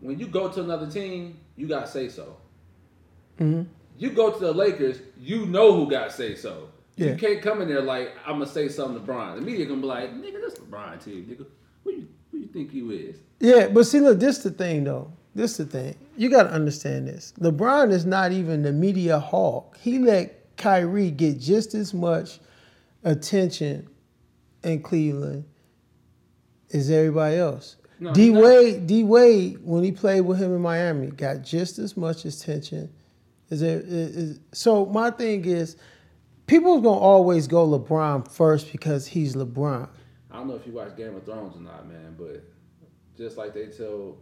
when 0.00 0.18
you 0.18 0.26
go 0.26 0.48
to 0.48 0.60
another 0.60 0.90
team, 0.90 1.38
you 1.56 1.68
gotta 1.68 1.86
say 1.86 2.08
so. 2.08 2.36
Mm-hmm. 3.38 3.62
You 4.00 4.08
go 4.08 4.32
to 4.32 4.38
the 4.38 4.52
Lakers, 4.52 5.02
you 5.18 5.44
know 5.44 5.74
who 5.74 5.90
got 5.90 6.10
say 6.10 6.34
so. 6.34 6.70
Yeah. 6.96 7.10
You 7.10 7.16
can't 7.16 7.42
come 7.42 7.60
in 7.60 7.68
there 7.68 7.82
like 7.82 8.16
I'm 8.24 8.38
gonna 8.38 8.46
say 8.46 8.70
something 8.70 8.94
to 8.94 9.00
Brian. 9.00 9.36
The 9.36 9.42
media 9.42 9.66
gonna 9.66 9.82
be 9.82 9.86
like, 9.86 10.14
"Nigga, 10.14 10.40
this 10.40 10.54
LeBron 10.54 11.04
team, 11.04 11.26
nigga. 11.26 11.46
Who 11.84 11.92
you 11.92 12.08
who 12.30 12.38
you 12.38 12.46
think 12.46 12.72
you 12.72 12.90
is?" 12.92 13.16
Yeah, 13.40 13.68
but 13.68 13.84
see, 13.84 14.00
look, 14.00 14.18
this 14.18 14.38
the 14.38 14.52
thing 14.52 14.84
though. 14.84 15.12
This 15.34 15.58
the 15.58 15.66
thing. 15.66 15.96
You 16.16 16.30
got 16.30 16.44
to 16.44 16.50
understand 16.50 17.08
this. 17.08 17.34
LeBron 17.38 17.92
is 17.92 18.06
not 18.06 18.32
even 18.32 18.62
the 18.62 18.72
media 18.72 19.18
hawk. 19.18 19.76
He 19.78 19.98
let 19.98 20.56
Kyrie 20.56 21.10
get 21.10 21.38
just 21.38 21.74
as 21.74 21.92
much 21.92 22.40
attention 23.04 23.86
in 24.64 24.82
Cleveland 24.82 25.44
as 26.72 26.90
everybody 26.90 27.36
else. 27.36 27.76
No, 28.00 28.14
D. 28.14 28.30
Wade, 28.30 28.86
D 28.86 29.04
Wade, 29.04 29.58
when 29.62 29.84
he 29.84 29.92
played 29.92 30.22
with 30.22 30.38
him 30.38 30.54
in 30.54 30.62
Miami, 30.62 31.08
got 31.08 31.42
just 31.42 31.78
as 31.78 31.98
much 31.98 32.24
attention 32.24 32.90
as 33.50 33.62
it 33.62 33.84
is. 33.86 34.40
So 34.52 34.86
my 34.86 35.10
thing 35.10 35.44
is, 35.44 35.76
people 36.46 36.80
gonna 36.80 36.98
always 36.98 37.46
go 37.46 37.66
LeBron 37.68 38.30
first 38.30 38.72
because 38.72 39.06
he's 39.06 39.34
LeBron. 39.34 39.88
I 40.30 40.36
don't 40.36 40.48
know 40.48 40.54
if 40.54 40.66
you 40.66 40.72
watch 40.72 40.96
Game 40.96 41.16
of 41.16 41.24
Thrones 41.24 41.56
or 41.56 41.60
not, 41.60 41.88
man, 41.88 42.14
but 42.16 42.44
just 43.16 43.36
like 43.36 43.52
they 43.52 43.66
tell 43.66 44.16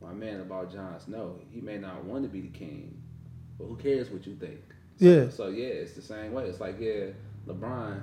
my 0.00 0.12
man 0.12 0.40
about 0.40 0.72
Jon 0.72 0.98
Snow, 1.00 1.38
he 1.50 1.60
may 1.60 1.78
not 1.78 2.04
want 2.04 2.22
to 2.24 2.28
be 2.28 2.40
the 2.40 2.48
king, 2.48 3.00
but 3.58 3.66
who 3.66 3.76
cares 3.76 4.10
what 4.10 4.26
you 4.26 4.34
think? 4.36 4.60
So, 4.98 5.04
Yeah. 5.04 5.28
So 5.30 5.48
yeah, 5.48 5.66
it's 5.66 5.94
the 5.94 6.02
same 6.02 6.32
way. 6.32 6.44
It's 6.44 6.60
like 6.60 6.76
yeah, 6.80 7.06
LeBron 7.46 8.00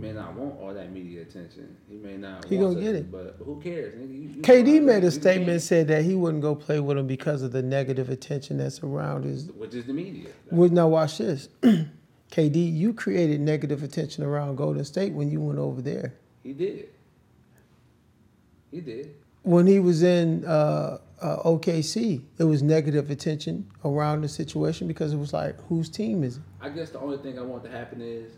may 0.00 0.12
not 0.12 0.34
want 0.34 0.60
all 0.60 0.74
that 0.74 0.92
media 0.92 1.22
attention. 1.22 1.76
He 1.88 1.96
may 1.96 2.16
not. 2.16 2.44
He 2.46 2.56
want 2.56 2.74
gonna 2.74 2.86
to, 2.86 2.92
get 2.92 3.00
it. 3.00 3.12
but 3.12 3.36
who 3.44 3.60
cares? 3.60 3.94
Nigga, 3.94 4.08
you, 4.12 4.28
you 4.36 4.42
KD 4.42 4.82
made 4.82 5.04
a 5.04 5.10
statement 5.10 5.48
king, 5.50 5.58
said 5.58 5.88
that 5.88 6.04
he 6.04 6.14
wouldn't 6.14 6.42
go 6.42 6.54
play 6.54 6.80
with 6.80 6.98
him 6.98 7.06
because 7.06 7.42
of 7.42 7.52
the 7.52 7.62
negative 7.62 8.10
attention 8.10 8.58
that's 8.58 8.82
around 8.82 9.24
his. 9.24 9.46
which 9.52 9.74
is 9.74 9.84
the 9.86 9.92
media. 9.92 10.30
Would 10.50 10.72
now 10.72 10.88
watch 10.88 11.18
this, 11.18 11.48
KD. 12.32 12.72
You 12.74 12.92
created 12.92 13.40
negative 13.40 13.82
attention 13.82 14.24
around 14.24 14.56
Golden 14.56 14.84
State 14.84 15.12
when 15.12 15.30
you 15.30 15.40
went 15.40 15.58
over 15.58 15.82
there. 15.82 16.14
He 16.42 16.52
did. 16.52 16.88
He 18.70 18.80
did. 18.80 19.14
When 19.42 19.66
he 19.66 19.80
was 19.80 20.02
in 20.02 20.44
uh, 20.44 20.98
uh, 21.20 21.42
OKC, 21.42 22.22
it 22.38 22.44
was 22.44 22.62
negative 22.62 23.10
attention 23.10 23.70
around 23.84 24.22
the 24.22 24.28
situation 24.28 24.86
because 24.86 25.12
it 25.12 25.16
was 25.16 25.32
like, 25.32 25.58
whose 25.68 25.88
team 25.88 26.22
is 26.22 26.36
it? 26.36 26.42
I 26.60 26.68
guess 26.68 26.90
the 26.90 27.00
only 27.00 27.18
thing 27.18 27.38
I 27.38 27.42
want 27.42 27.64
to 27.64 27.70
happen 27.70 28.00
is 28.00 28.32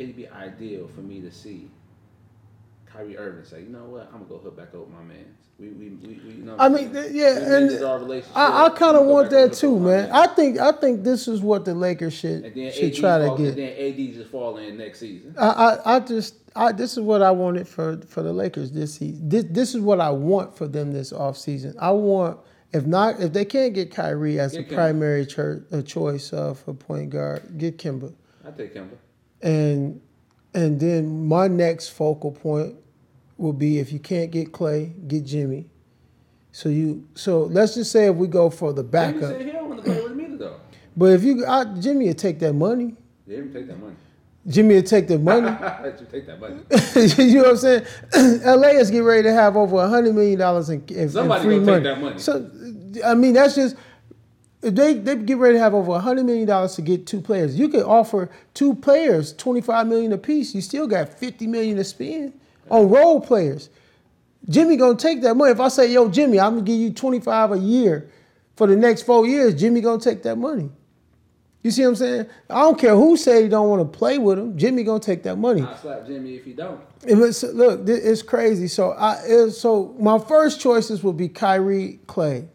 it'd 0.00 0.16
be 0.16 0.28
ideal 0.28 0.88
for 0.94 1.00
me 1.00 1.20
to 1.20 1.30
see 1.30 1.70
Kyrie 2.86 3.16
Irving 3.16 3.44
say, 3.44 3.62
you 3.62 3.68
know 3.68 3.84
what, 3.84 4.06
I'm 4.12 4.24
gonna 4.24 4.24
go 4.24 4.38
hook 4.38 4.56
back 4.56 4.68
up 4.68 4.80
with 4.80 4.90
my 4.90 5.02
man. 5.02 5.24
We, 5.58 5.68
we, 5.68 5.88
we, 5.90 6.20
we 6.26 6.32
you 6.36 6.42
know. 6.42 6.56
I 6.58 6.70
mean, 6.70 6.92
saying? 6.92 7.14
yeah, 7.14 7.38
We 7.38 7.74
and 7.74 7.84
our 7.84 7.98
relationship. 7.98 8.36
I, 8.36 8.66
I 8.66 8.70
kind 8.70 8.96
of 8.96 9.06
want 9.06 9.30
that 9.30 9.52
too, 9.52 9.76
up 9.76 9.82
with 9.82 9.82
my 9.82 9.96
man. 10.02 10.10
I 10.10 10.26
think 10.28 10.58
I 10.58 10.72
think 10.72 11.04
this 11.04 11.28
is 11.28 11.42
what 11.42 11.66
the 11.66 11.74
Lakers 11.74 12.14
should 12.14 12.44
should 12.72 12.92
AD 12.92 12.94
try 12.94 13.18
to 13.18 13.26
fall, 13.26 13.36
get. 13.36 13.48
And 13.48 13.58
then 13.58 14.08
AD 14.08 14.14
just 14.14 14.30
fall 14.30 14.56
in 14.56 14.78
next 14.78 15.00
season. 15.00 15.34
I, 15.38 15.46
I, 15.48 15.96
I 15.96 16.00
just 16.00 16.36
I 16.56 16.72
this 16.72 16.92
is 16.92 17.00
what 17.00 17.20
I 17.20 17.30
wanted 17.30 17.68
for 17.68 17.98
for 18.08 18.22
the 18.22 18.32
Lakers 18.32 18.72
this 18.72 18.94
season. 18.94 19.28
This 19.28 19.44
this 19.50 19.74
is 19.74 19.82
what 19.82 20.00
I 20.00 20.10
want 20.10 20.56
for 20.56 20.66
them 20.66 20.92
this 20.92 21.12
offseason. 21.12 21.76
I 21.78 21.90
want 21.90 22.40
if 22.72 22.86
not 22.86 23.20
if 23.20 23.34
they 23.34 23.44
can't 23.44 23.74
get 23.74 23.90
Kyrie 23.90 24.40
as 24.40 24.54
a 24.54 24.62
Get 24.62 24.70
Kemba. 24.70 24.74
primary 24.74 25.26
cho- 25.26 25.62
uh, 25.70 25.82
choice 25.82 26.32
uh, 26.32 26.54
for 26.54 26.72
point 26.72 27.10
guard, 27.10 27.42
get 27.58 27.76
Kemba. 27.76 28.14
I 28.46 28.50
take 28.52 28.74
Kemba. 28.74 28.96
And 29.42 30.00
and 30.54 30.80
then 30.80 31.26
my 31.26 31.48
next 31.48 31.90
focal 31.90 32.32
point 32.32 32.74
will 33.36 33.52
be 33.52 33.78
if 33.78 33.92
you 33.92 33.98
can't 33.98 34.30
get 34.30 34.52
Klay, 34.52 34.92
get 35.08 35.24
Jimmy. 35.24 35.66
So 36.52 36.68
you 36.68 37.06
so 37.14 37.44
let's 37.44 37.74
just 37.74 37.92
say 37.92 38.06
if 38.06 38.16
we 38.16 38.26
go 38.26 38.50
for 38.50 38.72
the 38.72 38.82
Jimmy 38.82 38.90
backup. 38.90 39.30
said 39.30 39.42
he 39.42 39.52
don't 39.52 39.68
want 39.68 39.84
to 39.84 39.90
play 39.90 40.02
with 40.02 40.12
me 40.16 40.36
though. 40.36 40.56
But 40.96 41.12
if 41.12 41.22
you 41.22 41.46
I, 41.46 41.64
Jimmy 41.78 42.06
will 42.08 42.14
take 42.14 42.40
that 42.40 42.52
money. 42.52 42.96
They 43.26 43.36
didn't 43.36 43.52
take 43.52 43.68
that 43.68 43.78
money. 43.78 43.94
Jimmy 44.46 44.74
will 44.74 44.82
take 44.82 45.06
the 45.06 45.18
money. 45.18 45.48
Take 46.10 46.26
that 46.26 46.40
money. 46.40 46.62
you 47.30 47.36
know 47.36 47.42
what 47.42 47.50
I'm 47.50 47.56
saying? 47.58 47.84
LA 48.44 48.68
is 48.68 48.90
getting 48.90 49.04
ready 49.04 49.22
to 49.24 49.32
have 49.32 49.56
over 49.56 49.86
hundred 49.86 50.14
million 50.14 50.38
dollars 50.38 50.70
in, 50.70 50.82
in, 50.88 51.10
Somebody 51.10 51.42
in 51.42 51.46
free 51.46 51.58
gonna 51.58 51.66
money. 51.66 51.84
take 51.84 51.94
that 51.94 52.00
money. 52.00 52.18
So, 52.18 52.50
I 53.06 53.14
mean, 53.14 53.34
that's 53.34 53.54
just 53.54 53.76
they 54.60 54.94
they 54.94 55.16
get 55.16 55.38
ready 55.38 55.54
to 55.54 55.60
have 55.60 55.74
over 55.74 55.98
hundred 55.98 56.24
million 56.24 56.46
dollars 56.46 56.74
to 56.76 56.82
get 56.82 57.06
two 57.06 57.20
players. 57.20 57.58
You 57.58 57.68
could 57.68 57.84
offer 57.84 58.30
two 58.54 58.74
players 58.74 59.32
twenty 59.32 59.60
five 59.60 59.86
million 59.86 60.12
apiece. 60.12 60.54
You 60.54 60.60
still 60.60 60.86
got 60.86 61.08
fifty 61.08 61.46
million 61.46 61.76
to 61.76 61.84
spend 61.84 62.38
on 62.70 62.88
role 62.88 63.20
players. 63.20 63.70
Jimmy 64.48 64.76
gonna 64.76 64.96
take 64.96 65.22
that 65.22 65.34
money. 65.34 65.52
If 65.52 65.60
I 65.60 65.68
say, 65.68 65.90
"Yo, 65.92 66.08
Jimmy, 66.08 66.38
I'm 66.38 66.54
gonna 66.54 66.62
give 66.66 66.78
you 66.78 66.92
twenty 66.92 67.20
five 67.20 67.52
a 67.52 67.58
year 67.58 68.10
for 68.56 68.66
the 68.66 68.76
next 68.76 69.02
four 69.02 69.26
years," 69.26 69.54
Jimmy 69.54 69.80
gonna 69.80 70.00
take 70.00 70.22
that 70.24 70.36
money. 70.36 70.70
You 71.62 71.70
see 71.70 71.82
what 71.82 71.88
I'm 71.88 71.96
saying? 71.96 72.26
I 72.48 72.60
don't 72.60 72.78
care 72.78 72.94
who 72.94 73.18
say 73.18 73.42
he 73.42 73.48
don't 73.48 73.68
want 73.68 73.80
to 73.92 73.98
play 73.98 74.16
with 74.16 74.38
him. 74.38 74.56
Jimmy 74.56 74.82
gonna 74.82 74.98
take 74.98 75.22
that 75.24 75.36
money. 75.36 75.60
I 75.60 75.76
slap 75.76 76.06
Jimmy 76.06 76.36
if 76.36 76.44
he 76.44 76.54
don't. 76.54 76.80
It 77.06 77.16
was, 77.16 77.42
look, 77.42 77.86
it's 77.86 78.22
crazy. 78.22 78.66
So 78.66 78.92
I 78.92 79.48
so 79.50 79.94
my 79.98 80.18
first 80.18 80.60
choices 80.60 81.02
would 81.02 81.18
be 81.18 81.28
Kyrie 81.28 82.00
Klay, 82.06 82.48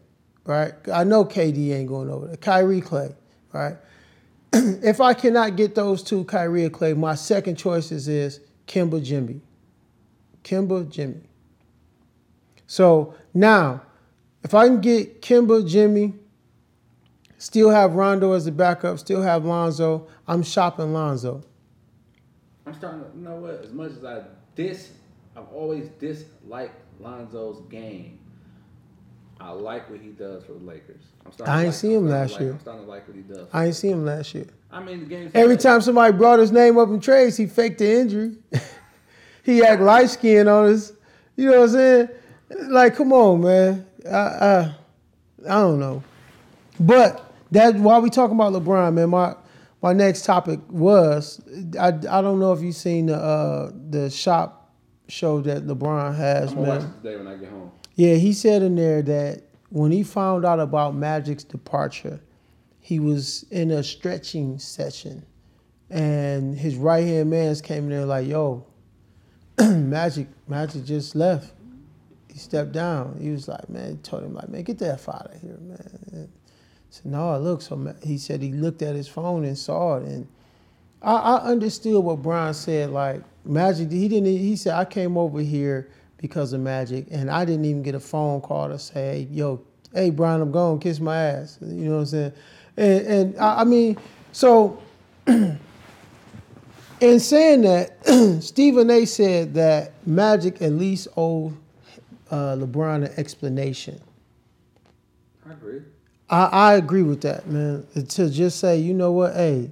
right? 0.46 0.72
I 0.92 1.04
know 1.04 1.24
KD 1.24 1.74
ain't 1.74 1.88
going 1.88 2.10
over 2.10 2.26
there. 2.26 2.36
Kyrie 2.36 2.80
Klay, 2.80 3.14
right? 3.52 3.76
if 4.52 5.00
I 5.00 5.14
cannot 5.14 5.56
get 5.56 5.74
those 5.74 6.02
two, 6.02 6.24
Kyrie 6.24 6.68
Klay, 6.70 6.96
my 6.96 7.14
second 7.14 7.56
choices 7.56 8.08
is 8.08 8.40
Kemba 8.66 9.02
Jimmy. 9.02 9.40
Kemba 10.44 10.88
Jimmy. 10.88 11.22
So 12.66 13.14
now, 13.34 13.82
if 14.42 14.54
I 14.54 14.66
can 14.66 14.80
get 14.80 15.22
Kemba, 15.22 15.68
Jimmy, 15.68 16.14
still 17.38 17.70
have 17.70 17.94
Rondo 17.94 18.32
as 18.32 18.46
a 18.46 18.52
backup, 18.52 18.98
still 18.98 19.22
have 19.22 19.44
Lonzo, 19.44 20.08
I'm 20.26 20.42
shopping 20.42 20.92
Lonzo. 20.92 21.44
I'm 22.66 22.74
starting 22.74 23.00
to, 23.00 23.06
you 23.16 23.22
know 23.22 23.36
what? 23.36 23.64
As 23.64 23.72
much 23.72 23.92
as 23.92 24.04
I 24.04 24.22
dis, 24.54 24.90
I've 25.36 25.48
always 25.52 25.88
disliked 26.00 26.74
Lonzo's 27.00 27.60
game. 27.68 28.18
I 29.40 29.50
like 29.50 29.88
what 29.90 30.00
he 30.00 30.10
does 30.10 30.44
for 30.44 30.52
the 30.52 30.64
Lakers. 30.64 31.02
I'm 31.24 31.32
starting 31.32 31.52
I 31.52 31.56
to 31.56 31.60
ain't 31.60 31.66
like- 31.68 31.74
see 31.74 31.94
him 31.94 32.08
last 32.08 32.32
like- 32.32 32.40
year. 32.40 32.50
I'm 32.52 32.60
starting 32.60 32.84
to 32.84 32.90
like 32.90 33.06
what 33.08 33.16
he 33.16 33.22
does. 33.22 33.48
I 33.52 33.66
ain't 33.66 33.74
seen 33.76 33.92
him 33.92 34.04
last 34.04 34.34
year. 34.34 34.46
I 34.70 34.82
mean, 34.82 35.00
the 35.00 35.06
games. 35.06 35.30
Every 35.34 35.56
time 35.56 35.80
somebody 35.80 36.16
brought 36.16 36.38
his 36.38 36.52
name 36.52 36.78
up 36.78 36.88
in 36.88 37.00
trades, 37.00 37.36
he 37.36 37.46
faked 37.46 37.78
the 37.78 37.90
injury. 38.00 38.36
he 39.42 39.62
act 39.64 39.80
light 39.82 40.10
skinned 40.10 40.48
on 40.48 40.70
us. 40.72 40.92
You 41.36 41.46
know 41.50 41.60
what 41.60 41.68
I'm 41.70 41.74
saying? 41.74 42.08
Like, 42.68 42.94
come 42.96 43.12
on, 43.12 43.42
man. 43.42 43.86
I, 44.10 44.16
I, 44.16 44.74
I 45.44 45.54
don't 45.60 45.80
know. 45.80 46.02
But 46.78 47.32
that 47.52 47.76
while 47.76 48.00
we 48.02 48.10
talking 48.10 48.36
about 48.36 48.52
LeBron, 48.52 48.94
man, 48.94 49.10
my 49.10 49.34
my 49.82 49.92
next 49.92 50.24
topic 50.24 50.60
was 50.68 51.40
I, 51.78 51.88
I 51.88 51.90
don't 52.22 52.38
know 52.40 52.52
if 52.52 52.60
you 52.62 52.72
seen 52.72 53.06
the 53.06 53.16
uh, 53.16 53.70
the 53.90 54.10
shop 54.10 54.72
show 55.08 55.40
that 55.42 55.66
LeBron 55.66 56.16
has, 56.16 56.52
I'm 56.52 56.62
man. 56.62 56.80
it 56.80 57.02
today 57.02 57.16
when 57.16 57.26
I 57.26 57.36
get 57.36 57.50
home. 57.50 57.70
Yeah, 57.96 58.16
he 58.16 58.34
said 58.34 58.62
in 58.62 58.76
there 58.76 59.00
that 59.02 59.42
when 59.70 59.90
he 59.90 60.02
found 60.02 60.44
out 60.44 60.60
about 60.60 60.94
Magic's 60.94 61.44
departure, 61.44 62.20
he 62.78 63.00
was 63.00 63.44
in 63.50 63.70
a 63.70 63.82
stretching 63.82 64.58
session, 64.58 65.24
and 65.88 66.56
his 66.56 66.76
right 66.76 67.04
hand 67.04 67.30
man's 67.30 67.62
came 67.62 67.84
in 67.84 67.90
there 67.90 68.04
like, 68.04 68.28
"Yo, 68.28 68.66
Magic, 69.58 70.28
Magic 70.46 70.84
just 70.84 71.16
left. 71.16 71.54
He 72.30 72.38
stepped 72.38 72.72
down. 72.72 73.18
He 73.18 73.30
was 73.30 73.48
like, 73.48 73.68
man, 73.70 73.98
told 74.02 74.24
him 74.24 74.34
like, 74.34 74.50
man, 74.50 74.62
get 74.62 74.78
the 74.78 74.92
f 74.92 75.08
out 75.08 75.34
of 75.34 75.40
here, 75.40 75.56
man." 75.58 75.98
And 76.12 76.28
so 76.90 77.00
no, 77.06 77.38
look. 77.38 77.62
So 77.62 77.94
he 78.02 78.18
said 78.18 78.42
he 78.42 78.52
looked 78.52 78.82
at 78.82 78.94
his 78.94 79.08
phone 79.08 79.44
and 79.46 79.56
saw 79.56 79.96
it, 79.96 80.02
and 80.02 80.28
I, 81.00 81.14
I 81.14 81.36
understood 81.46 82.04
what 82.04 82.20
Brian 82.20 82.52
said. 82.52 82.90
Like 82.90 83.22
Magic, 83.46 83.90
he 83.90 84.06
didn't. 84.06 84.26
He 84.26 84.54
said 84.54 84.74
I 84.74 84.84
came 84.84 85.16
over 85.16 85.40
here 85.40 85.88
because 86.26 86.52
of 86.52 86.60
Magic, 86.60 87.06
and 87.10 87.30
I 87.30 87.44
didn't 87.44 87.64
even 87.64 87.82
get 87.82 87.94
a 87.94 88.00
phone 88.00 88.40
call 88.40 88.68
to 88.68 88.78
say, 88.78 89.28
"Yo, 89.30 89.60
hey 89.94 90.10
Brian, 90.10 90.40
I'm 90.40 90.52
going, 90.52 90.78
kiss 90.80 91.00
my 91.00 91.16
ass." 91.16 91.58
You 91.60 91.66
know 91.88 91.90
what 91.92 91.98
I'm 92.00 92.06
saying? 92.06 92.32
And 92.76 93.06
and 93.06 93.38
I, 93.38 93.60
I 93.60 93.64
mean, 93.64 93.96
so 94.32 94.82
in 95.26 97.20
saying 97.20 97.62
that, 97.62 97.96
Stephen 98.42 98.90
A. 98.90 99.04
said 99.04 99.54
that 99.54 99.92
Magic 100.06 100.60
at 100.62 100.72
least 100.72 101.08
owed 101.16 101.56
uh, 102.30 102.56
LeBron 102.56 103.06
an 103.06 103.12
explanation. 103.16 104.00
I 105.48 105.52
agree. 105.52 105.80
I, 106.28 106.44
I 106.46 106.74
agree 106.74 107.02
with 107.02 107.20
that, 107.22 107.46
man. 107.46 107.86
To 107.94 108.28
just 108.28 108.58
say, 108.58 108.78
you 108.78 108.94
know 108.94 109.12
what, 109.12 109.34
hey, 109.34 109.70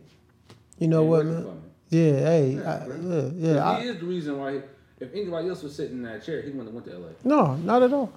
you 0.78 0.86
know 0.86 1.02
what, 1.02 1.26
man. 1.26 1.62
Yeah, 1.90 2.12
hey, 2.20 2.50
Yeah, 2.55 2.84
I, 2.84 2.86
yeah, 2.88 3.30
yeah. 3.34 3.70
I- 3.70 3.80
is 3.80 3.98
the 3.98 4.07
reason 4.07 4.38
why. 4.38 4.52
He, 4.55 4.61
if 5.05 5.14
anybody 5.14 5.48
else 5.48 5.62
was 5.62 5.74
sitting 5.74 5.96
in 5.98 6.02
that 6.02 6.24
chair, 6.24 6.42
he 6.42 6.50
wouldn't 6.50 6.66
have 6.66 6.74
went 6.74 6.86
to 6.86 6.92
LA. 6.98 7.09
no, 7.24 7.55
not 7.57 7.82
at 7.82 7.92
all. 7.92 8.12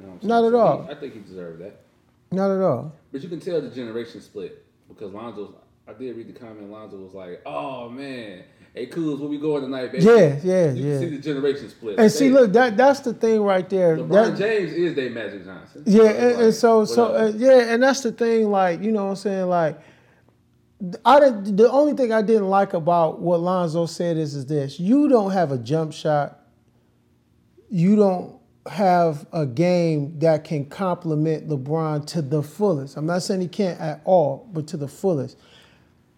You 0.00 0.06
know 0.06 0.18
Not 0.22 0.44
at 0.46 0.52
So 0.52 0.58
all. 0.58 0.82
he- 0.84 0.90
I 0.90 0.94
think 0.94 1.14
he 1.14 1.20
deserved 1.20 1.60
that. 1.62 1.76
Not 2.32 2.50
at 2.50 2.62
all. 2.62 2.92
But 3.12 3.22
you 3.22 3.28
can 3.28 3.40
tell 3.40 3.60
the 3.60 3.68
generation 3.70 4.20
split 4.20 4.64
because 4.88 5.12
Lonzo. 5.12 5.54
I 5.88 5.92
did 5.92 6.16
read 6.16 6.28
the 6.32 6.38
comment. 6.38 6.70
Lonzo 6.70 6.98
was 6.98 7.14
like, 7.14 7.42
"Oh 7.44 7.88
man, 7.88 8.44
hey, 8.74 8.86
Kuz, 8.86 9.18
where 9.18 9.28
we 9.28 9.38
going 9.38 9.62
tonight, 9.62 9.90
baby?" 9.90 10.04
Yeah, 10.04 10.38
yeah, 10.44 10.70
You 10.70 10.84
yeah. 10.84 10.98
can 11.00 11.00
see 11.00 11.16
the 11.16 11.22
generation 11.22 11.68
split. 11.68 11.98
And 11.98 12.12
see, 12.12 12.30
look, 12.30 12.52
that 12.52 12.76
that's 12.76 13.00
the 13.00 13.12
thing 13.12 13.42
right 13.42 13.68
there. 13.68 13.96
LeBron 13.96 14.08
That- 14.08 14.38
James 14.38 14.72
is 14.72 14.94
their 14.94 15.10
Magic 15.10 15.44
Johnson. 15.44 15.82
yeah, 15.86 16.02
it's 16.04 16.18
and, 16.22 16.32
like, 16.36 16.44
and 16.44 16.54
so 16.54 16.84
so 16.84 17.04
uh, 17.16 17.32
yeah, 17.36 17.72
and 17.74 17.82
that's 17.82 18.02
the 18.02 18.12
thing. 18.12 18.50
Like, 18.52 18.80
you 18.82 18.92
know 18.92 19.04
what 19.04 19.10
I'm 19.10 19.16
saying? 19.16 19.48
Like, 19.48 19.80
I 21.04 21.20
didn't, 21.20 21.56
the 21.56 21.70
only 21.70 21.92
thing 21.92 22.12
I 22.12 22.22
didn't 22.22 22.48
like 22.48 22.72
about 22.72 23.20
what 23.20 23.40
Lonzo 23.40 23.86
said 23.86 24.16
is 24.16 24.34
is 24.34 24.46
this: 24.46 24.80
you 24.80 25.08
don't 25.08 25.32
have 25.32 25.52
a 25.52 25.58
jump 25.58 25.92
shot. 25.92 26.38
You 27.68 27.96
don't 27.96 28.40
have 28.66 29.26
a 29.32 29.46
game 29.46 30.18
that 30.18 30.44
can 30.44 30.64
complement 30.66 31.48
LeBron 31.48 32.06
to 32.06 32.22
the 32.22 32.42
fullest. 32.42 32.96
I'm 32.96 33.06
not 33.06 33.22
saying 33.22 33.40
he 33.40 33.48
can't 33.48 33.80
at 33.80 34.00
all, 34.04 34.48
but 34.52 34.66
to 34.68 34.76
the 34.76 34.88
fullest. 34.88 35.36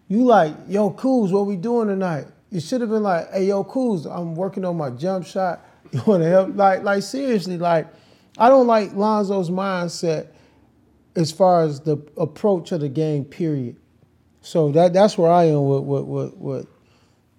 You 0.07 0.25
like, 0.25 0.55
yo, 0.67 0.91
Kuz, 0.91 1.31
what 1.31 1.45
we 1.45 1.55
doing 1.55 1.87
tonight? 1.87 2.25
You 2.51 2.59
should 2.59 2.81
have 2.81 2.89
been 2.89 3.03
like, 3.03 3.31
hey, 3.31 3.45
yo, 3.45 3.63
Kuz, 3.63 4.05
I'm 4.05 4.35
working 4.35 4.65
on 4.65 4.77
my 4.77 4.89
jump 4.89 5.25
shot. 5.25 5.65
You 5.91 6.01
want 6.07 6.23
to 6.23 6.29
help? 6.29 6.55
Like, 6.55 6.81
like 6.81 7.03
seriously, 7.03 7.55
like, 7.55 7.85
I 8.39 8.49
don't 8.49 8.65
like 8.65 8.93
Lonzo's 8.93 9.51
mindset 9.51 10.29
as 11.15 11.31
far 11.31 11.61
as 11.61 11.81
the 11.81 11.97
approach 12.17 12.71
of 12.71 12.81
the 12.81 12.89
game. 12.89 13.25
Period. 13.25 13.75
So 14.43 14.71
that 14.73 14.91
that's 14.91 15.17
where 15.17 15.31
I 15.31 15.45
am 15.45 15.65
with 15.65 15.83
with 15.83 16.03
with 16.03 16.33
with, 16.35 16.67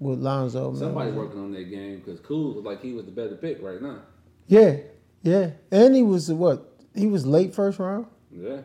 with 0.01 0.19
Lonzo. 0.19 0.71
Man. 0.71 0.81
somebody 0.81 1.13
working 1.13 1.39
on 1.39 1.53
that 1.53 1.71
game 1.71 2.01
because 2.01 2.19
Kuz 2.21 2.57
was 2.57 2.65
like 2.65 2.81
he 2.81 2.95
was 2.95 3.05
the 3.05 3.13
better 3.13 3.37
pick 3.37 3.63
right 3.63 3.81
now. 3.81 4.01
Yeah, 4.47 4.77
yeah, 5.23 5.51
and 5.71 5.95
he 5.95 6.03
was 6.03 6.33
what? 6.33 6.73
He 6.95 7.07
was 7.07 7.27
late 7.27 7.55
first 7.55 7.79
round. 7.79 8.07
Yeah, 8.33 8.63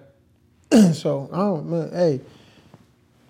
so 0.94 1.30
I 1.34 1.38
don't 1.38 1.70
man. 1.70 1.92
Hey, 1.92 2.22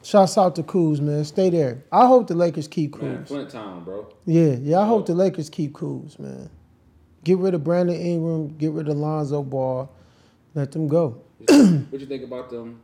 shouts 0.03 0.38
out 0.38 0.55
to 0.57 0.64
Kuz, 0.64 1.01
man. 1.01 1.26
Stay 1.26 1.49
there. 1.49 1.84
I 1.91 2.05
hope 2.05 2.28
the 2.28 2.36
Lakers 2.36 2.68
keep 2.68 3.01
man, 3.01 3.26
Flint 3.26 3.49
Town, 3.49 3.84
bro. 3.84 4.14
Yeah, 4.26 4.57
yeah. 4.62 4.80
I 4.80 4.86
hope 4.86 5.07
the 5.07 5.16
Lakers 5.16 5.49
keep 5.49 5.74
Kuz, 5.74 6.20
man. 6.20 6.51
Get 7.24 7.39
rid 7.39 7.55
of 7.55 7.64
Brandon 7.64 7.95
Ingram. 7.95 8.55
Get 8.60 8.74
rid 8.74 8.88
of 8.88 8.95
Lonzo 8.95 9.41
Ball. 9.41 9.91
Let 10.53 10.72
them 10.72 10.88
go. 10.88 11.24
what 11.47 11.99
you 11.99 12.05
think 12.05 12.24
about 12.24 12.51
them 12.51 12.80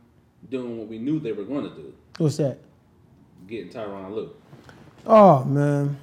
doing 0.50 0.78
what 0.78 0.88
we 0.88 0.98
knew 0.98 1.20
they 1.20 1.32
were 1.32 1.44
going 1.44 1.68
to 1.68 1.74
do, 1.74 1.92
What's 2.18 2.36
that? 2.38 2.58
getting 3.46 3.70
Tyronn 3.70 4.10
Lue? 4.12 4.30
Oh 5.06 5.44
man, 5.44 5.96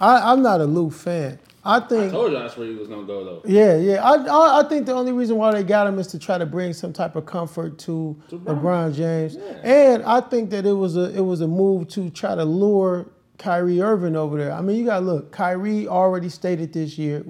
I, 0.00 0.30
I'm 0.32 0.42
not 0.42 0.60
a 0.60 0.64
Lue 0.64 0.90
fan. 0.90 1.38
I 1.66 1.80
think. 1.80 2.08
I 2.08 2.10
told 2.10 2.30
you 2.32 2.38
that's 2.38 2.56
where 2.58 2.66
he 2.68 2.74
was 2.74 2.88
to 2.88 3.04
go 3.06 3.24
though. 3.24 3.42
Yeah, 3.46 3.76
yeah. 3.76 4.02
I, 4.04 4.16
I 4.16 4.60
I 4.60 4.68
think 4.68 4.84
the 4.86 4.92
only 4.92 5.12
reason 5.12 5.36
why 5.36 5.50
they 5.52 5.64
got 5.64 5.86
him 5.86 5.98
is 5.98 6.06
to 6.08 6.18
try 6.18 6.36
to 6.38 6.44
bring 6.46 6.72
some 6.74 6.92
type 6.92 7.16
of 7.16 7.24
comfort 7.26 7.78
to 7.80 8.16
To 8.28 8.36
Bron. 8.38 8.92
LeBron 8.92 8.94
James, 8.94 9.36
Yeah. 9.36 9.60
and 9.64 10.02
I 10.04 10.20
think 10.20 10.50
that 10.50 10.66
it 10.66 10.72
was 10.74 10.96
a 10.96 11.12
it 11.16 11.22
was 11.24 11.40
a 11.40 11.48
move 11.48 11.88
to 11.88 12.10
try 12.10 12.34
to 12.34 12.44
lure 12.44 13.06
Kyrie 13.38 13.80
Irving 13.80 14.14
over 14.14 14.36
there. 14.38 14.52
I 14.52 14.60
mean, 14.60 14.76
you 14.76 14.84
got 14.84 15.00
to 15.00 15.06
look. 15.06 15.32
Kyrie 15.32 15.88
already 15.88 16.28
stated 16.28 16.72
this 16.74 16.98
year, 16.98 17.24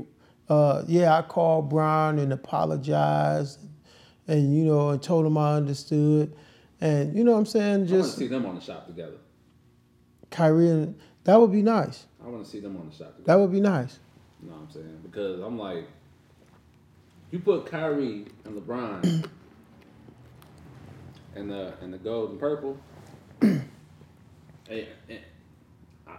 uh, 0.49 0.83
yeah, 0.89 1.17
I 1.17 1.23
called 1.23 1.71
Bron 1.71 2.19
and 2.19 2.33
apologized, 2.33 3.61
and 4.27 4.55
you 4.55 4.65
know, 4.65 4.91
and 4.91 5.01
told 5.03 5.25
him 5.27 5.39
I 5.39 5.55
understood, 5.55 6.35
and 6.81 7.17
you 7.17 7.25
know 7.25 7.33
what 7.33 7.39
I'm 7.39 7.47
saying, 7.47 7.67
I 7.67 7.77
want 7.79 7.89
to 7.89 7.97
just 7.97 8.19
see 8.19 8.27
them 8.27 8.47
on 8.47 8.55
the 8.55 8.61
shop 8.61 8.87
together. 8.87 9.17
Kyrie 10.31 10.69
and 10.69 10.99
that 11.25 11.41
would 11.41 11.53
be 11.53 11.63
nice. 11.63 12.07
I 12.23 12.29
want 12.29 12.45
to 12.45 12.51
see 12.51 12.61
them 12.61 12.77
on 12.77 12.89
the 12.89 12.95
shop 12.95 13.17
together. 13.17 13.27
That 13.27 13.41
would 13.41 13.53
be 13.53 13.61
nice. 13.61 13.99
You 14.43 14.51
know 14.51 14.57
what 14.57 14.63
I'm 14.63 14.71
saying? 14.71 15.01
Because 15.03 15.41
I'm 15.41 15.59
like, 15.59 15.87
you 17.31 17.39
put 17.39 17.67
Kyrie 17.67 18.27
and 18.45 18.61
LeBron 18.61 19.03
and 21.35 21.51
the 21.51 21.75
and 21.81 21.93
the 21.93 21.99
gold 21.99 22.31
and 22.31 22.41
purple. 22.41 22.77
and, 23.41 23.69
and 24.69 25.21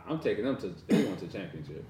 I'm 0.08 0.20
taking 0.20 0.46
them 0.46 0.58
to 0.58 0.74
they 0.88 1.04
going 1.04 1.18
to 1.18 1.26
the 1.26 1.32
championship. 1.32 1.86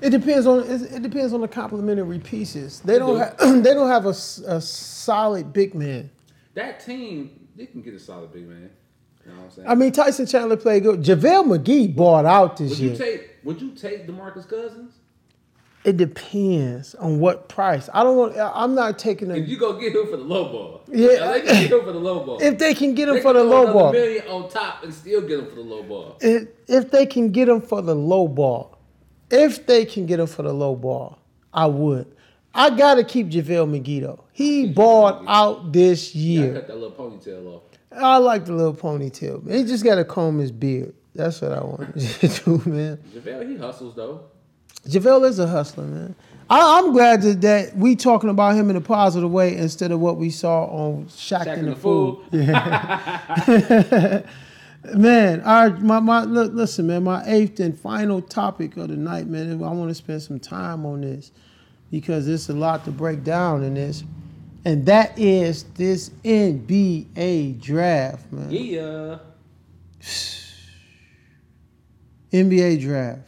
It 0.00 0.10
depends 0.10 0.46
on 0.46 0.64
it, 0.68 1.02
depends 1.02 1.32
on 1.32 1.40
the 1.40 1.48
complementary 1.48 2.18
pieces. 2.18 2.80
They 2.80 2.98
don't 2.98 3.18
have 3.18 3.38
they 3.62 3.74
don't 3.74 3.88
have 3.88 4.06
a, 4.06 4.10
a 4.10 4.60
solid 4.60 5.52
big 5.52 5.74
man. 5.74 6.10
That 6.54 6.84
team, 6.84 7.45
they 7.56 7.66
can 7.66 7.82
get 7.82 7.94
a 7.94 7.98
solid 7.98 8.32
big 8.32 8.48
man. 8.48 8.70
You 9.24 9.32
know 9.32 9.38
what 9.38 9.44
I'm 9.46 9.50
saying? 9.50 9.68
I 9.68 9.74
mean, 9.74 9.92
Tyson 9.92 10.26
Chandler 10.26 10.56
played 10.56 10.84
good. 10.84 11.02
JaVale 11.02 11.58
McGee 11.58 11.94
bought 11.96 12.24
out 12.26 12.56
this 12.56 12.70
would 12.70 12.78
year. 12.78 12.92
you 12.92 12.96
take 12.96 13.30
would 13.44 13.60
you 13.60 13.70
take 13.72 14.06
DeMarcus 14.06 14.48
Cousins? 14.48 14.94
it 15.84 15.96
depends 15.96 16.96
on 16.96 17.20
what 17.20 17.48
price. 17.48 17.88
I 17.94 18.02
don't 18.02 18.16
want. 18.16 18.36
I'm 18.36 18.74
not 18.74 18.98
taking 18.98 19.30
If 19.30 19.36
them 19.36 19.44
you 19.46 19.56
go 19.56 19.78
get 19.78 19.94
him 19.94 20.06
for 20.10 20.16
the 20.16 20.24
low 20.24 20.44
ball, 20.50 20.82
Yeah. 20.92 21.30
they 21.32 21.40
can 21.42 21.62
get 21.62 21.70
him 21.72 21.84
for 21.84 21.92
the 21.92 21.98
low 22.00 22.24
ball. 22.26 22.38
if 22.42 22.58
they 22.58 22.74
can 22.74 22.94
get 22.94 23.06
They 23.06 23.16
him 23.16 23.22
for 23.22 23.32
can 23.32 23.36
the 23.36 23.44
low 23.44 23.72
ball. 23.72 23.92
million 23.92 24.26
on 24.26 24.48
top 24.48 24.82
and 24.82 24.92
still 24.92 25.20
get 25.20 25.38
him 25.38 25.46
for 25.46 25.54
the 25.56 25.60
low 25.62 25.82
ball. 25.84 26.16
If, 26.20 26.48
if 26.66 26.90
they 26.90 27.06
can 27.06 27.30
get 27.30 27.48
him 27.48 27.60
for 27.60 27.82
the 27.82 27.94
low 27.94 28.26
ball, 28.26 28.78
if 29.30 29.64
they 29.66 29.84
can 29.84 30.06
get 30.06 30.18
him 30.18 30.26
for 30.26 30.42
the 30.42 30.52
low 30.52 30.74
ball, 30.74 31.18
I 31.54 31.66
would. 31.66 32.12
I 32.56 32.70
gotta 32.70 33.04
keep 33.04 33.28
JaVale 33.28 33.80
McGee. 33.80 34.18
He 34.32 34.66
bought 34.72 35.22
out 35.28 35.72
this 35.72 36.14
Yeah. 36.14 36.40
year. 36.44 36.54
cut 36.54 36.66
that 36.68 36.78
little 36.78 36.90
ponytail 36.90 37.46
off. 37.54 37.62
I 37.92 38.16
like 38.18 38.44
the 38.46 38.52
little 38.52 38.74
ponytail. 38.74 39.42
man. 39.44 39.58
He 39.58 39.64
just 39.64 39.84
got 39.84 39.94
to 39.96 40.04
comb 40.04 40.38
his 40.38 40.50
beard. 40.52 40.94
That's 41.14 41.40
what 41.40 41.52
I 41.52 41.60
want 41.64 41.98
to 42.20 42.28
do, 42.28 42.62
man. 42.68 42.98
JaVale, 43.14 43.48
he 43.50 43.56
hustles 43.56 43.94
though. 43.94 44.22
JaVale 44.86 45.28
is 45.28 45.38
a 45.38 45.46
hustler, 45.46 45.84
man. 45.84 46.14
I, 46.48 46.78
I'm 46.78 46.92
glad 46.92 47.22
that, 47.22 47.40
that 47.40 47.76
we 47.76 47.96
talking 47.96 48.30
about 48.30 48.54
him 48.54 48.70
in 48.70 48.76
a 48.76 48.80
positive 48.80 49.30
way 49.30 49.56
instead 49.56 49.90
of 49.90 49.98
what 50.00 50.16
we 50.16 50.30
saw 50.30 50.64
on 50.66 51.06
Shaq, 51.06 51.44
Shaq 51.46 51.58
and 51.58 51.66
the, 51.66 51.70
the 51.70 51.76
Fool. 51.76 52.22
Fool. 52.30 54.22
Man, 54.94 55.40
our, 55.40 55.70
my, 55.78 55.98
my, 55.98 56.22
look, 56.22 56.52
listen, 56.52 56.86
man, 56.86 57.02
my 57.02 57.20
eighth 57.26 57.58
and 57.58 57.76
final 57.76 58.22
topic 58.22 58.76
of 58.76 58.86
the 58.88 58.96
night, 58.96 59.26
man, 59.26 59.50
I 59.50 59.72
want 59.72 59.88
to 59.90 59.94
spend 59.96 60.22
some 60.22 60.38
time 60.38 60.86
on 60.86 61.00
this. 61.00 61.32
Because 61.90 62.28
it's 62.28 62.48
a 62.48 62.54
lot 62.54 62.84
to 62.84 62.90
break 62.90 63.24
down 63.24 63.62
in 63.62 63.74
this. 63.74 64.04
And 64.64 64.84
that 64.86 65.16
is 65.18 65.62
this 65.74 66.10
NBA 66.24 67.60
draft, 67.60 68.32
man. 68.32 68.50
Yeah. 68.50 69.18
NBA 72.32 72.80
draft. 72.80 73.20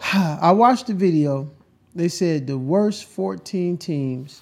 I 0.14 0.52
watched 0.52 0.88
the 0.88 0.94
video. 0.94 1.48
They 1.94 2.08
said 2.08 2.46
the 2.46 2.58
worst 2.58 3.04
14 3.04 3.78
teams 3.78 4.40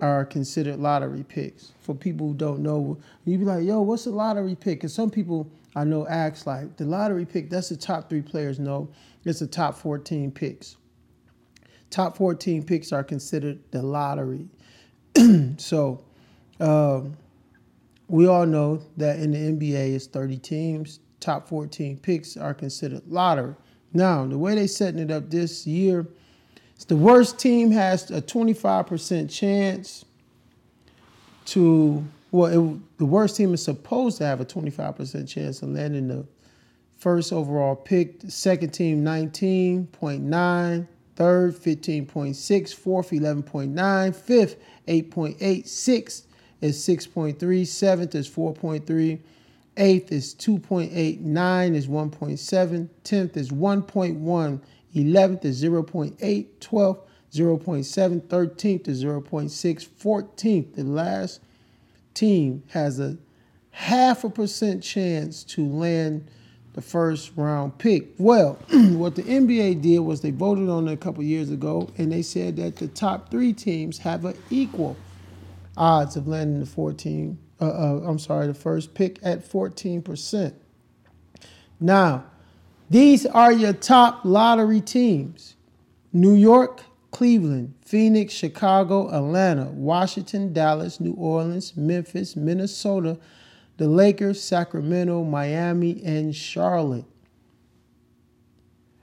are 0.00 0.24
considered 0.24 0.78
lottery 0.78 1.24
picks. 1.24 1.72
For 1.80 1.94
people 1.94 2.28
who 2.28 2.34
don't 2.34 2.60
know, 2.60 2.98
you'd 3.24 3.40
be 3.40 3.44
like, 3.44 3.64
yo, 3.64 3.80
what's 3.80 4.06
a 4.06 4.10
lottery 4.10 4.54
pick? 4.54 4.82
And 4.82 4.90
some 4.90 5.10
people 5.10 5.48
I 5.76 5.84
know 5.84 6.06
ask 6.06 6.46
like, 6.46 6.76
the 6.76 6.84
lottery 6.84 7.24
pick, 7.24 7.50
that's 7.50 7.68
the 7.68 7.76
top 7.76 8.08
three 8.08 8.22
players. 8.22 8.58
No, 8.58 8.88
it's 9.24 9.40
the 9.40 9.46
top 9.46 9.76
14 9.76 10.30
picks. 10.30 10.76
Top 11.94 12.16
14 12.16 12.64
picks 12.64 12.92
are 12.92 13.04
considered 13.04 13.60
the 13.70 13.80
lottery. 13.80 14.48
so 15.58 16.02
um, 16.58 17.16
we 18.08 18.26
all 18.26 18.46
know 18.46 18.82
that 18.96 19.20
in 19.20 19.30
the 19.30 19.38
NBA 19.38 19.94
it's 19.94 20.08
30 20.08 20.38
teams. 20.38 20.98
Top 21.20 21.46
14 21.46 21.96
picks 21.98 22.36
are 22.36 22.52
considered 22.52 23.02
lottery. 23.06 23.54
Now, 23.92 24.26
the 24.26 24.36
way 24.36 24.56
they're 24.56 24.66
setting 24.66 24.98
it 24.98 25.12
up 25.12 25.30
this 25.30 25.68
year, 25.68 26.04
it's 26.74 26.84
the 26.84 26.96
worst 26.96 27.38
team 27.38 27.70
has 27.70 28.10
a 28.10 28.20
25% 28.20 29.30
chance 29.32 30.04
to 31.44 32.04
well, 32.32 32.72
it, 32.72 32.98
the 32.98 33.06
worst 33.06 33.36
team 33.36 33.54
is 33.54 33.62
supposed 33.62 34.18
to 34.18 34.26
have 34.26 34.40
a 34.40 34.44
25% 34.44 35.28
chance 35.28 35.62
of 35.62 35.68
landing 35.68 36.08
the 36.08 36.26
first 36.96 37.32
overall 37.32 37.76
pick. 37.76 38.18
The 38.18 38.32
second 38.32 38.70
team 38.70 39.04
19.9, 39.04 40.88
third 41.16 41.54
15.6, 41.54 42.74
fourth 42.74 43.10
11.9, 43.10 44.14
fifth 44.14 44.56
8.8, 44.88 45.66
sixth 45.66 46.26
is 46.60 46.78
6.3, 46.78 47.66
seventh 47.66 48.14
is 48.14 48.28
4.3, 48.28 49.18
eighth 49.76 50.12
is 50.12 50.34
2.8, 50.34 51.20
nine 51.20 51.74
is 51.74 51.86
1.7, 51.86 52.88
tenth 53.02 53.36
is 53.36 53.50
1.1, 53.50 54.60
eleventh 54.94 55.44
is 55.44 55.62
0.8, 55.62 56.46
twelfth 56.60 57.00
0.7, 57.32 58.20
13th 58.20 58.88
is 58.88 59.04
0.6, 59.04 59.88
14th, 60.00 60.74
the 60.74 60.84
last 60.84 61.40
team 62.14 62.62
has 62.68 63.00
a 63.00 63.18
half 63.72 64.22
a 64.22 64.30
percent 64.30 64.82
chance 64.82 65.42
to 65.42 65.66
land 65.66 66.30
the 66.74 66.82
first 66.82 67.32
round 67.36 67.78
pick. 67.78 68.08
Well, 68.18 68.58
what 68.72 69.14
the 69.14 69.22
NBA 69.22 69.80
did 69.80 70.00
was 70.00 70.20
they 70.20 70.32
voted 70.32 70.68
on 70.68 70.88
it 70.88 70.92
a 70.92 70.96
couple 70.96 71.22
years 71.22 71.50
ago, 71.50 71.88
and 71.96 72.12
they 72.12 72.22
said 72.22 72.56
that 72.56 72.76
the 72.76 72.88
top 72.88 73.30
three 73.30 73.52
teams 73.52 73.98
have 73.98 74.24
an 74.24 74.36
equal 74.50 74.96
odds 75.76 76.16
of 76.16 76.26
landing 76.28 76.60
the 76.60 76.66
14. 76.66 77.38
Uh, 77.60 77.64
uh, 77.64 78.00
I'm 78.04 78.18
sorry, 78.18 78.48
the 78.48 78.54
first 78.54 78.94
pick 78.94 79.18
at 79.22 79.46
14 79.46 80.02
percent. 80.02 80.54
Now, 81.80 82.24
these 82.90 83.24
are 83.24 83.52
your 83.52 83.72
top 83.72 84.24
lottery 84.24 84.80
teams: 84.80 85.54
New 86.12 86.34
York, 86.34 86.82
Cleveland, 87.12 87.74
Phoenix, 87.82 88.34
Chicago, 88.34 89.08
Atlanta, 89.10 89.66
Washington, 89.66 90.52
Dallas, 90.52 90.98
New 90.98 91.14
Orleans, 91.14 91.76
Memphis, 91.76 92.34
Minnesota, 92.34 93.16
the 93.76 93.88
Lakers, 93.88 94.40
Sacramento, 94.42 95.24
Miami, 95.24 96.02
and 96.04 96.34
Charlotte. 96.34 97.04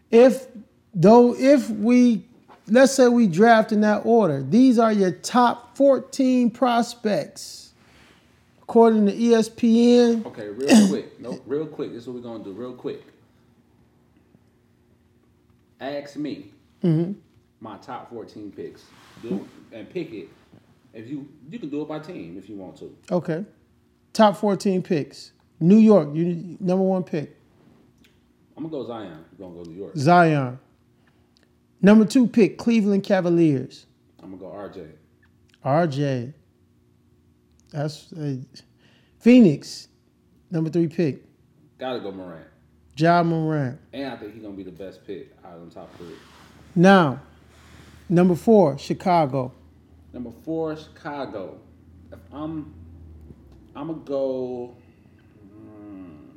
If 0.10 0.48
though 0.94 1.36
if 1.36 1.70
we 1.70 2.26
let's 2.68 2.94
say 2.94 3.08
we 3.08 3.28
draft 3.28 3.72
in 3.72 3.82
that 3.82 4.06
order, 4.06 4.44
these 4.44 4.78
are 4.80 4.92
your 4.92 5.12
top 5.12 5.76
14 5.78 6.50
prospects. 6.52 7.74
According 8.64 9.06
to 9.08 9.14
ESPN. 9.14 10.26
Okay, 10.28 10.48
real 10.48 10.88
quick. 10.90 11.20
No, 11.20 11.42
real 11.46 11.66
quick. 11.66 11.92
This 11.92 12.04
is 12.04 12.08
what 12.08 12.16
we're 12.18 12.22
gonna 12.22 12.44
do. 12.44 12.52
Real 12.54 12.74
quick. 12.74 13.04
Ask 15.80 16.16
me 16.16 16.52
Mhm. 16.84 17.16
my 17.60 17.78
top 17.78 18.10
fourteen 18.10 18.52
picks. 18.52 18.84
Do 19.22 19.48
and 19.72 19.90
pick 19.90 20.14
it. 20.14 20.30
If 20.94 21.10
you 21.10 21.28
you 21.50 21.60
can 21.60 21.70
do 21.70 21.82
it 21.82 21.88
by 21.88 22.00
team 22.00 22.38
if 22.38 22.48
you 22.50 22.56
want 22.56 22.78
to. 22.78 22.96
Okay. 23.12 23.44
Top 24.14 24.38
14 24.38 24.82
picks. 24.82 25.32
New 25.60 25.78
York, 25.78 26.10
you 26.14 26.58
number 26.60 26.84
one 26.84 27.04
pick. 27.04 27.38
I'm 28.58 28.64
gonna 28.64 28.84
go 28.84 28.88
Zion. 28.88 29.26
We're 29.38 29.48
gonna 29.48 29.64
go 29.64 29.70
New 29.70 29.78
York. 29.78 29.94
Zion. 29.96 30.60
Number 31.82 32.06
two 32.06 32.28
pick, 32.28 32.58
Cleveland 32.58 33.04
Cavaliers. 33.04 33.86
I'm 34.22 34.38
gonna 34.38 34.42
go 34.42 34.48
RJ. 34.58 34.92
RJ. 35.64 36.34
That's 37.72 38.12
uh, 38.14 38.36
Phoenix. 39.20 39.88
Number 40.52 40.70
three 40.70 40.88
pick, 40.88 41.24
Gotta 41.80 42.00
go 42.02 42.12
Morant. 42.12 42.46
Ja 42.98 43.24
Morant. 43.24 43.80
And 43.94 44.12
I 44.12 44.18
think 44.18 44.34
he's 44.34 44.44
gonna 44.44 44.56
be 44.56 44.64
the 44.64 44.72
best 44.72 45.06
pick 45.08 45.32
out 45.46 45.56
of 45.56 45.66
the 45.70 45.74
top 45.74 45.96
three. 45.98 46.16
Now, 46.76 47.22
number 48.10 48.36
four, 48.36 48.78
Chicago. 48.78 49.54
Number 50.12 50.32
four, 50.44 50.76
Chicago. 50.76 51.58
If 52.12 52.20
I'm, 52.34 52.74
I'm 53.76 53.88
gonna 53.88 54.00
go. 54.00 54.76
hmm, 55.52 56.30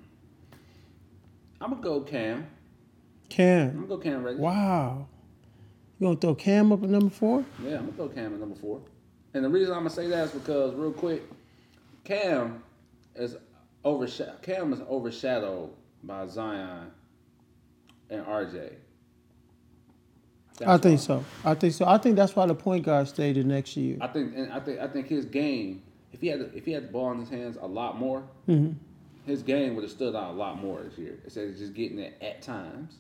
I'm 1.61 1.71
gonna 1.71 1.83
go 1.83 2.01
Cam. 2.01 2.47
Cam. 3.29 3.71
I'm 3.71 3.75
gonna 3.77 3.87
go 3.87 3.99
Cam 3.99 4.23
Reddish. 4.23 4.41
Wow. 4.41 5.09
You 5.99 6.07
gonna 6.09 6.19
throw 6.19 6.35
Cam 6.35 6.73
up 6.73 6.83
at 6.83 6.91
number 6.91 7.11
four? 7.11 7.45
Yeah, 7.63 7.77
I'm 7.79 7.87
gonna 7.87 7.93
throw 7.93 8.09
Cam 8.09 8.35
at 8.35 8.41
number 8.41 8.57
four. 8.57 8.81
And 9.33 9.45
the 9.45 9.49
reason 9.49 9.73
I'm 9.73 9.81
gonna 9.81 9.91
say 9.91 10.07
that 10.09 10.27
is 10.27 10.31
because, 10.33 10.75
real 10.75 10.93
quick, 10.93 11.23
Cam 12.05 12.63
is 13.15 13.37
overshadowed. 13.85 14.43
Cam 14.43 14.73
is 14.73 14.81
overshadowed 14.83 15.71
by 16.03 16.27
Zion 16.27 16.91
and 18.11 18.25
RJ. 18.27 18.73
That's 20.59 20.71
I 20.71 20.79
think 20.79 21.01
why. 21.01 21.05
so. 21.05 21.25
I 21.45 21.55
think 21.55 21.75
so. 21.75 21.87
I 21.87 21.99
think 21.99 22.17
that's 22.17 22.37
why 22.37 22.47
the 22.47 22.55
point 22.55 22.85
guard 22.85 23.09
stayed 23.09 23.35
the 23.37 23.43
next 23.45 23.77
year. 23.77 23.99
I 24.01 24.07
think, 24.07 24.35
and 24.37 24.53
I 24.53 24.61
think, 24.61 24.79
I 24.79 24.87
think 24.87 25.09
his 25.09 25.25
game. 25.25 25.83
If 26.15 26.21
he 26.21 26.29
had, 26.29 26.39
the, 26.41 26.51
if 26.57 26.65
he 26.65 26.71
had 26.73 26.85
the 26.85 26.89
ball 26.93 27.11
in 27.13 27.19
his 27.19 27.29
hands 27.29 27.59
a 27.61 27.67
lot 27.67 27.99
more, 27.99 28.23
Mhm. 28.49 28.77
his 29.27 29.43
game 29.43 29.75
would 29.75 29.83
have 29.83 29.91
stood 29.91 30.15
out 30.15 30.31
a 30.33 30.37
lot 30.37 30.63
more 30.63 30.81
this 30.83 30.97
year 30.97 31.19
instead 31.25 31.49
of 31.49 31.57
just 31.57 31.75
getting 31.75 31.99
it 31.99 32.15
at 32.23 32.41
times. 32.41 32.99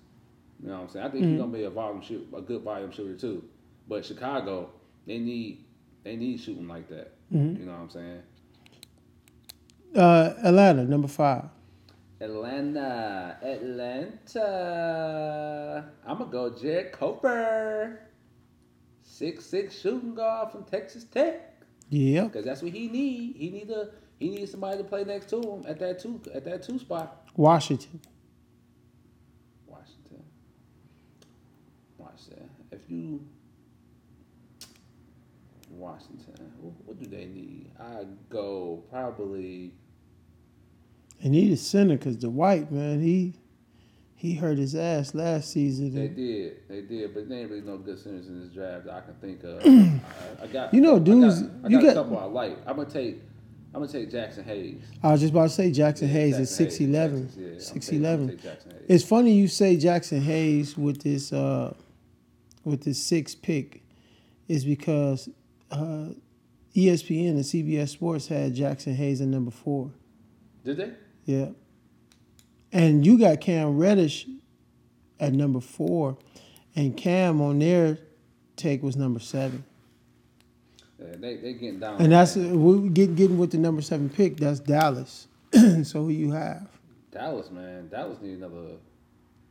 You 0.61 0.69
know 0.69 0.75
what 0.75 0.83
I'm 0.83 0.89
saying? 0.89 1.07
I 1.07 1.09
think 1.11 1.23
Mm-hmm. 1.25 1.33
he's 1.35 1.41
gonna 1.41 1.53
be 1.53 1.63
a 1.65 1.71
volume 1.71 2.03
shoot, 2.03 2.27
a 2.37 2.41
good 2.43 2.63
volume 2.63 2.91
shooter 2.91 3.15
too. 3.17 3.45
But 3.89 4.05
Chicago, 4.05 4.71
they 5.07 5.19
need, 5.19 5.65
they 6.03 6.17
need 6.17 6.39
shooting 6.41 6.67
like 6.69 6.89
that. 6.89 7.13
Mm-hmm. 7.33 7.61
You 7.61 7.67
know 7.67 7.73
what 7.73 7.81
I'm 7.83 7.91
saying? 7.91 8.23
Uh, 9.95 10.35
Atlanta, 10.43 10.85
number 10.85 11.07
five. 11.09 11.45
Atlanta, 12.21 13.37
Atlanta. 14.45 15.85
I'm 16.07 16.19
gonna 16.19 16.31
go 16.31 16.51
Jarrett 16.51 16.93
Culver, 16.93 18.01
six 19.03 19.45
six 19.47 19.79
shooting 19.79 20.15
guard 20.15 20.51
from 20.51 20.65
Texas 20.65 21.05
Tech. 21.05 21.54
Yep. 21.91 22.33
Because 22.33 22.45
that's 22.45 22.63
what 22.63 22.73
he 22.73 22.89
need. 22.89 23.37
He 23.37 23.51
need 23.51 23.71
a 23.71 23.91
he 24.19 24.31
needs 24.31 24.51
somebody 24.51 24.79
to 24.79 24.85
play 24.85 25.05
next 25.05 25.29
to 25.31 25.41
him 25.41 25.65
at 25.67 25.79
that 25.81 25.99
two 26.01 26.21
at 26.33 26.45
that 26.45 26.63
two 26.63 26.79
spot. 26.79 27.29
Washington. 27.37 28.01
Washington. 29.67 30.25
Washington. 31.99 32.51
If 32.73 32.81
you 32.89 33.27
Washington, 35.71 36.53
what, 36.61 36.75
what 36.85 36.99
do 37.03 37.07
they 37.07 37.27
need? 37.27 37.71
I 37.79 38.07
go 38.29 38.83
probably. 38.91 39.75
They 41.23 41.29
need 41.29 41.53
a 41.53 41.57
center 41.57 41.97
because 41.97 42.19
the 42.19 42.31
white 42.31 42.71
man 42.71 43.01
he 43.01 43.35
he 44.25 44.33
hurt 44.35 44.57
his 44.57 44.75
ass 44.75 45.15
last 45.15 45.51
season. 45.51 45.95
They 45.95 46.09
did, 46.09 46.67
they 46.67 46.81
did, 46.81 47.13
but 47.13 47.29
there 47.29 47.41
ain't 47.41 47.51
really 47.51 47.61
no 47.61 47.77
good 47.77 47.99
centers 47.99 48.27
in 48.27 48.41
this 48.41 48.49
draft 48.49 48.87
that 48.87 48.95
I 48.95 49.01
can 49.03 49.15
think 49.17 49.45
of. 49.45 49.61
I, 50.41 50.45
I 50.45 50.47
got, 50.47 50.73
You 50.73 50.81
know, 50.81 50.95
I 50.95 50.99
got- 50.99 51.05
dudes, 51.05 51.43
I 51.43 51.47
got, 51.63 51.71
you 51.71 51.79
a 51.79 51.83
got- 51.83 51.95
couple 51.95 52.19
I 52.19 52.25
like. 52.25 52.59
I'm 52.67 52.77
gonna 52.77 52.89
take, 52.89 53.21
I'm 53.75 53.81
gonna 53.83 53.93
take 53.93 54.11
Jaxson 54.11 54.45
Hayes. 54.47 54.81
I 55.03 55.13
was 55.13 55.21
just 55.21 55.33
about 55.35 55.43
to 55.43 55.49
say 55.51 55.71
Jackson 55.71 56.09
Yeah, 56.09 56.15
Hayes 56.15 56.39
is 56.39 56.51
Jaxson 56.51 56.59
Hayes, 56.59 56.79
6'11. 56.81 57.23
Jackson- 57.27 57.43
yeah, 57.43 57.49
I'm 57.51 57.59
6'11. 57.59 57.81
taking- 57.83 58.07
I'm 58.07 58.29
taking 58.29 58.51
Jaxson 58.51 58.73
Hayes. 58.73 58.83
It's 58.89 59.05
funny 59.05 59.33
you 59.35 59.49
say 59.49 59.77
Jaxson 59.77 60.23
Hayes 60.23 60.79
with 60.79 61.03
this 61.03 61.31
uh 61.33 61.75
with 62.65 62.85
this 62.85 63.03
six 63.03 63.35
pick 63.35 63.83
is 64.49 64.65
because 64.65 65.29
uh, 65.71 66.07
ESPN 66.75 67.31
and 67.33 67.41
CBS 67.41 67.91
Sports 67.91 68.29
had 68.29 68.55
Jaxson 68.57 68.95
Hayes 68.95 69.21
at 69.21 69.29
number 69.29 69.51
four. 69.51 69.91
Did 70.65 70.79
they? 70.79 70.93
Yeah. 71.27 71.49
And 72.75 73.07
you 73.07 73.19
got 73.19 73.41
Cam 73.41 73.79
Reddish 73.79 74.27
at 75.21 75.33
number 75.33 75.61
four, 75.61 76.19
and 76.75 76.97
Cam 76.97 77.41
on 77.41 77.61
their 77.61 77.99
take 78.57 78.83
was 78.83 78.97
number 78.97 79.21
seven. 79.21 79.65
Yeah, 80.99 81.15
they 81.19 81.37
they 81.37 81.53
getting 81.53 81.79
down. 81.79 82.01
And 82.03 82.13
that's 82.13 82.35
we 82.35 82.89
get 82.89 83.15
getting 83.15 83.39
with 83.39 83.53
the 83.53 83.59
number 83.59 83.81
seven 83.81 84.11
pick. 84.11 84.39
That's 84.39 84.59
Dallas. 84.59 85.29
so 85.85 86.03
who 86.03 86.09
you 86.09 86.33
have? 86.33 86.67
Dallas, 87.13 87.49
man. 87.53 87.89
Dallas 87.89 88.21
need 88.21 88.39
another. 88.39 88.73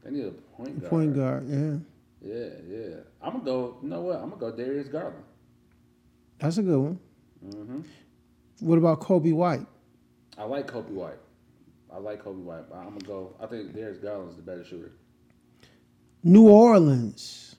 They 0.04 0.12
need 0.12 0.26
a 0.26 0.32
point 0.32 0.82
guard. 0.82 0.90
Point 0.90 1.16
guard. 1.16 1.48
Yeah. 1.48 1.78
Yeah, 2.22 2.50
yeah. 2.68 2.96
I'm 3.22 3.34
gonna 3.34 3.46
go. 3.46 3.78
You 3.82 3.88
know 3.88 4.02
what? 4.02 4.18
I'm 4.18 4.32
gonna 4.32 4.52
go 4.52 4.52
Darius 4.52 4.90
Garland. 4.90 5.24
That's 6.40 6.58
a 6.58 6.62
good 6.62 6.80
one. 6.80 7.00
hmm 7.42 7.82
What 8.60 8.78
about 8.78 9.00
Coby 9.00 9.34
White? 9.34 9.66
I 10.38 10.44
like 10.44 10.68
Coby 10.68 10.90
White. 10.90 11.20
I 11.94 12.00
like 12.00 12.24
Coby 12.24 12.44
White, 12.44 12.70
but 12.70 12.78
I'm 12.78 12.98
gonna 12.98 13.00
go. 13.02 13.36
I 13.40 13.46
think 13.46 13.74
Darius 13.74 14.00
Garland's 14.00 14.36
the 14.36 14.42
better 14.42 14.64
shooter. 14.64 14.94
New 16.24 16.48
Orleans. 16.48 17.56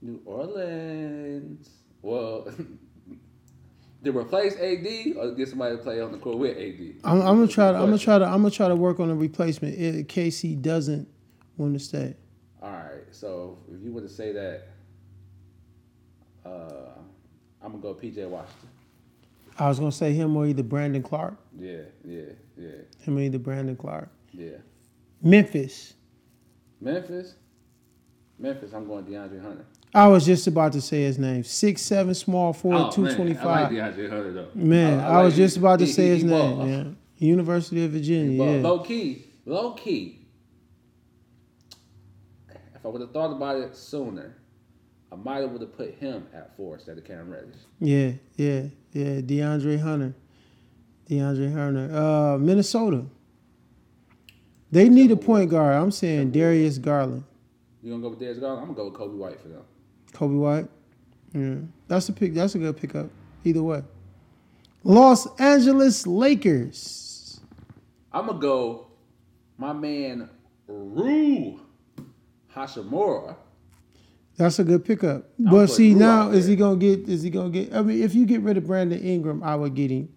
New 0.00 0.20
Orleans. 0.24 1.68
Well, 2.00 2.48
to 4.04 4.16
replace 4.16 4.54
AD 4.54 5.16
or 5.16 5.32
get 5.32 5.48
somebody 5.48 5.76
to 5.76 5.82
play 5.82 6.00
on 6.00 6.12
the 6.12 6.18
court 6.18 6.38
with 6.38 6.56
AD. 6.56 6.94
I'm, 7.04 7.20
I'm 7.20 7.36
gonna 7.36 7.46
try 7.46 7.72
to. 7.72 7.78
I'm 7.78 7.86
gonna 7.86 7.98
try 7.98 8.18
to. 8.18 8.24
I'm 8.24 8.38
gonna 8.42 8.50
try 8.50 8.68
to 8.68 8.76
work 8.76 9.00
on 9.00 9.10
a 9.10 9.14
replacement 9.14 9.74
in 9.74 10.04
case 10.06 10.40
he 10.40 10.54
doesn't 10.54 11.06
want 11.58 11.74
to 11.74 11.78
stay. 11.78 12.14
All 12.62 12.70
right. 12.70 13.04
So 13.10 13.58
if 13.70 13.82
you 13.82 13.92
were 13.92 14.00
to 14.00 14.08
say 14.08 14.32
that, 14.32 14.68
uh, 16.46 16.98
I'm 17.62 17.72
gonna 17.72 17.82
go 17.82 17.94
PJ 17.94 18.26
Washington. 18.28 18.68
I 19.58 19.68
was 19.68 19.78
gonna 19.78 19.92
say 19.92 20.12
him 20.12 20.36
or 20.36 20.46
either 20.46 20.62
Brandon 20.62 21.02
Clarke. 21.02 21.36
Yeah, 21.58 21.78
yeah, 22.04 22.22
yeah, 22.56 22.68
Him 23.00 23.18
or 23.18 23.20
either 23.20 23.38
Brandon 23.38 23.76
Clarke. 23.76 24.10
yeah. 24.32 24.56
Memphis. 25.22 25.94
Memphis. 26.80 27.34
Memphis. 28.38 28.72
I'm 28.74 28.86
going 28.86 29.04
DeAndre 29.04 29.40
Hunter. 29.40 29.64
I 29.94 30.08
was 30.08 30.26
just 30.26 30.46
about 30.48 30.72
to 30.72 30.80
say 30.80 31.02
his 31.04 31.18
name. 31.18 31.44
Six 31.44 31.80
seven, 31.82 32.14
small 32.14 32.52
forward, 32.52 32.88
Oh, 32.88 32.90
two 32.90 33.02
man, 33.02 33.36
I 33.38 33.44
like 33.44 33.70
DeAndre 33.70 34.10
Hunter 34.10 34.32
though. 34.32 34.48
Man, 34.54 34.98
I, 35.00 35.16
like 35.16 35.24
was 35.24 35.36
just 35.36 35.56
about 35.56 35.78
to 35.78 35.86
he- 35.86 35.92
say 35.92 36.04
he- 36.06 36.10
his 36.14 36.22
he 36.22 36.28
name. 36.28 36.68
Yeah. 36.68 37.26
University 37.28 37.84
of 37.84 37.92
Virginia. 37.92 38.44
Yeah. 38.44 38.60
low 38.62 38.80
key, 38.80 39.24
low 39.46 39.72
key. 39.74 40.26
If 42.50 42.84
I 42.84 42.88
would 42.88 43.00
have 43.00 43.12
thought 43.12 43.32
about 43.32 43.56
it 43.58 43.74
sooner, 43.76 44.36
I 45.12 45.16
might 45.16 45.40
have 45.42 45.50
would 45.52 45.60
have 45.62 45.76
put 45.76 45.94
him 45.94 46.26
at 46.34 46.56
four 46.56 46.74
instead 46.74 46.98
of 46.98 47.04
Cam 47.04 47.30
Reddish. 47.30 47.54
Yeah, 47.80 48.12
yeah, 48.36 48.64
yeah. 48.94 49.20
DeAndre 49.20 49.78
Hunter. 49.78 50.14
DeAndre 51.10 51.52
Hunter. 51.52 51.94
Uh, 51.94 52.38
Minnesota. 52.38 53.04
They 54.72 54.88
need 54.88 55.10
a 55.10 55.16
point 55.16 55.50
guard. 55.50 55.76
I'm 55.76 55.90
saying 55.90 56.30
Darius 56.30 56.78
Garland. 56.78 57.24
You 57.82 57.90
gonna 57.90 58.02
go 58.02 58.08
with 58.08 58.18
Darius 58.18 58.38
Garland? 58.38 58.62
I'm 58.62 58.74
gonna 58.74 58.90
go 58.90 58.90
with 58.90 59.12
Coby 59.12 59.18
White 59.18 59.40
for 59.40 59.48
them. 59.48 59.62
Coby 60.12 60.38
White. 60.38 60.68
Yeah. 61.34 61.56
That's 61.86 62.08
a 62.08 62.12
pick. 62.12 62.32
That's 62.32 62.54
a 62.54 62.58
good 62.58 62.76
pickup. 62.76 63.10
Either 63.44 63.62
way. 63.62 63.82
Los 64.82 65.26
Angeles 65.38 66.06
Lakers. 66.06 67.40
I'm 68.12 68.26
gonna 68.26 68.38
go, 68.38 68.86
my 69.58 69.72
man 69.72 70.28
Rui 70.66 71.56
Hachimura. 72.54 73.36
That's 74.36 74.58
a 74.58 74.64
good 74.64 74.84
pickup. 74.84 75.28
I'm 75.38 75.50
But 75.50 75.68
see 75.68 75.94
now, 75.94 76.30
is 76.30 76.46
he 76.46 76.56
gonna 76.56 76.76
get? 76.76 77.08
Is 77.08 77.22
he 77.22 77.30
gonna 77.30 77.50
get? 77.50 77.72
I 77.74 77.82
mean, 77.82 78.02
if 78.02 78.14
you 78.14 78.26
get 78.26 78.40
rid 78.40 78.56
of 78.56 78.66
Brandon 78.66 79.00
Ingram, 79.00 79.42
I 79.42 79.54
would 79.54 79.74
get 79.74 79.90
him. 79.90 80.08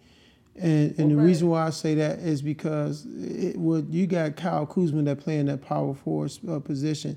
And 0.56 0.98
and 0.98 1.12
the 1.12 1.16
reason 1.16 1.50
why 1.50 1.68
I 1.68 1.70
say 1.70 1.94
that 1.96 2.20
is 2.20 2.42
because 2.42 3.06
it 3.06 3.58
would 3.58 3.94
you 3.94 4.08
got 4.08 4.36
Kyle 4.36 4.66
Kuzma 4.66 5.04
that 5.04 5.20
play 5.20 5.38
in 5.38 5.46
that 5.46 5.62
power 5.62 5.94
forward 5.94 6.32
uh, 6.50 6.60
position. 6.60 7.16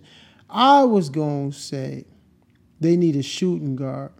I 0.50 0.84
was 0.84 1.08
gonna 1.08 1.52
say 1.52 2.04
they 2.80 2.96
need 2.96 3.16
a 3.16 3.22
shooting 3.22 3.76
guard. 3.76 4.12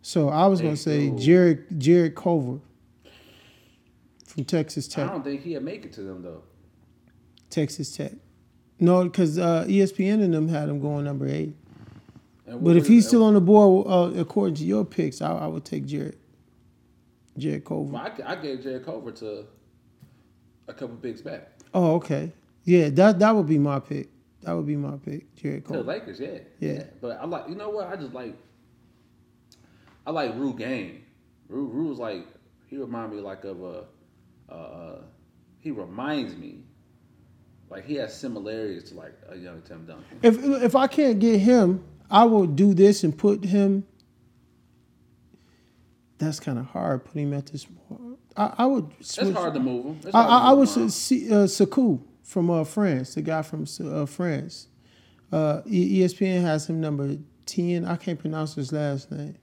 So 0.00 0.28
I 0.28 0.48
was 0.48 0.58
They 0.58 0.64
gonna 0.64 0.76
say 0.76 1.10
do. 1.10 1.18
Jared 1.18 1.78
Jarrett 1.78 2.16
Culver 2.16 2.58
from 4.26 4.44
Texas 4.44 4.88
Tech. 4.88 5.08
I 5.08 5.12
don't 5.12 5.22
think 5.22 5.42
he'll 5.42 5.60
make 5.60 5.84
it 5.84 5.92
to 5.92 6.02
them 6.02 6.22
though. 6.22 6.42
Texas 7.48 7.94
Tech. 7.94 8.12
No, 8.80 9.04
because 9.04 9.38
uh, 9.38 9.64
ESPN 9.68 10.20
and 10.24 10.34
them 10.34 10.48
had 10.48 10.68
him 10.68 10.80
going 10.80 11.04
number 11.04 11.28
eight. 11.28 11.54
But 12.60 12.76
if 12.76 12.86
he's 12.86 13.06
still 13.06 13.24
on 13.24 13.34
the 13.34 13.40
board, 13.40 13.86
uh, 13.88 14.20
according 14.20 14.56
to 14.56 14.64
your 14.64 14.84
picks, 14.84 15.22
I, 15.22 15.32
I 15.32 15.46
would 15.46 15.64
take 15.64 15.86
Jared. 15.86 16.18
Jarrett 17.38 17.64
Culver. 17.64 17.92
Well, 17.92 18.02
I, 18.02 18.32
I 18.32 18.36
gave 18.36 18.62
Jarrett 18.62 18.84
Culver 18.84 19.10
to 19.12 19.46
a 20.68 20.72
couple 20.74 20.96
picks 20.96 21.22
back. 21.22 21.52
Oh, 21.72 21.94
okay. 21.94 22.30
Yeah, 22.64 22.90
that 22.90 23.18
that 23.20 23.34
would 23.34 23.46
be 23.46 23.58
my 23.58 23.80
pick. 23.80 24.08
That 24.42 24.52
would 24.52 24.66
be 24.66 24.76
my 24.76 24.96
pick, 24.96 25.34
Jared 25.36 25.64
To 25.66 25.72
the 25.74 25.82
Lakers, 25.82 26.20
yeah. 26.20 26.38
Yeah. 26.58 26.84
But 27.00 27.18
I 27.20 27.24
like, 27.26 27.48
you 27.48 27.54
know 27.54 27.70
what? 27.70 27.86
I 27.86 27.96
just 27.96 28.12
like, 28.12 28.36
I 30.06 30.10
like 30.10 30.34
Rui 30.34 30.52
game. 30.52 31.04
Rui, 31.48 31.68
Rui's 31.68 31.98
like, 31.98 32.26
he 32.66 32.76
remind 32.76 33.12
me 33.14 33.20
like 33.20 33.44
of 33.44 33.62
a, 33.62 33.84
uh, 34.50 34.52
uh, 34.52 34.98
he 35.60 35.70
reminds 35.70 36.36
me, 36.36 36.64
like 37.70 37.86
he 37.86 37.94
has 37.94 38.18
similarities 38.18 38.84
to 38.90 38.94
like 38.94 39.14
a 39.28 39.36
young 39.36 39.62
Tim 39.62 39.86
Duncan. 39.86 40.18
If 40.22 40.42
if 40.62 40.76
I 40.76 40.86
can't 40.86 41.18
get 41.18 41.38
him, 41.38 41.84
I 42.12 42.24
will 42.24 42.46
do 42.46 42.74
this 42.74 43.02
and 43.02 43.16
put 43.16 43.42
him. 43.42 43.84
That's 46.18 46.38
kind 46.38 46.58
of 46.58 46.66
hard. 46.66 47.06
Put 47.06 47.16
him 47.16 47.32
at 47.32 47.46
this. 47.46 47.66
I, 48.36 48.52
I 48.58 48.66
would. 48.66 48.92
Switch. 49.00 49.28
It's 49.28 49.36
hard 49.36 49.54
to 49.54 49.60
move 49.60 49.86
him. 49.86 50.00
I, 50.12 50.20
I, 50.20 50.38
I 50.50 50.52
would 50.52 50.68
him 50.68 50.90
see, 50.90 51.32
uh, 51.32 51.46
Sekou 51.46 52.02
from 52.22 52.50
uh, 52.50 52.64
France, 52.64 53.14
the 53.14 53.22
guy 53.22 53.40
from 53.40 53.66
uh, 53.82 54.04
France. 54.04 54.68
Uh, 55.32 55.62
ESPN 55.62 56.42
has 56.42 56.68
him 56.68 56.82
number 56.82 57.16
ten. 57.46 57.86
I 57.86 57.96
can't 57.96 58.18
pronounce 58.18 58.54
his 58.54 58.72
last 58.72 59.10
name. 59.10 59.36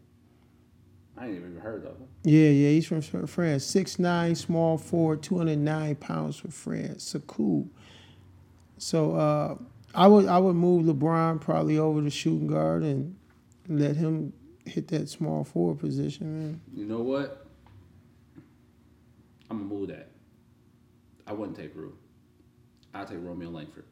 I 1.17 1.25
ain't 1.25 1.35
even 1.37 1.57
heard 1.57 1.85
of 1.85 1.97
him. 1.97 2.07
Yeah, 2.23 2.49
yeah, 2.49 2.69
he's 2.69 2.85
from 2.85 3.01
France. 3.01 3.63
Six 3.63 3.97
nine, 3.97 4.35
small 4.35 4.77
forward, 4.77 5.23
two 5.23 5.39
hundred 5.39 5.57
nine 5.57 5.95
pounds 5.95 6.37
for 6.37 6.51
France. 6.51 7.15
Cool. 7.25 7.67
So 8.77 9.15
uh, 9.15 9.55
I 9.95 10.07
would 10.07 10.27
I 10.27 10.37
would 10.37 10.55
move 10.55 10.85
LeBron 10.85 11.41
probably 11.41 11.77
over 11.77 12.01
to 12.01 12.09
shooting 12.09 12.47
guard 12.47 12.83
and 12.83 13.15
let 13.67 13.95
him 13.95 14.33
hit 14.65 14.87
that 14.89 15.09
small 15.09 15.43
forward 15.43 15.79
position, 15.79 16.39
man. 16.39 16.61
You 16.73 16.85
know 16.85 17.01
what? 17.01 17.45
I'm 19.49 19.57
gonna 19.57 19.69
move 19.69 19.87
that. 19.89 20.09
I 21.25 21.33
wouldn't 21.33 21.57
take 21.57 21.75
Rui. 21.75 21.91
I'll 22.93 23.05
take 23.05 23.17
Romeo 23.21 23.49
Langford. 23.49 23.85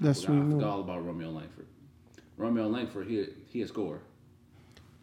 That's 0.00 0.20
I 0.22 0.26
sweet 0.26 0.50
forgot 0.50 0.68
all 0.68 0.80
about 0.80 1.04
Romeo 1.04 1.30
Langford. 1.30 1.66
Romeo 2.36 2.66
Langford, 2.66 3.06
he 3.06 3.26
he 3.46 3.62
a 3.62 3.68
scorer. 3.68 4.00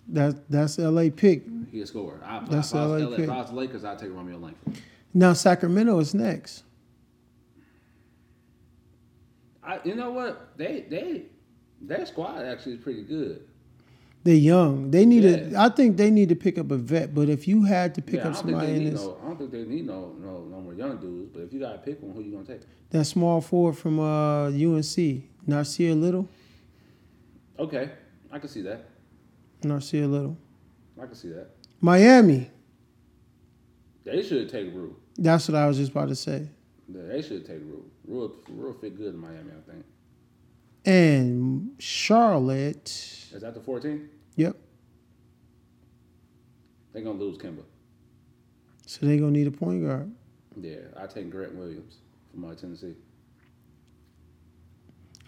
That 0.09 0.49
that's 0.49 0.77
LA 0.77 1.09
pick. 1.15 1.43
He 1.71 1.81
a 1.81 1.87
scorer. 1.87 2.19
I, 2.25 2.43
That's 2.49 2.73
I 2.75 2.85
was, 2.85 3.03
LA 3.03 3.09
LA, 3.09 3.15
pick. 3.15 3.25
if 3.25 3.29
I 3.29 3.37
was 3.37 3.49
the 3.49 3.55
Lakers, 3.55 3.85
I'd 3.85 3.99
take 3.99 4.11
Romeo 4.11 4.37
Langford. 4.37 4.81
Now 5.13 5.33
Sacramento 5.33 5.97
is 5.99 6.13
next. 6.13 6.63
I, 9.63 9.79
you 9.83 9.95
know 9.95 10.11
what? 10.11 10.57
They 10.57 10.85
they 10.89 11.23
their 11.81 12.05
squad 12.05 12.45
actually 12.45 12.73
is 12.73 12.83
pretty 12.83 13.03
good. 13.03 13.47
They're 14.23 14.35
young. 14.35 14.91
They 14.91 15.05
need 15.05 15.25
a. 15.25 15.49
Yeah. 15.49 15.63
I 15.63 15.69
think 15.69 15.97
they 15.97 16.11
need 16.11 16.29
to 16.29 16.35
pick 16.35 16.59
up 16.59 16.69
a 16.69 16.77
vet. 16.77 17.15
But 17.15 17.29
if 17.29 17.47
you 17.47 17.63
had 17.63 17.95
to 17.95 18.01
pick 18.01 18.15
yeah, 18.15 18.29
up 18.29 18.35
somebody 18.35 18.73
in 18.73 18.91
this, 18.91 19.01
no. 19.01 19.17
I 19.23 19.27
don't 19.27 19.37
think 19.37 19.51
they 19.51 19.63
need 19.63 19.87
no 19.87 20.13
no 20.19 20.43
no 20.43 20.61
more 20.61 20.73
young 20.73 20.97
dudes. 20.97 21.31
But 21.33 21.41
if 21.43 21.53
you 21.53 21.59
gotta 21.59 21.79
pick 21.79 22.01
one, 22.01 22.13
who 22.15 22.21
you 22.21 22.31
gonna 22.31 22.45
take? 22.45 22.61
that 22.91 23.05
small 23.05 23.41
forward 23.41 23.77
from 23.77 23.99
uh, 23.99 24.47
UNC, 24.47 25.23
Nassir 25.47 25.99
Little, 25.99 26.27
Okay, 27.57 27.89
I 28.31 28.39
can 28.39 28.49
see 28.49 28.61
that. 28.63 28.85
Nassir 29.61 30.09
Little, 30.09 30.37
I 31.01 31.05
can 31.05 31.15
see 31.15 31.29
that. 31.29 31.51
Miami. 31.79 32.49
They 34.03 34.23
should 34.23 34.49
take 34.49 34.73
Rui. 34.73 34.91
That's 35.17 35.47
what 35.47 35.55
I 35.55 35.67
was 35.67 35.77
just 35.77 35.91
about 35.91 36.09
to 36.09 36.15
say. 36.15 36.49
They 36.93 37.21
should 37.21 37.45
take 37.45 37.59
Rui. 37.61 37.81
Rui, 38.07 38.29
Rui 38.49 38.73
fit 38.79 38.97
good 38.97 39.13
in 39.13 39.19
Miami, 39.19 39.51
I 39.51 39.71
think. 39.71 39.85
And 40.85 41.71
Charlotte. 41.79 42.89
Is 43.33 43.41
that 43.41 43.53
the 43.53 43.59
14? 43.59 44.09
Yep. 44.35 44.55
They're 46.93 47.03
gonna 47.03 47.19
lose 47.19 47.37
Kemba. 47.37 47.63
So 48.85 49.05
they're 49.05 49.17
gonna 49.17 49.31
need 49.31 49.47
a 49.47 49.51
point 49.51 49.85
guard. 49.85 50.11
Yeah, 50.59 50.79
I 50.97 51.07
take 51.07 51.29
Grant 51.29 51.55
Williams 51.55 51.97
from 52.31 52.45
uh, 52.45 52.53
Tennessee. 52.55 52.95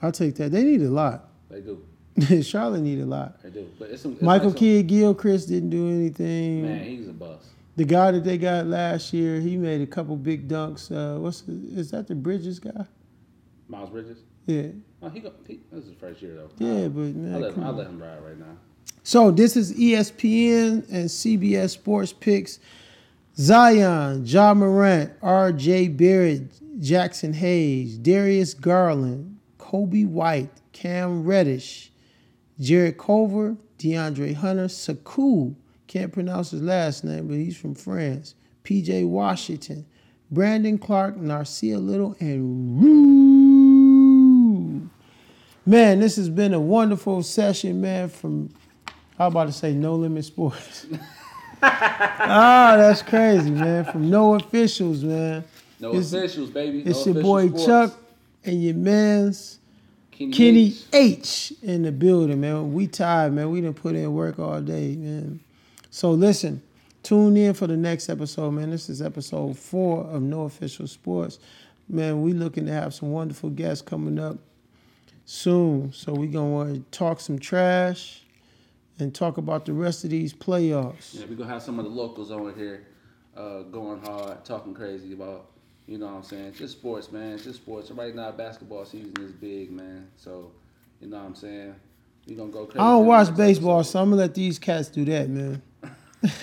I'll 0.01 0.11
take 0.11 0.35
that. 0.35 0.51
They 0.51 0.63
need 0.63 0.81
a 0.81 0.89
lot. 0.89 1.29
They 1.49 1.61
do. 1.61 1.81
Charlotte 2.43 2.81
need 2.81 2.99
a 2.99 3.05
lot. 3.05 3.41
They 3.41 3.49
do. 3.49 3.69
But 3.79 3.89
it's 3.91 4.01
some 4.01 4.13
it's 4.13 4.21
Michael 4.21 4.49
like 4.49 4.57
Kidd 4.57 4.87
Gilchrist 4.87 5.47
didn't 5.47 5.69
do 5.69 5.89
anything. 5.89 6.63
Man, 6.63 6.83
he's 6.83 7.07
a 7.07 7.13
bust. 7.13 7.47
The 7.75 7.85
guy 7.85 8.11
that 8.11 8.23
they 8.23 8.37
got 8.37 8.67
last 8.67 9.13
year, 9.13 9.39
he 9.39 9.57
made 9.57 9.81
a 9.81 9.87
couple 9.87 10.15
big 10.15 10.47
dunks. 10.47 10.91
Uh, 10.91 11.19
what's 11.19 11.41
the, 11.41 11.53
is 11.75 11.89
that 11.91 12.07
the 12.07 12.13
Bridges 12.15 12.59
guy? 12.59 12.85
Miles 13.67 13.89
Bridges. 13.89 14.19
Yeah, 14.45 14.67
Oh, 15.01 15.09
he, 15.09 15.19
go, 15.21 15.31
he 15.47 15.59
this 15.71 15.83
is 15.83 15.89
his 15.91 15.97
first 15.99 16.21
year 16.21 16.35
though. 16.35 16.49
yeah, 16.59 16.85
I, 16.85 16.87
but 16.89 17.01
I 17.01 17.03
man, 17.05 17.41
let, 17.41 17.53
come 17.55 17.63
I 17.63 17.69
let 17.69 17.87
him 17.87 18.01
ride 18.01 18.23
right 18.23 18.37
now. 18.37 18.57
So 19.03 19.31
this 19.31 19.55
is 19.57 19.73
ESPN 19.73 20.87
and 20.89 21.09
CBS 21.09 21.71
Sports 21.71 22.13
Picks. 22.13 22.59
Zion, 23.35 24.25
Ja 24.25 24.53
Morant, 24.53 25.11
R.J. 25.21 25.87
Barrett, 25.89 26.51
Jaxson 26.79 27.33
Hayes, 27.33 27.97
Darius 27.97 28.53
Garland, 28.53 29.39
Coby 29.57 30.05
White, 30.07 30.51
Cam 30.71 31.23
Reddish, 31.23 31.91
Jarrett 32.59 32.97
Culver, 32.99 33.57
DeAndre 33.79 34.35
Hunter, 34.35 34.67
Sekou, 34.67 35.55
can't 35.87 36.11
pronounce 36.11 36.51
his 36.51 36.61
last 36.61 37.03
name, 37.03 37.27
but 37.27 37.35
he's 37.35 37.57
from 37.57 37.75
France, 37.75 38.35
P.J. 38.63 39.03
Washington, 39.03 39.85
Brandon 40.31 40.77
Clarke, 40.77 41.17
Nassir 41.17 41.83
Little, 41.85 42.15
and 42.19 42.81
Rui. 42.81 44.81
Man, 45.65 45.99
this 45.99 46.15
has 46.17 46.29
been 46.29 46.53
a 46.53 46.59
wonderful 46.59 47.23
session, 47.23 47.81
man. 47.81 48.09
From 48.09 48.49
I 49.17 49.25
was 49.25 49.33
about 49.33 49.45
to 49.45 49.53
say 49.53 49.73
No 49.73 49.95
Limit 49.95 50.25
Sports. 50.25 50.87
ah, 51.61 52.75
that's 52.77 53.01
crazy, 53.01 53.51
man. 53.51 53.85
From 53.85 54.09
no 54.09 54.35
officials, 54.35 55.03
man. 55.03 55.43
No 55.79 55.89
It's- 55.91 56.13
officials, 56.13 56.49
baby. 56.49 56.81
It's 56.81 57.05
no 57.05 57.13
your 57.13 57.23
boy 57.23 57.45
official 57.47 57.65
Chuck 57.65 57.93
and 58.43 58.63
your 58.63 58.75
man's 58.75 59.59
Kenny, 60.11 60.31
Kenny 60.31 60.67
H. 60.67 60.85
H 60.93 61.53
in 61.61 61.83
the 61.83 61.91
building, 61.91 62.41
man. 62.41 62.73
We 62.73 62.87
tired, 62.87 63.33
man. 63.33 63.49
We 63.51 63.61
didn't 63.61 63.77
put 63.77 63.95
in 63.95 64.13
work 64.13 64.39
all 64.39 64.61
day, 64.61 64.95
man. 64.95 65.39
So 65.93 66.09
listen, 66.09 66.63
tune 67.03 67.37
in 67.37 67.53
for 67.53 67.67
the 67.67 67.77
next 67.77 68.09
episode, 68.09 68.49
man. 68.49 68.71
This 68.71 68.89
is 68.89 68.99
episode 68.99 69.55
four 69.55 70.03
of 70.05 70.23
No 70.23 70.45
Official 70.45 70.87
Sports. 70.87 71.37
Man, 71.87 72.23
we 72.23 72.33
looking 72.33 72.65
to 72.65 72.71
have 72.71 72.95
some 72.95 73.11
wonderful 73.11 73.51
guests 73.51 73.83
coming 73.83 74.17
up 74.17 74.39
soon. 75.25 75.93
So 75.93 76.11
we 76.11 76.25
gonna 76.25 76.49
want 76.49 76.73
to 76.73 76.97
talk 76.97 77.19
some 77.19 77.37
trash 77.37 78.23
and 78.97 79.13
talk 79.13 79.37
about 79.37 79.67
the 79.67 79.73
rest 79.73 80.03
of 80.03 80.09
these 80.09 80.33
playoffs. 80.33 81.13
Yeah, 81.13 81.27
we're 81.29 81.35
gonna 81.35 81.53
have 81.53 81.61
some 81.61 81.77
of 81.77 81.85
the 81.85 81.91
locals 81.91 82.31
on 82.31 82.55
here, 82.55 82.87
uh, 83.37 83.61
going 83.61 84.01
hard, 84.01 84.43
talking 84.43 84.73
crazy 84.73 85.13
about, 85.13 85.51
you 85.85 85.99
know 85.99 86.07
what 86.07 86.15
I'm 86.15 86.23
saying? 86.23 86.53
Just 86.53 86.79
sports, 86.79 87.11
man. 87.11 87.37
Just 87.37 87.57
sports. 87.57 87.91
Right 87.91 88.15
now 88.15 88.31
basketball 88.31 88.85
season 88.85 89.13
is 89.19 89.31
big, 89.31 89.71
man. 89.71 90.07
So, 90.17 90.53
you 90.99 91.07
know 91.07 91.17
what 91.17 91.25
I'm 91.27 91.35
saying? 91.35 91.75
we 92.27 92.33
gonna 92.35 92.51
go 92.51 92.65
crazy. 92.65 92.79
I 92.79 92.91
don't 92.91 93.05
watch 93.05 93.35
baseball, 93.35 93.83
so 93.83 94.01
I'm 94.01 94.09
gonna 94.09 94.21
let 94.21 94.33
these 94.33 94.57
cats 94.57 94.87
do 94.87 95.05
that, 95.05 95.29
man. 95.29 95.61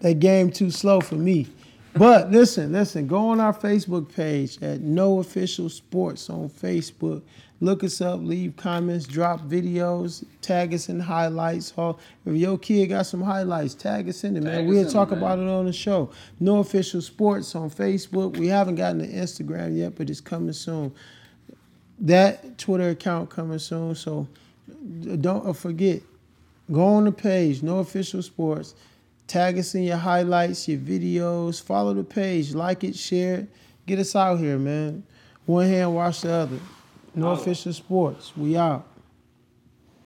that 0.00 0.18
game 0.20 0.50
too 0.50 0.70
slow 0.70 1.00
for 1.00 1.16
me. 1.16 1.46
But 1.94 2.30
listen, 2.30 2.72
listen, 2.72 3.06
go 3.06 3.28
on 3.28 3.40
our 3.40 3.52
Facebook 3.52 4.14
page 4.14 4.62
at 4.62 4.80
No 4.80 5.18
Official 5.18 5.68
Sports 5.68 6.30
on 6.30 6.48
Facebook. 6.48 7.22
Look 7.62 7.84
us 7.84 8.00
up, 8.00 8.20
leave 8.22 8.56
comments, 8.56 9.06
drop 9.06 9.40
videos, 9.42 10.24
tag 10.40 10.72
us 10.72 10.88
in 10.88 10.98
highlights. 10.98 11.74
If 11.76 11.96
your 12.34 12.56
kid 12.56 12.86
got 12.86 13.04
some 13.04 13.20
highlights, 13.20 13.74
tag 13.74 14.08
us 14.08 14.24
in 14.24 14.36
it, 14.36 14.42
man. 14.42 14.60
Tag 14.60 14.68
We'll 14.68 14.90
talk 14.90 15.08
it, 15.08 15.16
man. 15.16 15.18
about 15.18 15.38
it 15.40 15.48
on 15.48 15.66
the 15.66 15.72
show. 15.74 16.10
No 16.38 16.60
Official 16.60 17.02
Sports 17.02 17.54
on 17.54 17.68
Facebook. 17.68 18.38
We 18.38 18.46
haven't 18.46 18.76
gotten 18.76 19.00
to 19.00 19.06
Instagram 19.06 19.76
yet, 19.76 19.94
but 19.96 20.08
it's 20.08 20.22
coming 20.22 20.54
soon. 20.54 20.94
That 21.98 22.56
Twitter 22.56 22.88
account 22.88 23.28
coming 23.28 23.58
soon, 23.58 23.94
so 23.94 24.26
don't 25.20 25.54
forget 25.54 26.00
go 26.70 26.84
on 26.84 27.04
the 27.04 27.12
page, 27.12 27.62
no 27.62 27.78
official 27.78 28.22
sports. 28.22 28.74
Tag 29.26 29.58
us 29.58 29.74
in 29.74 29.84
your 29.84 29.96
highlights, 29.96 30.66
your 30.68 30.78
videos. 30.78 31.62
Follow 31.62 31.94
the 31.94 32.02
page, 32.02 32.52
like 32.52 32.82
it, 32.82 32.96
share 32.96 33.40
it. 33.40 33.48
Get 33.86 33.98
us 33.98 34.16
out 34.16 34.38
here, 34.38 34.58
man. 34.58 35.04
One 35.46 35.66
hand 35.66 35.94
wash 35.94 36.22
the 36.22 36.32
other. 36.32 36.58
No 37.14 37.30
official 37.30 37.72
sports. 37.72 38.36
We 38.36 38.56
out. 38.56 38.86